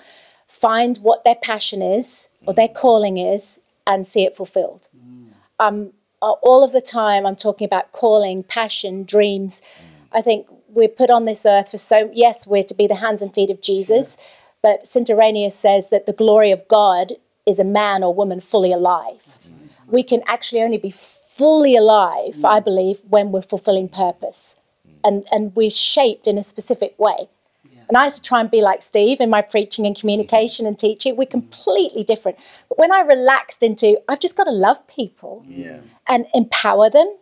find 0.49 0.99
what 0.99 1.25
their 1.25 1.35
passion 1.35 1.83
is 1.83 2.29
or 2.47 2.55
their 2.55 2.69
calling 2.69 3.19
is 3.19 3.61
and 3.87 4.07
see 4.07 4.25
it 4.25 4.37
fulfilled. 4.37 4.89
Um, 5.59 5.93
uh, 6.21 6.33
all 6.43 6.63
of 6.63 6.73
the 6.73 6.81
time, 6.81 7.27
I'm 7.27 7.37
talking 7.37 7.65
about 7.65 7.93
calling, 7.93 8.43
passion, 8.45 9.05
dreams. 9.05 9.63
I 10.13 10.23
think 10.23 10.47
we're 10.69 10.89
put 10.89 11.11
on 11.11 11.25
this 11.25 11.45
earth 11.45 11.71
for 11.71 11.79
so, 11.79 12.11
yes, 12.13 12.47
we're 12.47 12.63
to 12.63 12.75
be 12.75 12.87
the 12.87 12.97
hands 12.97 13.23
and 13.23 13.33
feet 13.33 13.51
of 13.51 13.61
Jesus, 13.61 14.17
but 14.63 14.87
St. 14.87 15.11
Irenaeus 15.11 15.55
says 15.55 15.89
that 15.89 16.07
the 16.07 16.13
glory 16.13 16.53
of 16.53 16.67
God 16.69 17.15
is 17.45 17.59
a 17.59 17.65
man 17.65 18.05
or 18.05 18.15
woman 18.15 18.41
fully 18.41 18.73
alive 18.73 19.39
we 19.93 20.03
can 20.03 20.23
actually 20.27 20.63
only 20.63 20.79
be 20.79 20.91
fully 20.91 21.77
alive, 21.77 22.45
I 22.45 22.59
mm. 22.61 22.65
believe, 22.65 23.01
when 23.09 23.31
we're 23.31 23.43
fulfilling 23.43 23.89
purpose. 23.89 24.57
Mm. 24.89 24.93
And, 25.05 25.29
and 25.31 25.57
we're 25.57 25.71
shaped 25.71 26.27
in 26.27 26.39
a 26.39 26.43
specific 26.43 26.99
way. 26.99 27.29
And 27.89 27.99
I 27.99 28.05
used 28.05 28.17
to 28.17 28.23
try 28.23 28.41
and 28.41 28.51
be 28.51 28.63
like 28.63 28.83
Steve 28.83 29.21
in 29.21 29.29
my 29.29 29.43
preaching 29.43 29.85
and 29.85 29.95
communication 29.95 30.65
and 30.67 30.79
teaching. 30.79 31.15
We're 31.15 31.27
mm. 31.27 31.31
completely 31.31 32.05
different. 32.05 32.39
But 32.71 32.79
when 32.79 32.91
I 32.91 33.01
relaxed 33.01 33.63
into, 33.63 34.01
I've 34.09 34.21
just 34.21 34.35
got 34.35 34.45
to 34.45 34.51
love 34.51 34.87
people 34.87 35.45
Yeah. 35.47 35.81
and 36.09 36.27
empower 36.33 36.89
them. 36.89 37.17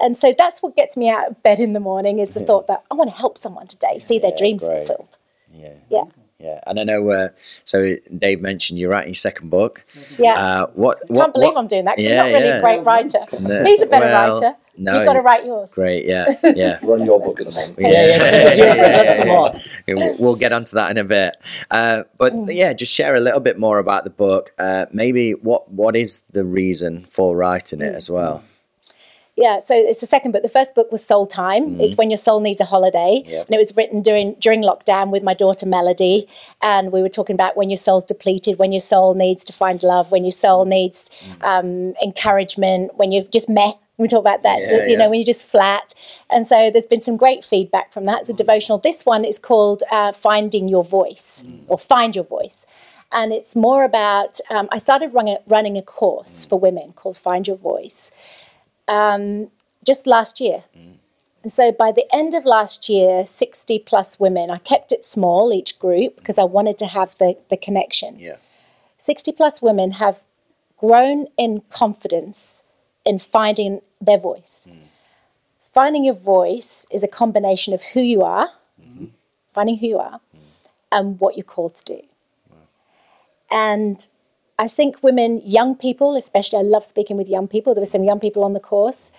And 0.00 0.16
so 0.16 0.34
that's 0.36 0.62
what 0.62 0.74
gets 0.74 0.96
me 0.96 1.08
out 1.08 1.28
of 1.28 1.42
bed 1.42 1.60
in 1.60 1.74
the 1.74 1.80
morning 1.80 2.18
is 2.18 2.30
the 2.30 2.40
thought 2.40 2.66
that 2.66 2.84
I 2.90 2.94
want 2.94 3.10
to 3.10 3.16
help 3.16 3.38
someone 3.38 3.66
today 3.66 3.98
see 3.98 4.18
their 4.18 4.32
dreams 4.36 4.66
great. 4.66 4.86
fulfilled. 4.86 5.18
Yeah. 5.52 5.74
Yeah. 5.88 6.04
Yeah. 6.40 6.58
And 6.66 6.80
I 6.80 6.84
know. 6.84 7.08
Uh, 7.10 7.28
so 7.64 7.96
Dave 8.16 8.40
mentioned 8.40 8.78
you're 8.78 8.90
writing 8.90 9.10
your 9.10 9.14
second 9.14 9.50
book. 9.50 9.84
Yeah. 10.18 10.34
Uh, 10.34 10.66
what? 10.74 10.98
I 11.10 11.14
can't 11.14 11.32
believe 11.34 11.48
what- 11.54 11.58
I'm 11.58 11.66
doing 11.68 11.84
that 11.84 11.96
because 11.96 12.10
Yeah, 12.10 12.22
I'm 12.24 12.32
not 12.32 12.38
really 12.38 12.48
yeah. 12.48 12.56
a 12.56 12.60
great 12.62 12.84
writer. 12.84 13.18
No, 13.40 13.64
He's 13.64 13.82
a 13.82 13.86
better 13.86 14.06
well, 14.06 14.34
writer. 14.34 14.54
no, 14.78 14.96
You've 14.96 15.04
got 15.04 15.12
to 15.12 15.20
write 15.20 15.44
yours. 15.44 15.70
Great. 15.74 16.06
Yeah. 16.06 16.34
Yeah. 16.56 16.78
Run 16.82 17.04
your 17.04 17.20
book 17.20 17.40
at 17.40 17.46
the 17.50 17.54
moment. 17.54 17.78
Yeah, 17.78 17.90
yeah, 17.90 18.16
yeah, 18.16 18.54
yeah, 18.54 18.74
let's 18.96 19.12
come 19.12 19.28
on. 19.30 19.60
Yeah, 19.86 19.94
we'll- 19.94 20.16
We'll 20.18 20.36
get 20.36 20.52
onto 20.54 20.76
that 20.76 20.90
in 20.90 20.96
a 20.98 21.04
bit. 21.04 21.36
Uh, 21.70 22.04
but 22.16 22.32
yeah, 22.48 22.72
just 22.72 22.94
share 22.94 23.14
a 23.14 23.20
little 23.20 23.40
bit 23.40 23.58
more 23.58 23.78
about 23.78 24.04
the 24.04 24.10
book. 24.10 24.52
Uh, 24.58 24.86
maybe 24.92 25.32
what 25.32 25.70
what 25.70 25.94
is 25.94 26.24
the 26.32 26.44
reason 26.44 27.04
for 27.04 27.36
writing 27.36 27.80
it 27.82 27.94
as 27.94 28.08
well? 28.10 28.42
Yeah, 29.40 29.60
so 29.60 29.74
it's 29.74 30.00
the 30.00 30.06
second 30.06 30.32
book. 30.32 30.42
The 30.42 30.50
first 30.50 30.74
book 30.74 30.92
was 30.92 31.02
Soul 31.02 31.26
Time. 31.26 31.80
It's 31.80 31.96
when 31.96 32.10
your 32.10 32.18
soul 32.18 32.40
needs 32.40 32.60
a 32.60 32.66
holiday, 32.66 33.22
Yep. 33.26 33.46
and 33.46 33.54
it 33.54 33.58
was 33.58 33.74
written 33.76 34.02
during 34.02 34.34
during 34.34 34.60
lockdown 34.62 35.10
with 35.10 35.22
my 35.22 35.32
daughter 35.32 35.64
Melody, 35.66 36.28
and 36.60 36.92
we 36.92 37.00
were 37.00 37.08
talking 37.08 37.34
about 37.34 37.56
when 37.56 37.70
your 37.70 37.78
soul's 37.78 38.04
depleted, 38.04 38.58
when 38.58 38.70
your 38.70 38.80
soul 38.80 39.14
needs 39.14 39.42
to 39.44 39.52
find 39.54 39.82
love, 39.82 40.10
when 40.10 40.24
your 40.24 40.30
soul 40.46 40.66
needs 40.66 41.10
um, 41.40 41.94
encouragement, 42.02 42.96
when 42.96 43.12
you've 43.12 43.30
just 43.30 43.48
met. 43.48 43.76
We 43.96 44.08
talk 44.08 44.20
about 44.20 44.42
that, 44.44 44.60
Yeah, 44.60 44.86
you 44.86 44.96
know, 44.96 45.10
when 45.10 45.18
you're 45.20 45.26
just 45.36 45.44
flat. 45.44 45.92
And 46.30 46.48
so 46.48 46.70
there's 46.70 46.86
been 46.86 47.02
some 47.02 47.18
great 47.18 47.44
feedback 47.44 47.92
from 47.92 48.04
that. 48.06 48.20
It's 48.22 48.30
a 48.30 48.32
devotional. 48.32 48.78
This 48.78 49.04
one 49.04 49.26
is 49.26 49.38
called 49.38 49.82
uh, 49.90 50.12
Finding 50.12 50.68
Your 50.68 50.84
Voice 50.84 51.44
or 51.68 51.78
Find 51.78 52.16
Your 52.16 52.24
Voice. 52.24 52.64
And 53.12 53.30
it's 53.30 53.54
more 53.54 53.84
about, 53.84 54.38
um, 54.48 54.68
I 54.72 54.78
started 54.78 55.12
running, 55.12 55.36
running 55.46 55.76
a 55.76 55.82
course 55.82 56.46
for 56.46 56.58
women 56.58 56.92
called 56.94 57.18
Find 57.18 57.46
Your 57.46 57.58
Voice 57.58 58.10
um, 58.90 59.50
just 59.86 60.06
last 60.06 60.40
year. 60.40 60.64
Mm. 60.76 60.96
And 61.42 61.50
so 61.50 61.72
by 61.72 61.90
the 61.92 62.04
end 62.14 62.34
of 62.34 62.44
last 62.44 62.90
year, 62.90 63.24
60 63.24 63.78
plus 63.78 64.20
women, 64.20 64.50
I 64.50 64.58
kept 64.58 64.92
it 64.92 65.06
small, 65.06 65.54
each 65.54 65.78
group, 65.78 66.12
mm. 66.12 66.16
because 66.16 66.36
I 66.36 66.44
wanted 66.44 66.76
to 66.78 66.86
have 66.86 67.16
the, 67.16 67.38
the 67.48 67.56
connection. 67.56 68.18
Yeah. 68.18 68.36
60 68.98 69.32
plus 69.32 69.62
women 69.62 69.92
have 69.92 70.24
grown 70.76 71.28
in 71.38 71.62
confidence 71.70 72.62
in 73.06 73.18
finding 73.18 73.80
their 74.00 74.18
voice. 74.18 74.66
Mm. 74.68 74.76
Finding 75.72 76.04
your 76.04 76.14
voice 76.14 76.84
is 76.90 77.04
a 77.04 77.08
combination 77.08 77.72
of 77.72 77.82
who 77.84 78.00
you 78.00 78.22
are, 78.22 78.50
mm-hmm. 78.82 79.06
finding 79.54 79.78
who 79.78 79.86
you 79.86 79.98
are, 79.98 80.20
and 80.90 81.20
what 81.20 81.36
you're 81.36 81.44
called 81.44 81.76
to 81.76 81.84
do. 81.84 82.02
And 83.52 84.06
I 84.60 84.68
think 84.68 85.02
women, 85.02 85.40
young 85.42 85.74
people, 85.74 86.16
especially, 86.16 86.58
I 86.58 86.62
love 86.62 86.84
speaking 86.84 87.16
with 87.16 87.28
young 87.28 87.48
people. 87.48 87.74
There 87.74 87.80
were 87.80 87.86
some 87.86 88.04
young 88.04 88.20
people 88.20 88.44
on 88.44 88.52
the 88.52 88.60
course. 88.60 89.10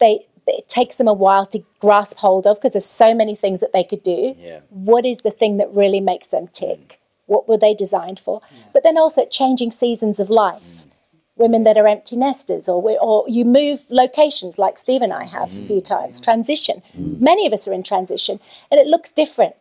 They 0.00 0.26
it 0.46 0.68
takes 0.68 0.96
them 0.96 1.08
a 1.08 1.12
while 1.12 1.44
to 1.46 1.62
grasp 1.80 2.18
hold 2.18 2.46
of 2.46 2.56
because 2.56 2.72
there's 2.72 2.86
so 2.86 3.14
many 3.14 3.34
things 3.34 3.60
that 3.60 3.72
they 3.72 3.84
could 3.84 4.02
do. 4.02 4.34
Yeah. 4.38 4.60
What 4.70 5.04
is 5.04 5.18
the 5.18 5.30
thing 5.30 5.56
that 5.56 5.68
really 5.74 6.00
makes 6.00 6.28
them 6.28 6.46
tick? 6.48 6.78
Mm. 6.78 6.96
What 7.26 7.48
were 7.48 7.58
they 7.58 7.74
designed 7.74 8.20
for? 8.20 8.40
But 8.72 8.84
then 8.84 8.96
also 8.96 9.26
changing 9.26 9.72
seasons 9.72 10.20
of 10.20 10.30
life. 10.30 10.62
Mm. 10.62 10.90
Women 11.34 11.64
that 11.64 11.76
are 11.76 11.86
empty 11.86 12.16
nesters, 12.16 12.66
or 12.66 12.80
we, 12.80 12.96
or 12.96 13.24
you 13.28 13.44
move 13.44 13.84
locations 13.90 14.56
like 14.56 14.78
Steve 14.78 15.02
and 15.02 15.12
I 15.12 15.24
have 15.24 15.52
a 15.52 15.60
mm. 15.60 15.66
few 15.66 15.80
times. 15.82 16.20
Transition. 16.20 16.82
Many 16.94 17.46
of 17.46 17.52
us 17.52 17.68
are 17.68 17.74
in 17.74 17.82
transition, 17.82 18.40
and 18.70 18.80
it 18.80 18.86
looks 18.86 19.10
different. 19.10 19.56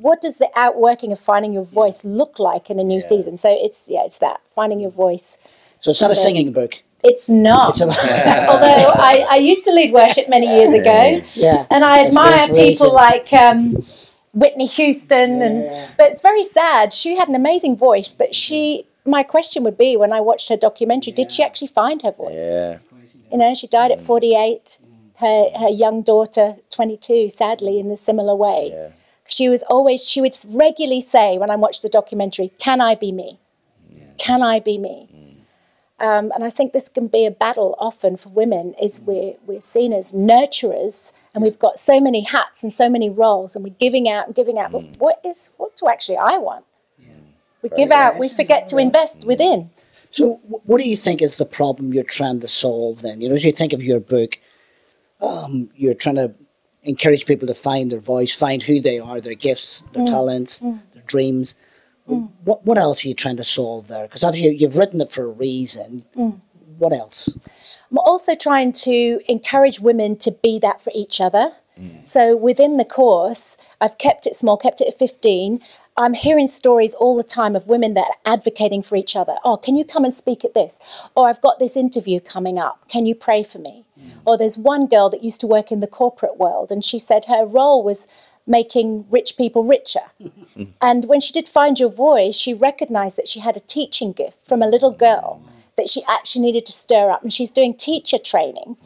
What 0.00 0.20
does 0.20 0.36
the 0.36 0.50
outworking 0.54 1.10
of 1.12 1.18
finding 1.18 1.52
your 1.52 1.64
voice 1.64 2.04
look 2.04 2.38
like 2.38 2.68
in 2.70 2.78
a 2.78 2.84
new 2.84 3.00
season? 3.00 3.38
So 3.38 3.48
it's 3.50 3.88
yeah, 3.88 4.04
it's 4.04 4.18
that 4.18 4.40
finding 4.54 4.80
your 4.80 4.90
voice. 4.90 5.38
So 5.80 5.90
it's 5.90 6.00
not 6.00 6.10
a 6.10 6.14
singing 6.14 6.52
book. 6.52 6.82
It's 7.02 7.28
not. 7.28 7.80
It's 7.80 7.80
a, 7.80 8.46
Although 8.48 8.92
I, 8.94 9.26
I 9.30 9.36
used 9.36 9.64
to 9.64 9.72
lead 9.72 9.92
worship 9.92 10.28
many 10.28 10.46
years 10.46 10.74
ago, 10.74 11.20
yeah. 11.34 11.66
and 11.70 11.84
I 11.84 11.98
That's 11.98 12.10
admire 12.10 12.48
people 12.48 12.92
like 12.92 13.32
um, 13.32 13.84
Whitney 14.32 14.66
Houston, 14.66 15.42
and 15.42 15.94
but 15.96 16.10
it's 16.10 16.20
very 16.20 16.42
sad. 16.42 16.92
She 16.92 17.16
had 17.16 17.28
an 17.28 17.34
amazing 17.34 17.76
voice, 17.76 18.12
but 18.12 18.34
she. 18.34 18.86
My 19.08 19.22
question 19.22 19.62
would 19.62 19.78
be, 19.78 19.96
when 19.96 20.12
I 20.12 20.20
watched 20.20 20.48
her 20.48 20.56
documentary, 20.56 21.12
did 21.12 21.30
she 21.30 21.40
actually 21.40 21.68
find 21.68 22.02
her 22.02 22.10
voice? 22.10 22.42
Yeah. 22.42 22.78
You 23.30 23.38
know, 23.38 23.54
she 23.54 23.68
died 23.68 23.92
at 23.92 24.00
48. 24.00 24.78
Her, 25.18 25.50
her 25.60 25.68
young 25.68 26.02
daughter, 26.02 26.56
22, 26.70 27.30
sadly, 27.30 27.78
in 27.78 27.88
a 27.92 27.96
similar 27.96 28.34
way. 28.34 28.72
Yeah. 28.72 28.88
She 29.28 29.48
was 29.48 29.62
always, 29.64 30.04
she 30.04 30.20
would 30.20 30.36
regularly 30.48 31.00
say 31.00 31.38
when 31.38 31.50
I 31.50 31.56
watched 31.56 31.82
the 31.82 31.88
documentary, 31.88 32.52
Can 32.58 32.80
I 32.80 32.94
be 32.94 33.12
me? 33.12 33.38
Can 34.18 34.42
I 34.42 34.60
be 34.60 34.78
me? 34.78 35.08
Um, 35.98 36.30
and 36.34 36.44
I 36.44 36.50
think 36.50 36.72
this 36.72 36.90
can 36.90 37.06
be 37.06 37.24
a 37.24 37.30
battle 37.30 37.74
often 37.78 38.18
for 38.18 38.28
women 38.28 38.74
is 38.80 39.00
we're, 39.00 39.34
we're 39.46 39.62
seen 39.62 39.94
as 39.94 40.12
nurturers 40.12 41.14
and 41.34 41.42
we've 41.42 41.58
got 41.58 41.78
so 41.78 42.00
many 42.00 42.20
hats 42.22 42.62
and 42.62 42.74
so 42.74 42.90
many 42.90 43.08
roles 43.08 43.56
and 43.56 43.64
we're 43.64 43.74
giving 43.78 44.06
out 44.06 44.26
and 44.26 44.34
giving 44.34 44.58
out. 44.58 44.72
But 44.72 44.98
what 44.98 45.20
is, 45.24 45.48
what 45.56 45.74
do 45.76 45.88
actually 45.88 46.18
I 46.18 46.36
want? 46.36 46.66
We 47.62 47.70
give 47.70 47.90
out, 47.90 48.18
we 48.18 48.28
forget 48.28 48.68
to 48.68 48.76
invest 48.76 49.24
within. 49.24 49.70
So, 50.10 50.40
what 50.44 50.80
do 50.80 50.88
you 50.88 50.96
think 50.96 51.20
is 51.20 51.36
the 51.36 51.44
problem 51.44 51.92
you're 51.92 52.04
trying 52.04 52.40
to 52.40 52.48
solve 52.48 53.02
then? 53.02 53.20
You 53.20 53.28
know, 53.28 53.34
as 53.34 53.44
you 53.44 53.52
think 53.52 53.72
of 53.72 53.82
your 53.82 54.00
book, 54.00 54.38
um, 55.20 55.70
you're 55.74 55.94
trying 55.94 56.14
to 56.16 56.32
encourage 56.86 57.26
people 57.26 57.46
to 57.48 57.54
find 57.54 57.90
their 57.92 58.00
voice, 58.00 58.34
find 58.34 58.62
who 58.62 58.80
they 58.80 58.98
are, 58.98 59.20
their 59.20 59.34
gifts, 59.34 59.82
their 59.92 60.04
Mm. 60.04 60.10
talents, 60.10 60.60
their 60.60 61.02
dreams. 61.06 61.54
What 62.44 62.64
what 62.64 62.78
else 62.78 63.04
are 63.04 63.08
you 63.08 63.14
trying 63.14 63.36
to 63.38 63.44
solve 63.44 63.88
there? 63.88 64.04
Because 64.06 64.22
obviously 64.24 64.52
you, 64.52 64.56
you've 64.58 64.76
written 64.78 65.00
it 65.00 65.10
for 65.10 65.24
a 65.24 65.28
reason. 65.28 66.04
Mm. 66.16 66.40
What 66.78 66.92
else? 66.92 67.36
I'm 67.90 67.98
also 67.98 68.34
trying 68.34 68.72
to 68.72 69.20
encourage 69.28 69.80
women 69.80 70.16
to 70.18 70.30
be 70.30 70.58
that 70.60 70.80
for 70.80 70.92
each 70.94 71.20
other. 71.20 71.52
So 72.04 72.34
within 72.34 72.78
the 72.78 72.86
course, 72.86 73.58
I've 73.82 73.98
kept 73.98 74.26
it 74.26 74.34
small, 74.34 74.56
kept 74.56 74.80
it 74.80 74.88
at 74.88 74.98
15. 74.98 75.60
I'm 75.98 76.12
hearing 76.14 76.46
stories 76.46 76.94
all 76.94 77.16
the 77.16 77.24
time 77.24 77.56
of 77.56 77.68
women 77.68 77.94
that 77.94 78.04
are 78.04 78.32
advocating 78.32 78.82
for 78.82 78.96
each 78.96 79.16
other. 79.16 79.36
Oh, 79.44 79.56
can 79.56 79.76
you 79.76 79.84
come 79.84 80.04
and 80.04 80.14
speak 80.14 80.44
at 80.44 80.52
this? 80.52 80.78
Or 81.16 81.28
I've 81.28 81.40
got 81.40 81.58
this 81.58 81.76
interview 81.76 82.20
coming 82.20 82.58
up. 82.58 82.86
Can 82.88 83.06
you 83.06 83.14
pray 83.14 83.42
for 83.42 83.58
me? 83.58 83.86
Mm. 83.98 84.10
Or 84.26 84.36
there's 84.36 84.58
one 84.58 84.86
girl 84.86 85.08
that 85.08 85.24
used 85.24 85.40
to 85.40 85.46
work 85.46 85.72
in 85.72 85.80
the 85.80 85.86
corporate 85.86 86.36
world 86.36 86.70
and 86.70 86.84
she 86.84 86.98
said 86.98 87.24
her 87.26 87.46
role 87.46 87.82
was 87.82 88.06
making 88.46 89.06
rich 89.10 89.36
people 89.36 89.64
richer. 89.64 90.10
And 90.80 91.04
when 91.04 91.20
she 91.20 91.32
did 91.32 91.48
Find 91.48 91.78
Your 91.78 91.90
Voice, 91.90 92.34
she 92.34 92.54
recognized 92.54 93.18
that 93.18 93.28
she 93.28 93.40
had 93.40 93.58
a 93.58 93.60
teaching 93.60 94.12
gift 94.12 94.38
from 94.46 94.62
a 94.62 94.66
little 94.66 94.90
girl 94.90 95.42
mm. 95.42 95.50
That 95.76 95.88
she 95.88 96.02
actually 96.08 96.42
needed 96.42 96.66
to 96.66 96.72
stir 96.72 97.10
up. 97.10 97.22
And 97.22 97.32
she's 97.32 97.50
doing 97.50 97.74
teacher 97.74 98.18
training. 98.18 98.76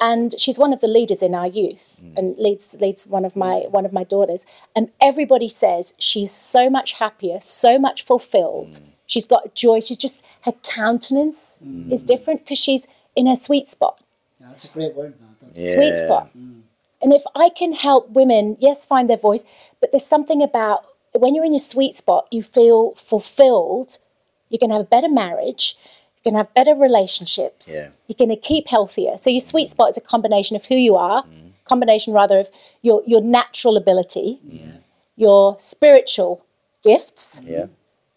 And 0.00 0.38
she's 0.38 0.58
one 0.58 0.72
of 0.72 0.80
the 0.80 0.86
leaders 0.86 1.22
in 1.22 1.34
our 1.34 1.46
youth 1.46 1.96
mm. 2.02 2.16
and 2.16 2.36
leads 2.38 2.76
leads 2.80 3.06
one 3.06 3.24
of 3.24 3.34
my 3.34 3.64
mm. 3.66 3.70
one 3.70 3.86
of 3.86 3.92
my 3.92 4.04
daughters. 4.04 4.44
And 4.74 4.90
everybody 5.00 5.48
says 5.48 5.94
she's 5.98 6.32
so 6.32 6.68
much 6.68 6.92
happier, 6.94 7.40
so 7.40 7.78
much 7.78 8.04
fulfilled. 8.04 8.72
Mm. 8.72 8.82
She's 9.06 9.26
got 9.26 9.54
joy. 9.54 9.80
She's 9.80 9.98
just 9.98 10.22
her 10.42 10.52
countenance 10.52 11.58
is 11.90 12.02
different 12.02 12.44
because 12.44 12.58
she's 12.58 12.86
in 13.14 13.26
her 13.26 13.36
sweet 13.36 13.68
spot 13.70 14.00
Yeah, 14.40 14.48
that's 14.48 14.64
a 14.66 14.68
great 14.68 14.94
word. 14.94 15.14
sweet 15.54 15.94
Yeah. 15.94 16.04
spot. 16.04 16.30
And 17.02 17.12
if 17.12 17.22
I 17.34 17.48
can 17.50 17.72
help 17.72 18.10
women, 18.10 18.56
yes, 18.58 18.84
find 18.84 19.08
their 19.08 19.16
voice, 19.16 19.44
but 19.80 19.92
there's 19.92 20.04
something 20.04 20.42
about 20.42 20.86
when 21.12 21.34
you're 21.34 21.44
in 21.44 21.52
your 21.52 21.58
sweet 21.58 21.94
spot, 21.94 22.26
you 22.30 22.42
feel 22.42 22.94
fulfilled. 22.94 23.98
You 24.48 24.58
can 24.58 24.70
have 24.70 24.80
a 24.80 24.84
better 24.84 25.08
marriage. 25.08 25.76
You 26.26 26.32
can 26.32 26.38
have 26.38 26.52
better 26.54 26.74
relationships. 26.74 27.70
Yeah. 27.72 27.90
You're 28.08 28.16
going 28.18 28.30
to 28.30 28.36
keep 28.36 28.66
healthier. 28.66 29.16
So 29.16 29.30
your 29.30 29.40
sweet 29.40 29.68
mm. 29.68 29.70
spot 29.70 29.90
is 29.90 29.96
a 29.96 30.00
combination 30.00 30.56
of 30.56 30.64
who 30.64 30.74
you 30.74 30.96
are, 30.96 31.22
mm. 31.22 31.52
combination 31.64 32.12
rather 32.12 32.40
of 32.40 32.48
your 32.82 33.02
your 33.06 33.20
natural 33.20 33.76
ability, 33.76 34.40
your 35.14 35.56
spiritual 35.60 36.44
gifts, 36.82 37.42
Yeah. 37.46 37.66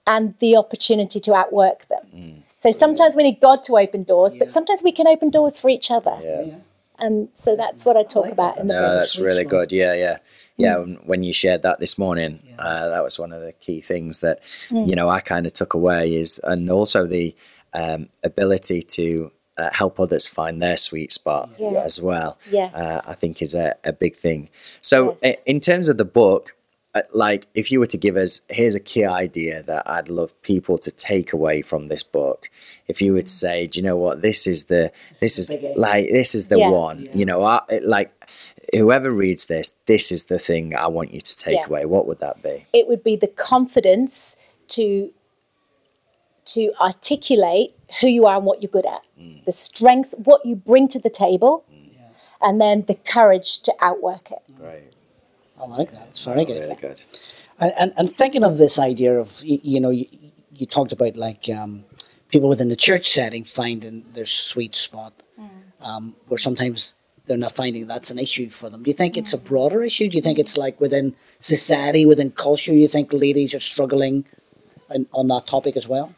and 0.08 0.34
the 0.39 0.56
opportunity 0.56 1.19
to 1.19 1.36
outwork 1.36 1.88
them. 1.88 2.06
Mm. 2.15 2.41
So 2.58 2.72
sometimes 2.72 3.15
we 3.15 3.22
need 3.24 3.39
God 3.39 3.63
to 3.65 3.78
open 3.78 4.04
doors, 4.04 4.36
but 4.36 4.50
sometimes 4.50 4.82
we 4.84 4.91
can 4.91 5.08
open 5.08 5.30
doors 5.30 5.60
for 5.60 5.69
each 5.69 5.91
other. 5.91 6.17
Yeah. 6.24 6.56
And 6.98 7.30
so 7.38 7.56
that's 7.56 7.86
what 7.86 7.95
I 7.95 8.04
talk 8.04 8.28
about 8.28 8.58
in 8.58 8.67
the 8.67 8.74
No, 8.74 8.95
that's 8.95 9.13
sweet 9.13 9.26
really 9.26 9.45
good. 9.45 9.72
Yeah, 9.72 9.93
yeah, 9.93 10.17
yeah. 10.58 10.78
when- 10.78 11.00
When 11.06 11.24
you 11.24 11.32
shared 11.32 11.62
that 11.62 11.80
this 11.80 11.98
morning, 11.98 12.39
uh, 12.58 12.89
that 12.89 13.04
was 13.04 13.17
one 13.19 13.32
of 13.32 13.41
the 13.41 13.54
key 13.54 13.82
things 13.82 14.19
that 14.19 14.39
you 14.72 14.95
know 14.95 15.08
I 15.08 15.22
kind 15.22 15.45
of 15.45 15.54
took 15.54 15.74
away 15.76 16.13
is, 16.15 16.39
and 16.43 16.69
also 16.72 17.06
the 17.06 17.36
um, 17.74 18.10
ability 18.24 18.82
to 18.82 19.32
uh, 19.58 19.70
help 19.74 20.00
others 20.00 20.28
find 20.28 20.62
their 20.62 20.78
sweet 20.78 21.12
spot 21.12 21.50
Yeah. 21.60 21.82
as 21.84 22.02
well. 22.02 22.38
Yes. 22.50 22.74
uh, 22.74 23.02
I 23.06 23.14
think 23.14 23.42
is 23.42 23.54
a, 23.54 23.76
a 23.84 23.92
big 23.94 24.16
thing. 24.16 24.50
So, 24.82 25.18
Yes. 25.22 25.38
in 25.46 25.60
terms 25.60 25.90
of 25.90 25.98
the 25.98 26.06
book. 26.06 26.56
uh, 26.96 27.02
Like, 27.14 27.46
if 27.54 27.72
you 27.72 27.80
were 27.80 27.86
to 27.96 27.98
give 27.98 28.18
us, 28.18 28.42
here's 28.50 28.74
a 28.74 28.80
key 28.80 29.06
idea 29.06 29.62
that 29.64 29.84
I'd 29.88 30.10
love 30.10 30.32
people 30.42 30.78
to 30.80 30.90
take 30.92 31.34
away 31.34 31.62
from 31.62 31.88
this 31.88 32.02
book. 32.04 32.50
If 32.88 33.00
you 33.02 33.14
would 33.14 33.30
say, 33.30 33.68
do 33.68 33.80
you 33.80 33.84
know 33.86 33.96
what, 33.98 34.22
this 34.24 34.48
is 34.48 34.64
the, 34.66 34.92
this 35.20 35.38
is 35.38 35.52
like, 35.76 36.10
this 36.10 36.34
is 36.34 36.48
the 36.48 36.58
Yeah. 36.58 36.72
one. 36.72 37.08
You 37.14 37.26
know, 37.26 37.44
I, 37.44 37.62
like 37.84 38.10
whoever 38.74 39.12
reads 39.12 39.46
this, 39.46 39.78
this 39.86 40.12
is 40.12 40.24
the 40.24 40.40
thing 40.40 40.76
I 40.76 40.88
want 40.88 41.14
you 41.14 41.22
to 41.22 41.36
take 41.38 41.58
Yeah. 41.60 41.66
away. 41.68 41.86
What 41.86 42.08
would 42.08 42.20
that 42.22 42.42
be? 42.42 42.66
it 42.74 42.88
would 42.88 43.04
be 43.04 43.16
the 43.16 43.28
confidence 43.28 44.36
to 44.70 45.12
to 46.54 46.72
articulate 46.80 47.76
who 48.00 48.08
you 48.08 48.26
are 48.26 48.38
and 48.38 48.46
what 48.46 48.62
you're 48.62 48.72
good 48.72 48.86
at, 48.86 49.08
the 49.46 49.52
strengths, 49.52 50.14
what 50.18 50.46
you 50.46 50.56
bring 50.56 50.88
to 50.90 51.00
the 51.00 51.10
table, 51.10 51.66
and 52.42 52.62
then 52.62 52.86
the 52.88 52.96
courage 52.96 53.60
to 53.60 53.74
outwork 53.82 54.32
it. 54.32 54.40
Great, 54.56 54.96
I 55.60 55.66
like 55.66 55.92
that. 55.92 56.08
It's 56.10 56.24
very 56.24 56.46
good. 56.46 56.62
really 56.62 56.76
good. 56.76 57.04
And, 57.60 57.74
and, 57.78 57.94
and 57.98 58.10
thinking 58.10 58.44
of 58.44 58.58
this 58.58 58.80
idea 58.80 59.20
of, 59.20 59.44
you, 59.44 59.60
you 59.64 59.80
know, 59.82 59.90
you, 59.90 60.06
you 60.54 60.66
talked 60.66 60.94
about 60.94 61.18
like 61.18 61.50
um, 61.50 61.84
people 62.30 62.48
within 62.48 62.70
the 62.70 62.76
church 62.76 63.10
setting 63.10 63.44
finding 63.44 64.06
their 64.14 64.26
sweet 64.26 64.76
spot, 64.76 65.14
um, 65.82 66.16
where 66.28 66.38
sometimes 66.38 66.96
they're 67.26 67.38
not 67.38 67.56
finding 67.56 67.86
that's 67.88 68.10
an 68.10 68.20
issue 68.20 68.50
for 68.50 68.70
them. 68.70 68.84
Do 68.84 68.90
you 68.90 68.96
think 68.96 69.18
it's 69.18 69.34
a 69.34 69.38
broader 69.38 69.84
issue? 69.84 70.10
Do 70.10 70.18
you 70.18 70.24
think 70.24 70.40
it's 70.40 70.58
like 70.58 70.80
within 70.82 71.16
society, 71.40 72.06
within 72.06 72.32
culture, 72.32 72.74
you 72.74 72.88
think 72.88 73.14
ladies 73.14 73.54
are 73.54 73.60
struggling 73.60 74.26
in, 74.90 75.08
on 75.14 75.28
that 75.28 75.46
topic 75.46 75.78
as 75.78 75.88
well? 75.88 76.16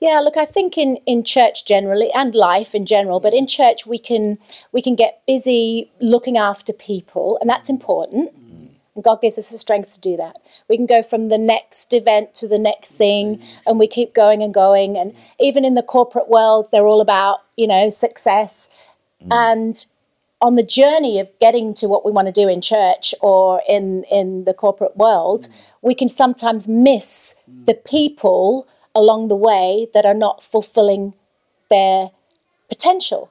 Yeah, 0.00 0.20
look, 0.20 0.36
I 0.36 0.44
think 0.44 0.78
in, 0.78 0.96
in 1.06 1.24
church 1.24 1.64
generally 1.64 2.10
and 2.12 2.34
life 2.34 2.74
in 2.74 2.86
general, 2.86 3.18
but 3.18 3.34
in 3.34 3.46
mm. 3.46 3.48
church 3.48 3.84
we 3.84 3.98
can 3.98 4.38
we 4.72 4.80
can 4.80 4.94
get 4.94 5.22
busy 5.26 5.90
looking 6.00 6.36
after 6.36 6.72
people, 6.72 7.36
and 7.40 7.50
that's 7.50 7.68
important. 7.68 8.30
Mm. 8.32 8.68
And 8.94 9.04
God 9.04 9.20
gives 9.20 9.38
us 9.38 9.48
the 9.48 9.58
strength 9.58 9.92
to 9.92 10.00
do 10.00 10.16
that. 10.16 10.36
We 10.68 10.76
can 10.76 10.86
go 10.86 11.02
from 11.02 11.28
the 11.28 11.38
next 11.38 11.92
event 11.92 12.34
to 12.34 12.46
the 12.46 12.58
next 12.58 12.92
thing, 12.92 13.42
and 13.66 13.78
we 13.78 13.88
keep 13.88 14.14
going 14.14 14.40
and 14.40 14.54
going. 14.54 14.96
And 14.96 15.12
mm. 15.12 15.16
even 15.40 15.64
in 15.64 15.74
the 15.74 15.82
corporate 15.82 16.28
world, 16.28 16.68
they're 16.70 16.86
all 16.86 17.00
about 17.00 17.40
you 17.56 17.66
know 17.66 17.90
success. 17.90 18.70
And 19.32 19.84
on 20.40 20.54
the 20.54 20.62
journey 20.62 21.18
of 21.18 21.28
getting 21.40 21.74
to 21.74 21.88
what 21.88 22.06
we 22.06 22.12
want 22.12 22.26
to 22.26 22.32
do 22.32 22.46
in 22.46 22.60
church 22.60 23.16
or 23.20 23.62
in 23.68 24.04
in 24.04 24.44
the 24.44 24.54
corporate 24.54 24.96
world, 24.96 25.48
we 25.82 25.96
can 25.96 26.08
sometimes 26.08 26.68
miss 26.68 27.34
the 27.66 27.74
people 27.74 28.68
along 28.94 29.28
the 29.28 29.36
way 29.36 29.88
that 29.94 30.06
are 30.06 30.14
not 30.14 30.42
fulfilling 30.42 31.14
their 31.70 32.10
potential. 32.68 33.30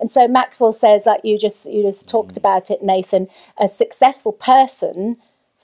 And 0.00 0.10
so 0.10 0.26
Maxwell 0.26 0.72
says 0.72 1.04
that 1.04 1.24
you 1.24 1.38
just 1.38 1.70
you 1.70 1.82
just 1.82 2.08
talked 2.08 2.36
about 2.36 2.70
it, 2.70 2.82
Nathan. 2.82 3.28
A 3.58 3.68
successful 3.68 4.32
person 4.32 5.16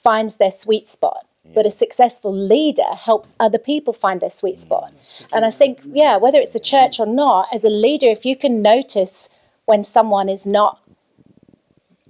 finds 0.03 0.37
their 0.37 0.51
sweet 0.51 0.89
spot, 0.89 1.27
but 1.55 1.67
a 1.67 1.71
successful 1.71 2.33
leader 2.35 2.95
helps 2.95 3.35
other 3.41 3.59
people 3.59 3.93
find 3.93 4.21
their 4.21 4.31
sweet 4.31 4.59
spot. 4.59 4.93
And 5.33 5.45
I 5.45 5.51
think, 5.51 5.81
yeah, 5.85 6.17
whether 6.17 6.39
it's 6.39 6.53
the 6.53 6.61
church 6.61 7.01
or 7.01 7.07
not, 7.07 7.49
as 7.53 7.65
a 7.65 7.69
leader, 7.71 8.07
if 8.07 8.25
you 8.25 8.37
can 8.37 8.63
notice 8.63 9.29
when 9.67 9.85
someone 9.85 10.29
is 10.29 10.47
not 10.47 10.81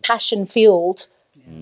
passion 0.02 0.46
fueled, 0.46 1.08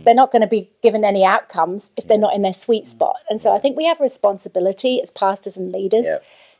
they're 0.05 0.15
not 0.15 0.31
going 0.33 0.43
to 0.43 0.49
be 0.49 0.71
given 0.83 1.05
any 1.05 1.25
outcomes 1.25 1.91
if 1.97 2.07
they're 2.09 2.19
not 2.19 2.35
in 2.35 2.43
their 2.43 2.53
sweet 2.55 2.87
spot. 2.87 3.17
And 3.31 3.41
so 3.41 3.55
I 3.55 3.59
think 3.59 3.77
we 3.77 3.85
have 3.87 4.01
a 4.01 4.03
responsibility 4.03 5.01
as 5.03 5.11
pastors 5.11 5.57
and 5.57 5.73
leaders 5.73 6.07
Yeah. 6.07 6.19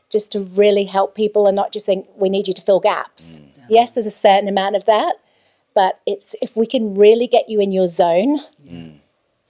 just 0.09 0.31
to 0.33 0.41
really 0.41 0.85
help 0.85 1.15
people 1.15 1.47
and 1.47 1.55
not 1.55 1.71
just 1.71 1.85
think 1.85 2.07
we 2.15 2.29
need 2.29 2.47
you 2.47 2.53
to 2.53 2.61
fill 2.61 2.79
gaps. 2.79 3.39
Mm. 3.39 3.65
Yes, 3.69 3.91
there's 3.91 4.05
a 4.05 4.11
certain 4.11 4.47
amount 4.49 4.75
of 4.75 4.85
that, 4.85 5.15
but 5.73 5.99
it's 6.05 6.35
if 6.41 6.55
we 6.55 6.65
can 6.65 6.95
really 6.95 7.27
get 7.27 7.49
you 7.49 7.59
in 7.59 7.71
your 7.71 7.87
zone, 7.87 8.39
mm. 8.67 8.97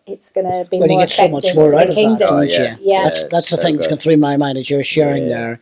it's 0.05 0.29
going 0.29 0.45
to 0.51 0.67
be 0.69 0.77
Well, 0.79 0.87
you 0.89 0.95
more 0.97 1.01
get 1.05 1.11
so 1.11 1.27
much 1.29 1.45
more 1.55 1.71
for 1.71 1.75
out 1.75 1.83
of 1.83 1.87
that, 1.89 1.95
kingdom. 1.95 2.27
don't 2.27 2.51
yeah. 2.51 2.59
you? 2.59 2.75
Oh, 2.75 2.77
yeah. 2.81 3.03
That's, 3.03 3.21
Yeah, 3.21 3.27
that's 3.31 3.49
the 3.49 3.55
it's 3.55 3.63
thing 3.63 3.73
so 3.73 3.77
that's 3.77 3.87
good. 3.87 3.89
going 3.89 3.99
through 4.01 4.17
my 4.17 4.37
mind 4.37 4.57
as 4.57 4.69
you're 4.69 4.83
sharing 4.83 5.23
Yeah. 5.23 5.29
there, 5.29 5.59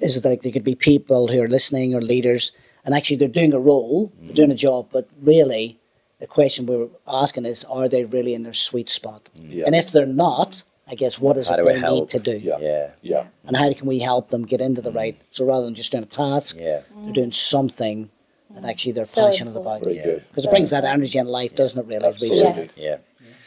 is 0.00 0.20
that 0.20 0.28
like, 0.28 0.42
there 0.42 0.52
could 0.52 0.64
be 0.64 0.74
people 0.74 1.28
who 1.28 1.40
are 1.42 1.48
listening 1.48 1.94
or 1.94 2.00
leaders, 2.02 2.52
and 2.84 2.94
actually 2.94 3.16
they're 3.16 3.28
doing 3.28 3.52
a 3.52 3.58
role, 3.58 4.12
they're 4.22 4.34
doing 4.34 4.50
a 4.52 4.54
job, 4.54 4.86
but 4.92 5.08
really 5.22 5.78
the 6.26 6.34
question 6.34 6.66
we 6.66 6.76
were 6.76 6.88
asking 7.06 7.46
is, 7.46 7.64
are 7.64 7.88
they 7.88 8.04
really 8.04 8.34
in 8.34 8.42
their 8.42 8.52
sweet 8.52 8.90
spot? 8.90 9.30
Mm. 9.38 9.52
Yeah. 9.52 9.64
And 9.66 9.74
if 9.76 9.92
they're 9.92 10.06
not, 10.06 10.64
I 10.88 10.94
guess 10.96 11.20
what 11.20 11.36
is 11.36 11.48
How 11.48 11.56
it 11.58 11.64
they 11.64 11.78
help? 11.78 12.00
need 12.00 12.10
to 12.10 12.18
do? 12.18 12.36
Yeah. 12.38 12.58
Yeah, 12.60 12.90
Yeah. 13.02 13.24
And 13.44 13.56
how 13.56 13.72
can 13.72 13.86
we 13.86 14.00
help 14.00 14.30
them 14.30 14.44
get 14.44 14.60
into 14.60 14.80
the 14.82 14.90
mm. 14.90 14.96
right? 14.96 15.20
So 15.30 15.44
rather 15.46 15.64
than 15.64 15.74
just 15.76 15.92
doing 15.92 16.04
a 16.04 16.06
task, 16.06 16.56
yeah, 16.58 16.80
they're 17.02 17.12
doing 17.12 17.32
something 17.32 18.10
that 18.54 18.64
mm. 18.64 18.68
actually 18.68 18.92
they're 18.92 19.04
So 19.04 19.26
passionate 19.26 19.56
important. 19.56 19.84
about. 19.84 19.84
Very 19.84 19.96
Yeah. 19.98 20.04
good. 20.04 20.24
Because 20.28 20.44
it 20.46 20.50
brings 20.50 20.70
that 20.70 20.84
energy 20.84 21.18
in 21.18 21.28
life, 21.28 21.54
doesn't 21.54 21.78
it, 21.78 21.86
really? 21.86 22.04
as 22.06 22.18
we've 22.20 22.34
said? 22.34 22.58
Absolutely. 22.58 22.84
Yes. 22.84 23.00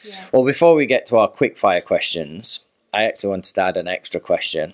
yeah. 0.06 0.26
Well, 0.32 0.46
before 0.46 0.76
we 0.76 0.86
get 0.86 1.06
to 1.08 1.18
our 1.18 1.28
quick 1.28 1.58
fire 1.58 1.82
questions, 1.82 2.64
I 2.94 3.04
actually 3.04 3.30
wanted 3.30 3.54
to 3.56 3.62
add 3.62 3.78
an 3.78 3.88
extra 3.88 4.20
question. 4.20 4.74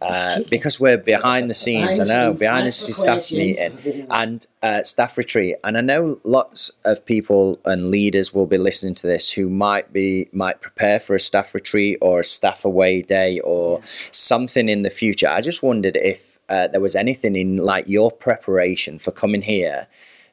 Uh, 0.00 0.40
because 0.50 0.78
we're 0.78 0.98
behind 0.98 1.48
the 1.48 1.54
scenes. 1.54 1.98
I 1.98 2.04
Behind 2.04 2.10
the 2.10 2.14
know 2.14 2.30
scenes, 2.30 2.40
behind 2.40 2.66
the 2.66 2.70
scenes 2.72 2.98
staff 2.98 3.32
meeting 3.32 4.06
and 4.10 4.46
uh, 4.62 4.82
staff 4.82 5.16
retreat, 5.16 5.56
and 5.64 5.78
I 5.78 5.80
know 5.80 6.20
lots 6.24 6.70
of 6.84 7.04
people 7.06 7.58
and 7.64 7.90
leaders 7.90 8.34
will 8.34 8.46
be 8.46 8.58
listening 8.58 8.94
to 8.96 9.06
this 9.06 9.32
who 9.32 9.48
might 9.48 9.92
be 9.92 10.28
might 10.32 10.60
prepare 10.60 11.00
for 11.00 11.14
a 11.14 11.20
staff 11.20 11.54
retreat 11.54 11.98
or 12.00 12.20
a 12.20 12.24
staff 12.24 12.64
away 12.64 13.02
day 13.02 13.38
or 13.40 13.80
something 14.10 14.68
in 14.68 14.82
the 14.82 14.90
future. 14.90 15.28
I 15.28 15.40
just 15.40 15.62
wondered 15.62 15.96
if 15.96 16.38
uh, 16.48 16.68
there 16.68 16.80
was 16.80 16.94
anything 16.94 17.36
in 17.36 17.56
like 17.58 17.88
your 17.88 18.10
preparation 18.12 18.98
for 18.98 19.10
coming 19.12 19.42
here 19.42 19.86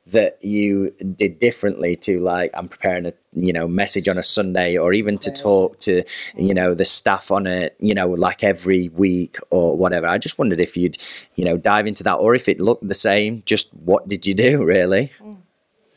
that 0.08 0.38
you 0.44 0.92
did 1.16 1.40
differently 1.40 1.96
to 1.96 2.20
like 2.20 2.52
I'm 2.54 2.68
preparing 2.68 3.06
a 3.06 3.14
you 3.34 3.54
know 3.54 3.68
message 3.68 4.10
on 4.10 4.18
a 4.18 4.24
Sunday 4.24 4.78
or 4.78 4.94
even 4.94 5.18
to 5.20 5.32
talk 5.32 5.80
to 5.82 6.04
you 6.36 6.54
know 6.54 6.74
the 6.74 6.86
staff 6.86 7.32
on 7.32 7.48
a 7.48 7.70
you 7.80 7.94
know 7.94 8.10
like 8.10 8.44
every 8.44 8.90
week 8.90 9.38
or 9.50 9.78
whatever. 9.78 10.08
I 10.08 10.18
just 10.18 10.38
wondered 10.38 10.60
if 10.60 10.76
you'd 10.76 10.98
you 11.36 11.46
know 11.46 11.58
dive 11.58 11.88
into 11.88 12.04
that 12.04 12.16
or 12.16 12.36
if 12.36 12.50
it 12.50 12.60
looked 12.60 12.88
the 12.88 12.94
same. 12.94 13.44
Just 13.46 13.74
what 13.74 14.08
did 14.08 14.28
you 14.28 14.34
do 14.34 14.64
really? 14.66 15.12
Mm. 15.22 15.38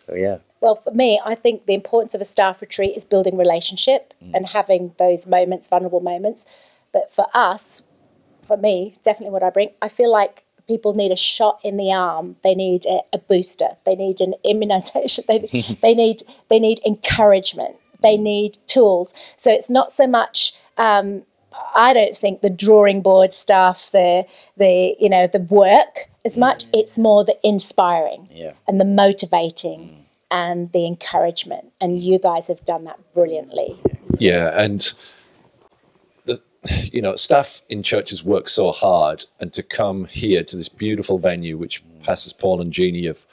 So 0.07 0.15
yeah, 0.15 0.39
Well, 0.61 0.77
for 0.77 0.93
me, 0.93 1.21
I 1.25 1.35
think 1.35 1.67
the 1.67 1.75
importance 1.75 2.15
of 2.15 2.21
a 2.21 2.25
staff 2.25 2.61
retreat 2.61 2.97
is 2.97 3.05
building 3.05 3.37
relationship 3.37 4.15
mm. 4.23 4.31
and 4.35 4.47
having 4.47 4.95
those 4.99 5.27
moments, 5.27 5.67
vulnerable 5.67 6.01
moments. 6.01 6.47
But 6.93 7.13
for 7.13 7.27
us, 7.35 7.83
for 8.47 8.57
me, 8.57 8.97
definitely 9.03 9.33
what 9.33 9.43
I 9.43 9.51
bring, 9.51 9.71
I 9.83 9.89
feel 9.89 10.13
like 10.13 10.46
people 10.67 10.95
need 10.95 11.13
a 11.13 11.17
shot 11.17 11.61
in 11.63 11.77
the 11.77 11.93
arm. 11.93 12.37
They 12.43 12.55
need 12.55 12.85
a, 12.87 13.01
a 13.13 13.19
booster. 13.19 13.77
They 13.85 13.95
need 13.95 14.21
an 14.21 14.35
immunization. 14.45 15.25
They, 15.29 15.39
they 15.83 15.95
need 15.95 16.23
they 16.49 16.59
need 16.59 16.81
encouragement. 16.87 17.77
They 18.03 18.17
need 18.17 18.59
tools. 18.67 19.15
So 19.37 19.51
it's 19.53 19.71
not 19.71 19.91
so 19.91 20.07
much. 20.07 20.55
Um, 20.77 21.23
I 21.75 21.93
don't 21.93 22.17
think 22.17 22.41
the 22.43 22.51
drawing 22.51 23.03
board 23.03 23.33
stuff, 23.33 23.91
the 23.91 24.27
the 24.57 24.95
you 24.99 25.09
know 25.09 25.27
the 25.27 25.41
work 25.41 26.09
as 26.25 26.37
much. 26.37 26.65
It's 26.73 26.99
more 26.99 27.25
the 27.25 27.39
inspiring 27.43 28.29
yeah. 28.31 28.53
and 28.69 28.81
the 28.81 28.85
motivating 28.85 30.07
and 30.31 30.73
the 30.73 30.87
encouragement. 30.87 31.73
And 31.81 32.01
you 32.03 32.19
guys 32.19 32.49
have 32.49 32.65
done 32.65 32.85
that 32.85 32.99
brilliantly. 33.15 33.79
Yeah, 34.19 34.51
and 34.55 34.81
the, 34.81 35.09
you 36.93 37.03
know, 37.03 37.17
staff 37.17 37.63
in 37.69 37.83
churches 37.83 38.25
work 38.25 38.49
so 38.49 38.73
hard, 38.73 39.27
and 39.41 39.53
to 39.55 39.63
come 39.63 40.07
here 40.07 40.45
to 40.45 40.57
this 40.57 40.69
beautiful 40.69 41.19
venue, 41.19 41.57
which 41.57 41.85
mm. 41.85 42.03
Pastors 42.03 42.33
Paul 42.33 42.61
and 42.61 42.73
Jeannie 42.73 43.07
have, 43.07 43.27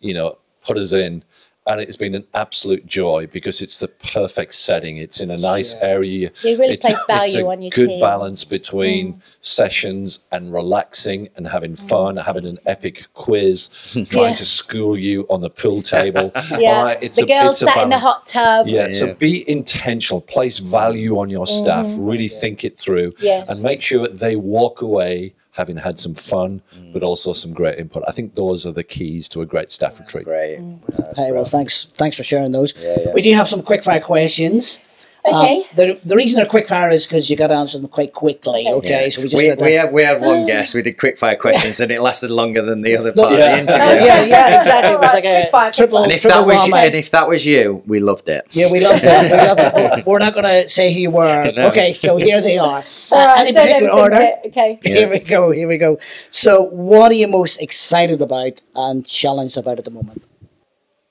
you 0.00 0.14
know, 0.14 0.38
put 0.64 0.78
us 0.78 0.92
in, 0.92 1.24
and 1.66 1.80
it's 1.80 1.96
been 1.96 2.14
an 2.16 2.24
absolute 2.34 2.84
joy 2.86 3.28
because 3.32 3.62
it's 3.62 3.78
the 3.78 3.86
perfect 3.88 4.52
setting. 4.54 4.96
It's 4.96 5.20
in 5.20 5.30
a 5.30 5.36
nice 5.36 5.74
area. 5.76 6.30
You 6.42 6.58
really 6.58 6.74
It's- 6.74 6.92
place 6.92 7.04
value 7.06 7.22
it's 7.24 7.36
a 7.36 7.46
on 7.46 7.62
your 7.62 7.70
good 7.70 7.88
team. 7.88 7.98
Mm. 7.98 8.00
balance 8.00 8.44
between 8.44 9.22
sessions 9.42 10.20
and 10.32 10.52
relaxing 10.52 11.28
and 11.36 11.46
having 11.46 11.76
fun, 11.76 12.16
having 12.16 12.46
an 12.46 12.58
epic 12.66 13.06
quiz, 13.14 13.68
trying 14.10 14.30
Yeah. 14.30 14.34
to 14.34 14.44
school 14.44 14.98
you 14.98 15.24
on 15.30 15.40
the 15.40 15.50
pool 15.50 15.82
table. 15.82 16.32
Yeah, 16.58 16.78
All 16.78 16.84
right, 16.84 16.98
it's 17.00 17.16
the 17.16 17.24
a- 17.24 17.26
girls 17.26 17.62
it's 17.62 17.70
a 17.70 17.74
sat 17.74 17.82
in 17.84 17.90
the 17.90 17.98
hot 17.98 18.26
tub. 18.26 18.66
Yeah, 18.66 18.90
so 18.90 19.14
be 19.14 19.48
intentional, 19.48 20.20
place 20.20 20.58
value 20.58 21.18
on 21.18 21.30
your 21.30 21.46
staff, 21.46 21.86
really 21.98 22.28
think 22.28 22.64
it 22.64 22.78
through. 22.78 23.14
Yes. 23.20 23.48
and 23.48 23.62
make 23.62 23.80
sure 23.82 24.02
that 24.02 24.18
they 24.18 24.34
walk 24.36 24.82
away 24.82 25.32
having 25.52 25.76
had 25.76 25.98
some 25.98 26.14
fun, 26.14 26.62
Mm. 26.76 26.92
but 26.94 27.02
also 27.02 27.32
some 27.32 27.52
great 27.52 27.78
input. 27.78 28.02
I 28.08 28.12
think 28.12 28.34
those 28.34 28.66
are 28.66 28.72
the 28.72 28.82
keys 28.82 29.28
to 29.30 29.42
a 29.42 29.46
great 29.46 29.70
staff 29.70 30.00
retreat. 30.00 30.24
Great. 30.24 30.58
Mm. 30.58 31.14
Hey, 31.16 31.30
well, 31.32 31.44
thanks, 31.44 31.88
thanks 31.94 32.16
for 32.16 32.22
sharing 32.22 32.52
those. 32.52 32.74
yeah. 32.80 33.12
We 33.12 33.22
do 33.22 33.32
have 33.34 33.46
some 33.48 33.62
quick 33.62 33.84
fire 33.84 34.00
questions. 34.00 34.78
Okay. 35.24 35.58
Um, 35.58 35.64
the, 35.76 36.00
the 36.04 36.16
reason 36.16 36.36
they're 36.36 36.46
quick 36.46 36.66
fire 36.68 36.90
is 36.90 37.06
because 37.06 37.30
you 37.30 37.36
got 37.36 37.46
to 37.46 37.54
answer 37.54 37.78
them 37.78 37.88
quite 37.88 38.12
quickly. 38.12 38.66
Okay, 38.66 39.08
so 39.08 39.22
we 39.22 39.28
just 39.28 39.40
we, 39.40 39.50
did 39.50 39.60
we 39.60 39.74
had 39.74 39.92
we 39.92 40.02
had 40.02 40.20
one 40.20 40.46
guest. 40.46 40.74
We 40.74 40.82
did 40.82 40.98
quick 40.98 41.16
fire 41.16 41.36
questions, 41.36 41.78
and 41.78 41.92
it 41.92 42.00
lasted 42.00 42.30
longer 42.32 42.60
than 42.60 42.82
the 42.82 42.96
other 42.96 43.12
part 43.12 43.32
yeah. 43.32 43.56
of 43.56 43.66
the 43.68 43.72
Oh, 43.72 43.76
interview. 43.76 44.06
yeah, 44.06 44.24
yeah, 44.24 44.58
exactly. 44.58 44.92
It 44.94 44.98
was 45.00 45.12
like 45.12 45.24
a 45.24 45.40
quick 45.42 45.50
fire, 45.52 45.72
triple. 45.72 46.02
And 46.02 46.10
if 46.12 46.22
triple 46.22 46.40
that 46.40 46.46
was 46.46 46.58
whammy. 46.68 46.86
and 46.86 46.94
if 46.96 47.10
that 47.12 47.28
was 47.28 47.46
you, 47.46 47.84
we 47.86 48.00
loved 48.00 48.28
it. 48.28 48.46
Yeah, 48.50 48.72
we 48.72 48.80
loved 48.80 49.02
it. 49.04 49.30
We 49.30 49.36
loved 49.36 49.60
it. 49.60 50.06
We're 50.06 50.18
not 50.18 50.34
going 50.34 50.44
to 50.44 50.68
say 50.68 50.92
who 50.92 50.98
you 50.98 51.10
were. 51.10 51.52
No. 51.52 51.68
Okay, 51.68 51.94
so 51.94 52.16
here 52.16 52.40
they 52.40 52.58
are. 52.58 52.84
All 53.12 53.26
right, 53.26 53.46
particular 53.54 53.92
order? 53.92 54.18
it. 54.20 54.40
Okay. 54.46 54.80
Here 54.82 55.08
we 55.08 55.20
go. 55.20 55.52
Here 55.52 55.68
we 55.68 55.78
go. 55.78 56.00
So, 56.30 56.64
what 56.64 57.12
are 57.12 57.14
you 57.14 57.28
most 57.28 57.60
excited 57.60 58.20
about 58.22 58.60
and 58.74 59.06
challenged 59.06 59.56
about 59.56 59.78
at 59.78 59.84
the 59.84 59.92
moment? 59.92 60.24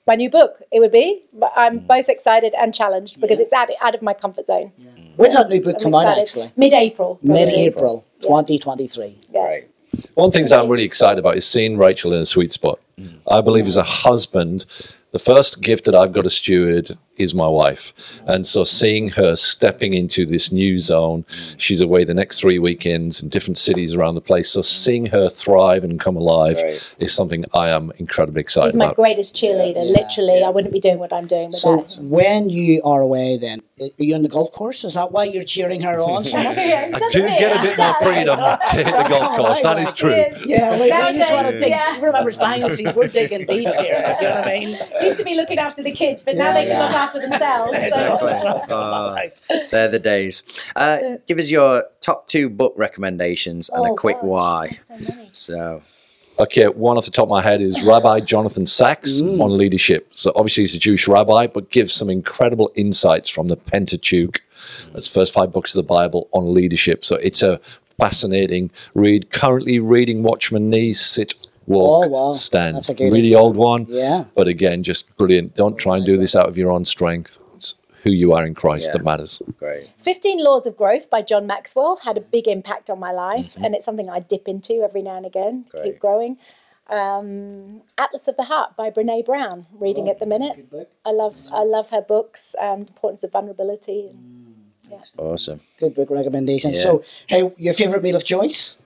My 0.06 0.16
new 0.16 0.30
book, 0.30 0.62
it 0.72 0.80
would 0.80 0.90
be. 0.90 1.22
But 1.32 1.52
I'm 1.54 1.80
Mm. 1.80 1.86
both 1.86 2.08
excited 2.08 2.54
and 2.58 2.74
challenged 2.74 3.20
because 3.20 3.38
it's 3.40 3.52
out, 3.52 3.68
out 3.80 3.94
of 3.94 4.02
my 4.02 4.14
comfort 4.14 4.46
zone. 4.46 4.72
When's 5.16 5.34
that 5.34 5.48
new 5.48 5.60
book 5.60 5.76
I'm 5.76 5.82
come 5.82 5.94
out? 5.94 6.18
Actually, 6.18 6.50
Mid-April. 6.56 7.16
probably. 7.24 7.44
mid-April, 7.44 8.04
Yeah. 8.20 8.26
2023. 8.28 9.18
Yeah. 9.32 9.44
Right. 9.44 9.68
One 10.14 10.26
of 10.28 10.32
the 10.32 10.38
things 10.38 10.52
I'm 10.52 10.68
really 10.68 10.84
excited 10.84 11.18
about 11.18 11.36
is 11.36 11.46
seeing 11.46 11.76
Rachel 11.76 12.12
in 12.14 12.20
a 12.20 12.24
sweet 12.26 12.50
spot. 12.50 12.78
I 13.28 13.40
believe 13.42 13.66
as 13.66 13.76
a 13.76 13.82
husband, 13.82 14.64
the 15.12 15.18
first 15.18 15.60
gift 15.60 15.84
that 15.84 15.94
I've 15.94 16.12
got 16.12 16.24
to 16.24 16.30
steward 16.30 16.96
is 17.16 17.34
my 17.34 17.46
wife. 17.48 17.92
And 18.26 18.46
so 18.46 18.64
seeing 18.64 19.10
her 19.10 19.36
stepping 19.36 19.92
into 19.94 20.24
this 20.26 20.50
new 20.50 20.78
zone, 20.78 21.24
she's 21.58 21.80
away 21.80 22.04
the 22.04 22.14
next 22.14 22.40
three 22.40 22.58
weekends 22.58 23.22
in 23.22 23.28
different 23.28 23.58
cities 23.58 23.94
around 23.94 24.14
the 24.14 24.20
place. 24.20 24.48
So 24.50 24.62
seeing 24.62 25.06
her 25.06 25.28
thrive 25.28 25.84
and 25.84 26.00
come 26.00 26.16
alive 26.16 26.60
Right. 26.62 26.94
is 26.98 27.12
something 27.14 27.44
I 27.54 27.68
am 27.68 27.92
incredibly 27.98 28.40
excited 28.40 28.68
He's 28.68 28.76
my 28.76 28.86
about. 28.86 28.96
greatest 28.96 29.34
cheerleader. 29.36 29.84
Literally, 29.84 30.42
I 30.42 30.48
wouldn't 30.48 30.72
be 30.72 30.80
doing 30.80 30.98
what 30.98 31.12
I'm 31.12 31.26
doing 31.26 31.46
without 31.48 31.90
So, 31.90 32.00
him. 32.00 32.10
when 32.10 32.48
you 32.50 32.82
are 32.82 33.00
away, 33.00 33.36
then 33.36 33.62
are 33.80 33.88
you 33.98 34.14
on 34.14 34.22
the 34.22 34.28
golf 34.28 34.52
course? 34.52 34.84
Is 34.84 34.94
that 34.94 35.12
why 35.12 35.24
you're 35.24 35.44
cheering 35.44 35.80
her 35.82 35.98
on 36.00 36.24
so 36.32 36.38
much? 36.42 36.58
I 36.58 36.90
do 37.10 37.22
get 37.22 37.58
a 37.58 37.62
bit 37.62 37.76
more 37.78 37.94
freedom 38.02 38.38
to 38.38 38.76
hit 38.76 38.86
the 38.86 39.06
golf 39.08 39.36
course. 39.36 39.62
That 39.62 39.78
is 39.78 39.92
true. 39.92 40.24
Yeah, 40.46 40.72
we, 40.76 40.82
we 40.82 40.88
just 41.18 41.32
want 41.32 41.46
to 41.48 41.52
Nowadays, 41.52 41.60
think. 41.60 41.70
yeah. 41.70 41.96
Remember, 42.00 42.28
it's 42.28 42.38
behind 42.38 42.62
the 42.62 42.70
scenes. 42.70 42.94
We're 42.94 43.08
digging 43.08 43.46
deep 43.46 43.68
here. 43.76 44.16
Do 44.18 44.24
you 44.24 44.30
know 44.30 44.34
what 44.36 44.46
I 44.46 44.58
mean? 44.58 44.78
Used 45.02 45.18
to 45.18 45.24
be 45.24 45.34
looking 45.34 45.58
after 45.58 45.82
the 45.82 45.92
kids, 45.92 46.22
but 46.24 46.36
now 46.36 46.52
they 46.52 46.62
can 46.62 46.68
yeah. 46.70 46.84
look 46.86 46.94
after 47.02 47.20
themselves. 47.20 47.72
Exactly. 47.74 48.36
So. 48.38 48.48
Uh, 48.72 49.16
they're 49.70 49.88
the 49.88 49.98
days. 49.98 50.42
Uh, 50.76 50.98
give 51.26 51.38
us 51.38 51.50
your 51.50 51.84
top 52.00 52.26
two 52.28 52.48
book 52.48 52.72
recommendations 52.76 53.68
and 53.70 53.84
a 53.86 53.90
Oh, 53.90 53.96
quick 53.96 54.16
gosh. 54.16 54.24
why. 54.24 54.78
So. 55.32 55.32
So, 55.32 55.82
Okay, 56.38 56.64
one 56.66 56.96
off 56.96 57.04
the 57.04 57.10
top 57.10 57.24
of 57.24 57.28
my 57.28 57.42
head 57.42 57.60
is 57.60 57.82
Rabbi 57.84 58.20
Jonathan 58.20 58.64
Sacks 58.64 59.20
on 59.20 59.56
leadership. 59.56 60.08
So 60.12 60.32
obviously 60.34 60.62
he's 60.62 60.74
a 60.74 60.78
Jewish 60.78 61.06
rabbi, 61.06 61.46
but 61.46 61.70
gives 61.70 61.92
some 61.92 62.08
incredible 62.08 62.72
insights 62.74 63.28
from 63.28 63.48
the 63.48 63.56
Pentateuch. 63.56 64.40
That's 64.94 65.06
first 65.08 65.34
five 65.34 65.52
books 65.52 65.74
of 65.74 65.84
the 65.84 65.86
Bible 65.86 66.28
on 66.32 66.54
leadership. 66.54 67.04
So 67.04 67.16
it's 67.16 67.42
a 67.42 67.60
fascinating 68.00 68.70
read. 68.94 69.30
Currently 69.30 69.78
reading 69.78 70.22
Watchman 70.22 70.70
Nee, 70.70 70.94
Sit, 70.94 71.34
Walk, 71.66 72.04
Oh, 72.06 72.08
wow. 72.08 72.32
Stand. 72.32 72.76
That's 72.76 72.88
a 72.88 72.94
good 72.94 73.12
really 73.12 73.34
old 73.34 73.56
one. 73.56 73.86
Yeah. 73.88 74.24
But 74.34 74.48
again, 74.48 74.82
just 74.82 75.14
brilliant. 75.16 75.54
Don't 75.56 75.76
try 75.78 75.96
and 75.96 76.04
do 76.06 76.16
this 76.16 76.34
out 76.34 76.48
of 76.48 76.56
your 76.58 76.70
own 76.70 76.84
strength. 76.84 77.38
It's 77.56 77.76
who 78.02 78.10
you 78.10 78.32
are 78.32 78.44
in 78.44 78.54
Christ 78.54 78.88
Yeah. 78.88 78.98
that 78.98 79.04
matters. 79.04 79.40
great. 79.58 79.88
15 79.98 80.42
Laws 80.42 80.66
of 80.66 80.76
Growth 80.76 81.08
by 81.08 81.22
John 81.22 81.46
Maxwell 81.46 81.96
had 82.04 82.16
a 82.18 82.20
big 82.20 82.48
impact 82.48 82.90
on 82.90 82.98
my 82.98 83.12
life, 83.12 83.54
Mm-hmm. 83.54 83.64
and 83.64 83.74
it's 83.74 83.84
something 83.84 84.10
I 84.10 84.18
dip 84.20 84.48
into 84.48 84.82
every 84.82 85.02
now 85.02 85.16
and 85.16 85.26
again 85.26 85.64
to 85.66 85.70
Great. 85.72 85.84
keep 85.84 85.98
growing. 86.00 86.36
Um, 86.90 87.82
Atlas 87.96 88.26
of 88.28 88.36
the 88.36 88.42
Heart 88.44 88.76
by 88.76 88.90
Brene 88.90 89.24
Brown, 89.24 89.66
reading 89.72 90.08
at 90.08 90.18
the 90.18 90.26
minute. 90.26 90.66
I 91.06 91.12
love 91.12 91.36
I 91.52 91.62
love 91.62 91.90
her 91.90 92.02
books, 92.02 92.54
um, 92.60 92.80
Importance 92.80 93.22
of 93.22 93.30
Vulnerability. 93.32 94.10
Awesome. 95.16 95.60
Good 95.78 95.94
book 95.94 96.10
recommendation. 96.10 96.72
Yeah. 96.72 96.78
So, 96.80 97.02
hey, 97.28 97.50
your 97.56 97.72
favorite 97.72 98.02
meal 98.02 98.14
of 98.16 98.24
choice? 98.24 98.76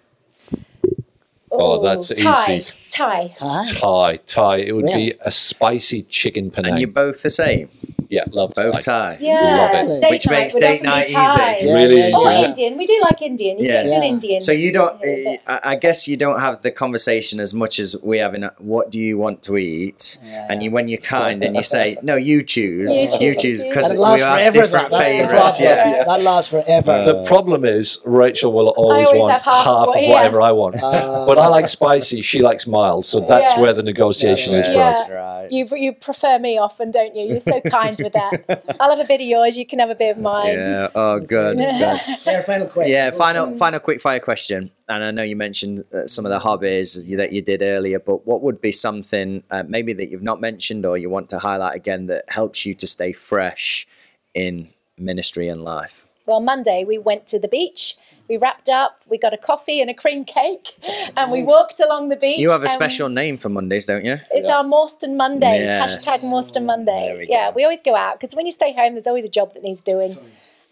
Oh, 1.50 1.78
oh, 1.78 1.82
that's 1.82 2.08
Thai. 2.08 2.56
easy. 2.58 2.70
Thai. 2.90 3.28
Thai. 3.36 3.62
Thai, 3.72 4.16
Thai. 4.26 4.56
It 4.58 4.72
would 4.74 4.84
Really? 4.86 5.10
be 5.10 5.14
a 5.20 5.30
spicy 5.30 6.02
chicken 6.02 6.50
And 6.56 6.78
you're 6.78 6.88
both 6.88 7.22
the 7.22 7.30
same. 7.30 7.68
Yeah, 8.08 8.24
love 8.30 8.52
Both 8.54 8.84
Thai. 8.84 9.14
Thai. 9.14 9.18
Yeah, 9.20 9.70
Love 9.72 9.88
it. 9.90 10.00
date 10.00 10.10
Which 10.10 10.26
night 10.26 10.32
makes 10.40 10.54
would 10.54 10.60
date 10.60 10.66
often 10.74 10.82
be 10.82 10.88
night 10.88 11.08
Thai. 11.08 11.54
easy. 11.56 11.66
Yeah, 11.66 11.74
Really 11.74 11.98
yeah, 11.98 12.06
easy. 12.08 12.26
Or 12.26 12.30
yeah. 12.32 12.44
Indian. 12.44 12.78
We 12.78 12.86
do 12.86 12.98
like 13.02 13.22
Indian. 13.22 13.58
You 13.58 13.64
Yeah. 13.66 13.82
get 13.84 14.00
good 14.00 14.06
Indian. 14.06 14.40
So 14.40 14.52
you 14.52 14.72
don't. 14.72 15.00
Yeah, 15.02 15.36
I 15.46 15.60
I 15.72 15.76
guess 15.76 16.06
you 16.08 16.16
don't 16.16 16.40
have 16.40 16.62
the 16.62 16.70
conversation 16.70 17.40
as 17.40 17.52
much 17.54 17.78
as 17.78 17.96
we 18.02 18.18
have 18.18 18.34
in. 18.34 18.44
a, 18.44 18.52
What 18.58 18.90
do 18.90 18.98
you 18.98 19.18
want 19.18 19.42
to 19.44 19.56
eat? 19.56 20.18
Yeah. 20.24 20.46
And 20.50 20.62
you, 20.62 20.70
when 20.70 20.88
you're 20.88 21.00
kind 21.00 21.42
and 21.44 21.56
you 21.56 21.62
say, 21.62 21.96
no, 22.02 22.14
you 22.16 22.42
choose. 22.42 22.96
You 22.96 23.02
You 23.04 23.34
choose. 23.34 23.42
choose 23.42 23.64
because 23.64 23.92
it 23.92 23.96
we 23.98 24.02
lasts 24.04 24.24
have 24.24 24.36
forever. 24.38 24.52
That, 24.58 24.62
different 24.62 24.90
that's 24.90 25.10
the 25.12 25.18
favorites. 25.18 25.58
problem. 25.58 25.62
Yes. 25.62 26.04
That 26.04 26.22
lasts 26.22 26.50
forever. 26.50 27.04
The 27.04 27.22
problem 27.24 27.64
is 27.64 27.98
Rachel 28.04 28.52
will 28.52 28.68
always, 28.68 29.08
always 29.08 29.20
want 29.20 29.32
have 29.32 29.42
half 29.42 29.66
of 29.66 29.94
what 29.94 30.08
whatever 30.08 30.40
has. 30.40 30.48
I 30.48 30.52
want. 30.52 30.76
Uh, 30.82 31.24
but 31.26 31.38
I 31.38 31.46
like 31.48 31.68
spicy, 31.68 32.20
she 32.22 32.40
likes 32.42 32.66
mild, 32.66 33.04
so 33.06 33.20
that's 33.20 33.56
where 33.58 33.72
the 33.72 33.82
negotiation 33.82 34.54
is 34.54 34.68
for 34.68 34.80
us. 34.80 35.08
You 35.50 35.66
you 35.76 35.92
prefer 35.92 36.38
me 36.38 36.58
often, 36.58 36.90
don't 36.90 37.14
you? 37.14 37.24
You're 37.26 37.40
so 37.40 37.60
kind 37.78 37.95
with 38.00 38.12
that. 38.12 38.76
I'll 38.80 38.90
have 38.90 39.04
a 39.04 39.08
bit 39.08 39.20
of 39.20 39.26
yours. 39.26 39.56
You 39.56 39.66
can 39.66 39.78
have 39.78 39.90
a 39.90 39.94
bit 39.94 40.16
of 40.16 40.18
mine. 40.18 40.54
Yeah. 40.54 40.88
Oh, 40.94 41.20
good. 41.20 41.56
good. 41.56 42.00
Fair 42.24 42.42
final 42.42 42.66
question. 42.66 42.92
Yeah, 42.92 43.10
final 43.10 43.54
final 43.56 43.80
quick 43.80 44.00
fire 44.00 44.20
question. 44.20 44.70
And 44.88 45.02
I 45.02 45.10
know 45.10 45.22
you 45.22 45.36
mentioned 45.36 45.82
uh, 45.92 46.06
some 46.06 46.24
of 46.24 46.30
the 46.30 46.38
hobbies 46.38 47.04
that 47.16 47.32
you 47.32 47.42
did 47.42 47.62
earlier, 47.62 47.98
but 47.98 48.26
what 48.26 48.42
would 48.42 48.60
be 48.60 48.72
something 48.72 49.42
uh, 49.50 49.64
maybe 49.66 49.92
that 49.94 50.10
you've 50.10 50.22
not 50.22 50.40
mentioned 50.40 50.86
or 50.86 50.96
you 50.96 51.10
want 51.10 51.30
to 51.30 51.38
highlight 51.38 51.74
again 51.74 52.06
that 52.06 52.24
helps 52.28 52.64
you 52.64 52.74
to 52.74 52.86
stay 52.86 53.12
fresh 53.12 53.86
in 54.34 54.68
ministry 54.96 55.48
and 55.48 55.62
life? 55.62 56.06
well, 56.26 56.40
Monday 56.40 56.84
we 56.84 56.98
went 56.98 57.26
to 57.28 57.38
the 57.38 57.48
beach. 57.48 57.96
We 58.28 58.36
wrapped 58.36 58.68
up. 58.68 59.02
We 59.08 59.18
got 59.18 59.32
a 59.32 59.38
coffee 59.38 59.80
and 59.80 59.88
a 59.88 59.94
cream 59.94 60.24
cake, 60.24 60.76
and 61.16 61.30
we 61.30 61.42
walked 61.42 61.80
along 61.80 62.08
the 62.08 62.16
beach. 62.16 62.38
You 62.38 62.50
have 62.50 62.62
a 62.62 62.68
special 62.68 63.08
name 63.08 63.38
for 63.38 63.48
Mondays, 63.48 63.86
don't 63.86 64.04
you? 64.04 64.18
It's 64.32 64.48
our 64.48 64.64
Mawston 64.64 65.16
Mondays. 65.16 65.62
Yes. 65.62 66.06
Hashtag 66.06 66.24
Mawston 66.28 66.54
There 66.54 66.62
Monday. 66.62 67.26
Yeah, 67.28 67.50
go. 67.50 67.56
we 67.56 67.64
always 67.64 67.80
go 67.84 67.94
out 67.94 68.20
because 68.20 68.34
when 68.34 68.46
you 68.46 68.52
stay 68.52 68.72
home, 68.72 68.94
there's 68.94 69.06
always 69.06 69.24
a 69.24 69.28
job 69.28 69.54
that 69.54 69.62
needs 69.62 69.80
doing. 69.80 70.16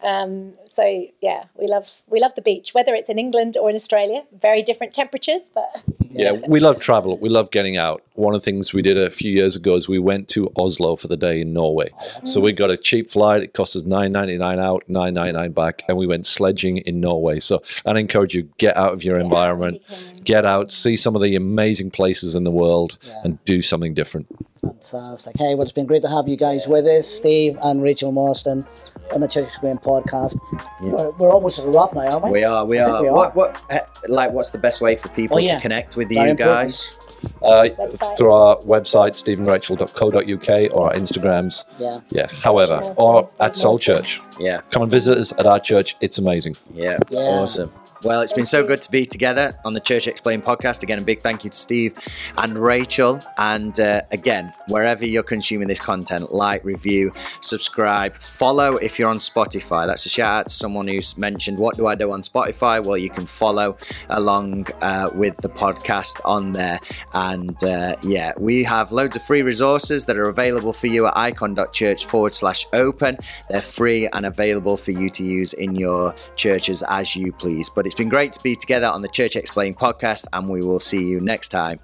Um, 0.05 0.53
so 0.67 1.07
yeah, 1.21 1.45
we 1.55 1.67
love 1.67 1.89
we 2.07 2.19
love 2.19 2.35
the 2.35 2.41
beach, 2.41 2.73
whether 2.73 2.93
it's 2.93 3.09
in 3.09 3.17
England 3.17 3.57
or 3.59 3.69
in 3.69 3.75
Australia. 3.75 4.23
Very 4.39 4.61
different 4.61 4.93
temperatures, 4.93 5.41
but 5.53 5.83
Yeah, 6.17 6.31
we 6.47 6.61
love 6.61 6.79
travel. 6.79 7.17
We 7.17 7.27
love 7.27 7.51
getting 7.51 7.75
out. 7.75 8.01
One 8.13 8.33
of 8.33 8.39
the 8.41 8.45
things 8.45 8.73
we 8.73 8.81
did 8.81 8.97
a 8.97 9.11
few 9.11 9.33
years 9.33 9.57
ago 9.57 9.75
is 9.75 9.89
we 9.89 9.99
went 9.99 10.29
to 10.29 10.49
Oslo 10.55 10.95
for 10.95 11.09
the 11.09 11.17
day 11.17 11.41
in 11.41 11.51
Norway. 11.51 11.89
So 12.23 12.39
we 12.39 12.53
got 12.53 12.69
a 12.69 12.77
cheap 12.77 13.11
flight. 13.11 13.43
It 13.43 13.53
cost 13.53 13.75
us 13.75 13.83
nine 13.83 14.13
ninety 14.13 14.37
nine 14.37 14.57
out, 14.57 14.85
nine 14.87 15.13
ninety 15.13 15.33
nine 15.33 15.51
back, 15.51 15.83
and 15.89 15.97
we 15.97 16.07
went 16.07 16.25
sledging 16.25 16.77
in 16.77 17.01
Norway. 17.01 17.41
So 17.41 17.61
I'd 17.85 17.97
encourage 17.97 18.33
you 18.33 18.43
get 18.57 18.77
out 18.77 18.93
of 18.93 19.03
your 19.03 19.19
environment, 19.19 19.81
get 20.23 20.45
out, 20.45 20.71
see 20.71 20.95
some 20.95 21.15
of 21.15 21.21
the 21.21 21.35
amazing 21.35 21.91
places 21.91 22.33
in 22.33 22.45
the 22.45 22.51
world, 22.51 22.97
and 23.25 23.43
do 23.43 23.61
something 23.61 23.93
different. 23.93 24.27
Fantastic. 24.61 25.35
Hey, 25.37 25.53
well, 25.53 25.63
it's 25.63 25.73
been 25.73 25.85
great 25.85 26.01
to 26.03 26.09
have 26.09 26.29
you 26.29 26.37
guys 26.37 26.65
with 26.65 26.85
us, 26.85 27.07
Steve 27.07 27.57
and 27.61 27.83
Rachel 27.83 28.13
Mawston, 28.13 28.65
on 29.13 29.21
the 29.21 29.27
Church 29.27 29.47
Explained 29.47 29.81
podcast. 29.81 30.39
We're, 30.81 31.11
we're 31.11 31.31
almost 31.31 31.59
at 31.59 31.65
a 31.65 31.69
wrap 31.69 31.93
now, 31.93 32.07
aren't 32.19 32.25
we? 32.25 32.31
We 32.31 32.43
are. 32.43 32.65
We 32.65 32.79
I 32.79 32.89
are. 32.89 33.01
we 33.01 33.07
are. 33.09 33.13
What? 33.13 33.35
What? 33.35 33.61
eh, 33.69 33.79
Like, 34.07 34.31
what's 34.31 34.51
the 34.51 34.57
best 34.57 34.81
way 34.81 34.95
for 34.95 35.09
people 35.09 35.37
Oh, 35.37 35.39
yeah. 35.39 35.55
to 35.55 35.61
connect 35.61 35.95
with 35.97 36.09
Very 36.09 36.25
you 36.25 36.31
important. 36.31 36.55
guys? 36.57 36.97
Uh, 37.41 37.63
Website. 37.79 38.17
through 38.17 38.31
our 38.31 38.57
website, 38.57 39.13
stephenrachel.co.uk, 39.15 40.73
or 40.73 40.85
our 40.87 40.93
Instagrams. 40.93 41.63
Yeah. 41.79 41.99
Yeah, 42.09 42.27
however, 42.29 42.93
or 42.97 43.27
at 43.39 43.55
Soul 43.55 43.79
Church. 43.79 44.21
Yeah. 44.39 44.61
Come 44.71 44.83
and 44.83 44.91
visit 44.91 45.17
us 45.17 45.31
at 45.39 45.45
our 45.47 45.59
church. 45.59 45.95
It's 46.01 46.19
amazing. 46.19 46.55
Yeah. 46.73 46.97
Yeah. 47.09 47.19
Awesome. 47.21 47.71
Well, 48.05 48.21
it's 48.21 48.33
been 48.33 48.45
so 48.45 48.63
good 48.63 48.83
to 48.83 48.91
be 48.91 49.03
together 49.03 49.57
on 49.65 49.73
the 49.73 49.79
Church 49.79 50.07
Explained 50.07 50.43
podcast. 50.43 50.83
Again, 50.83 50.99
a 50.99 51.01
big 51.01 51.21
thank 51.21 51.43
you 51.43 51.49
to 51.49 51.57
Steve 51.57 51.97
and 52.37 52.55
Rachel. 52.55 53.19
And 53.39 53.79
uh, 53.79 54.03
again, 54.11 54.53
wherever 54.67 55.07
you're 55.07 55.23
consuming 55.23 55.67
this 55.67 55.79
content, 55.79 56.31
like, 56.31 56.63
review, 56.63 57.11
subscribe, 57.41 58.15
follow 58.15 58.75
if 58.75 58.99
you're 58.99 59.09
on 59.09 59.17
Spotify. 59.17 59.87
That's 59.87 60.05
a 60.05 60.09
shout 60.09 60.31
out 60.31 60.49
to 60.49 60.53
someone 60.53 60.87
who's 60.87 61.17
mentioned, 61.17 61.57
What 61.57 61.77
do 61.77 61.87
I 61.87 61.95
do 61.95 62.11
on 62.11 62.21
Spotify? 62.21 62.85
Well, 62.85 62.95
you 62.95 63.09
can 63.09 63.25
follow 63.25 63.75
along 64.09 64.67
uh, 64.81 65.09
with 65.15 65.37
the 65.37 65.49
podcast 65.49 66.21
on 66.25 66.51
there. 66.51 66.79
And 67.13 67.61
uh, 67.63 67.95
yeah, 68.03 68.33
we 68.37 68.63
have 68.65 68.91
loads 68.91 69.15
of 69.15 69.23
free 69.23 69.41
resources 69.41 70.05
that 70.05 70.15
are 70.15 70.29
available 70.29 70.73
for 70.73 70.85
you 70.85 71.07
at 71.07 71.15
ikon.church 71.15 72.05
forward 72.05 72.35
slash 72.35 72.67
open. 72.71 73.17
They're 73.49 73.63
free 73.63 74.07
and 74.09 74.27
available 74.27 74.77
for 74.77 74.91
you 74.91 75.09
to 75.09 75.23
use 75.23 75.53
in 75.53 75.75
your 75.75 76.13
churches 76.35 76.83
as 76.87 77.15
you 77.15 77.31
please. 77.31 77.67
But 77.67 77.87
it's 77.95 77.99
been 77.99 78.09
great 78.09 78.33
to 78.33 78.43
be 78.43 78.55
together 78.55 78.87
on 78.87 79.01
the 79.01 79.07
Church 79.07 79.37
Explained 79.37 79.77
podcast, 79.77 80.25
and 80.33 80.49
we 80.49 80.61
will 80.61 80.81
see 80.81 81.01
you 81.01 81.21
next 81.21 81.47
time 81.47 81.79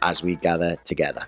as 0.00 0.22
we 0.22 0.36
gather 0.36 0.76
together. 0.84 1.26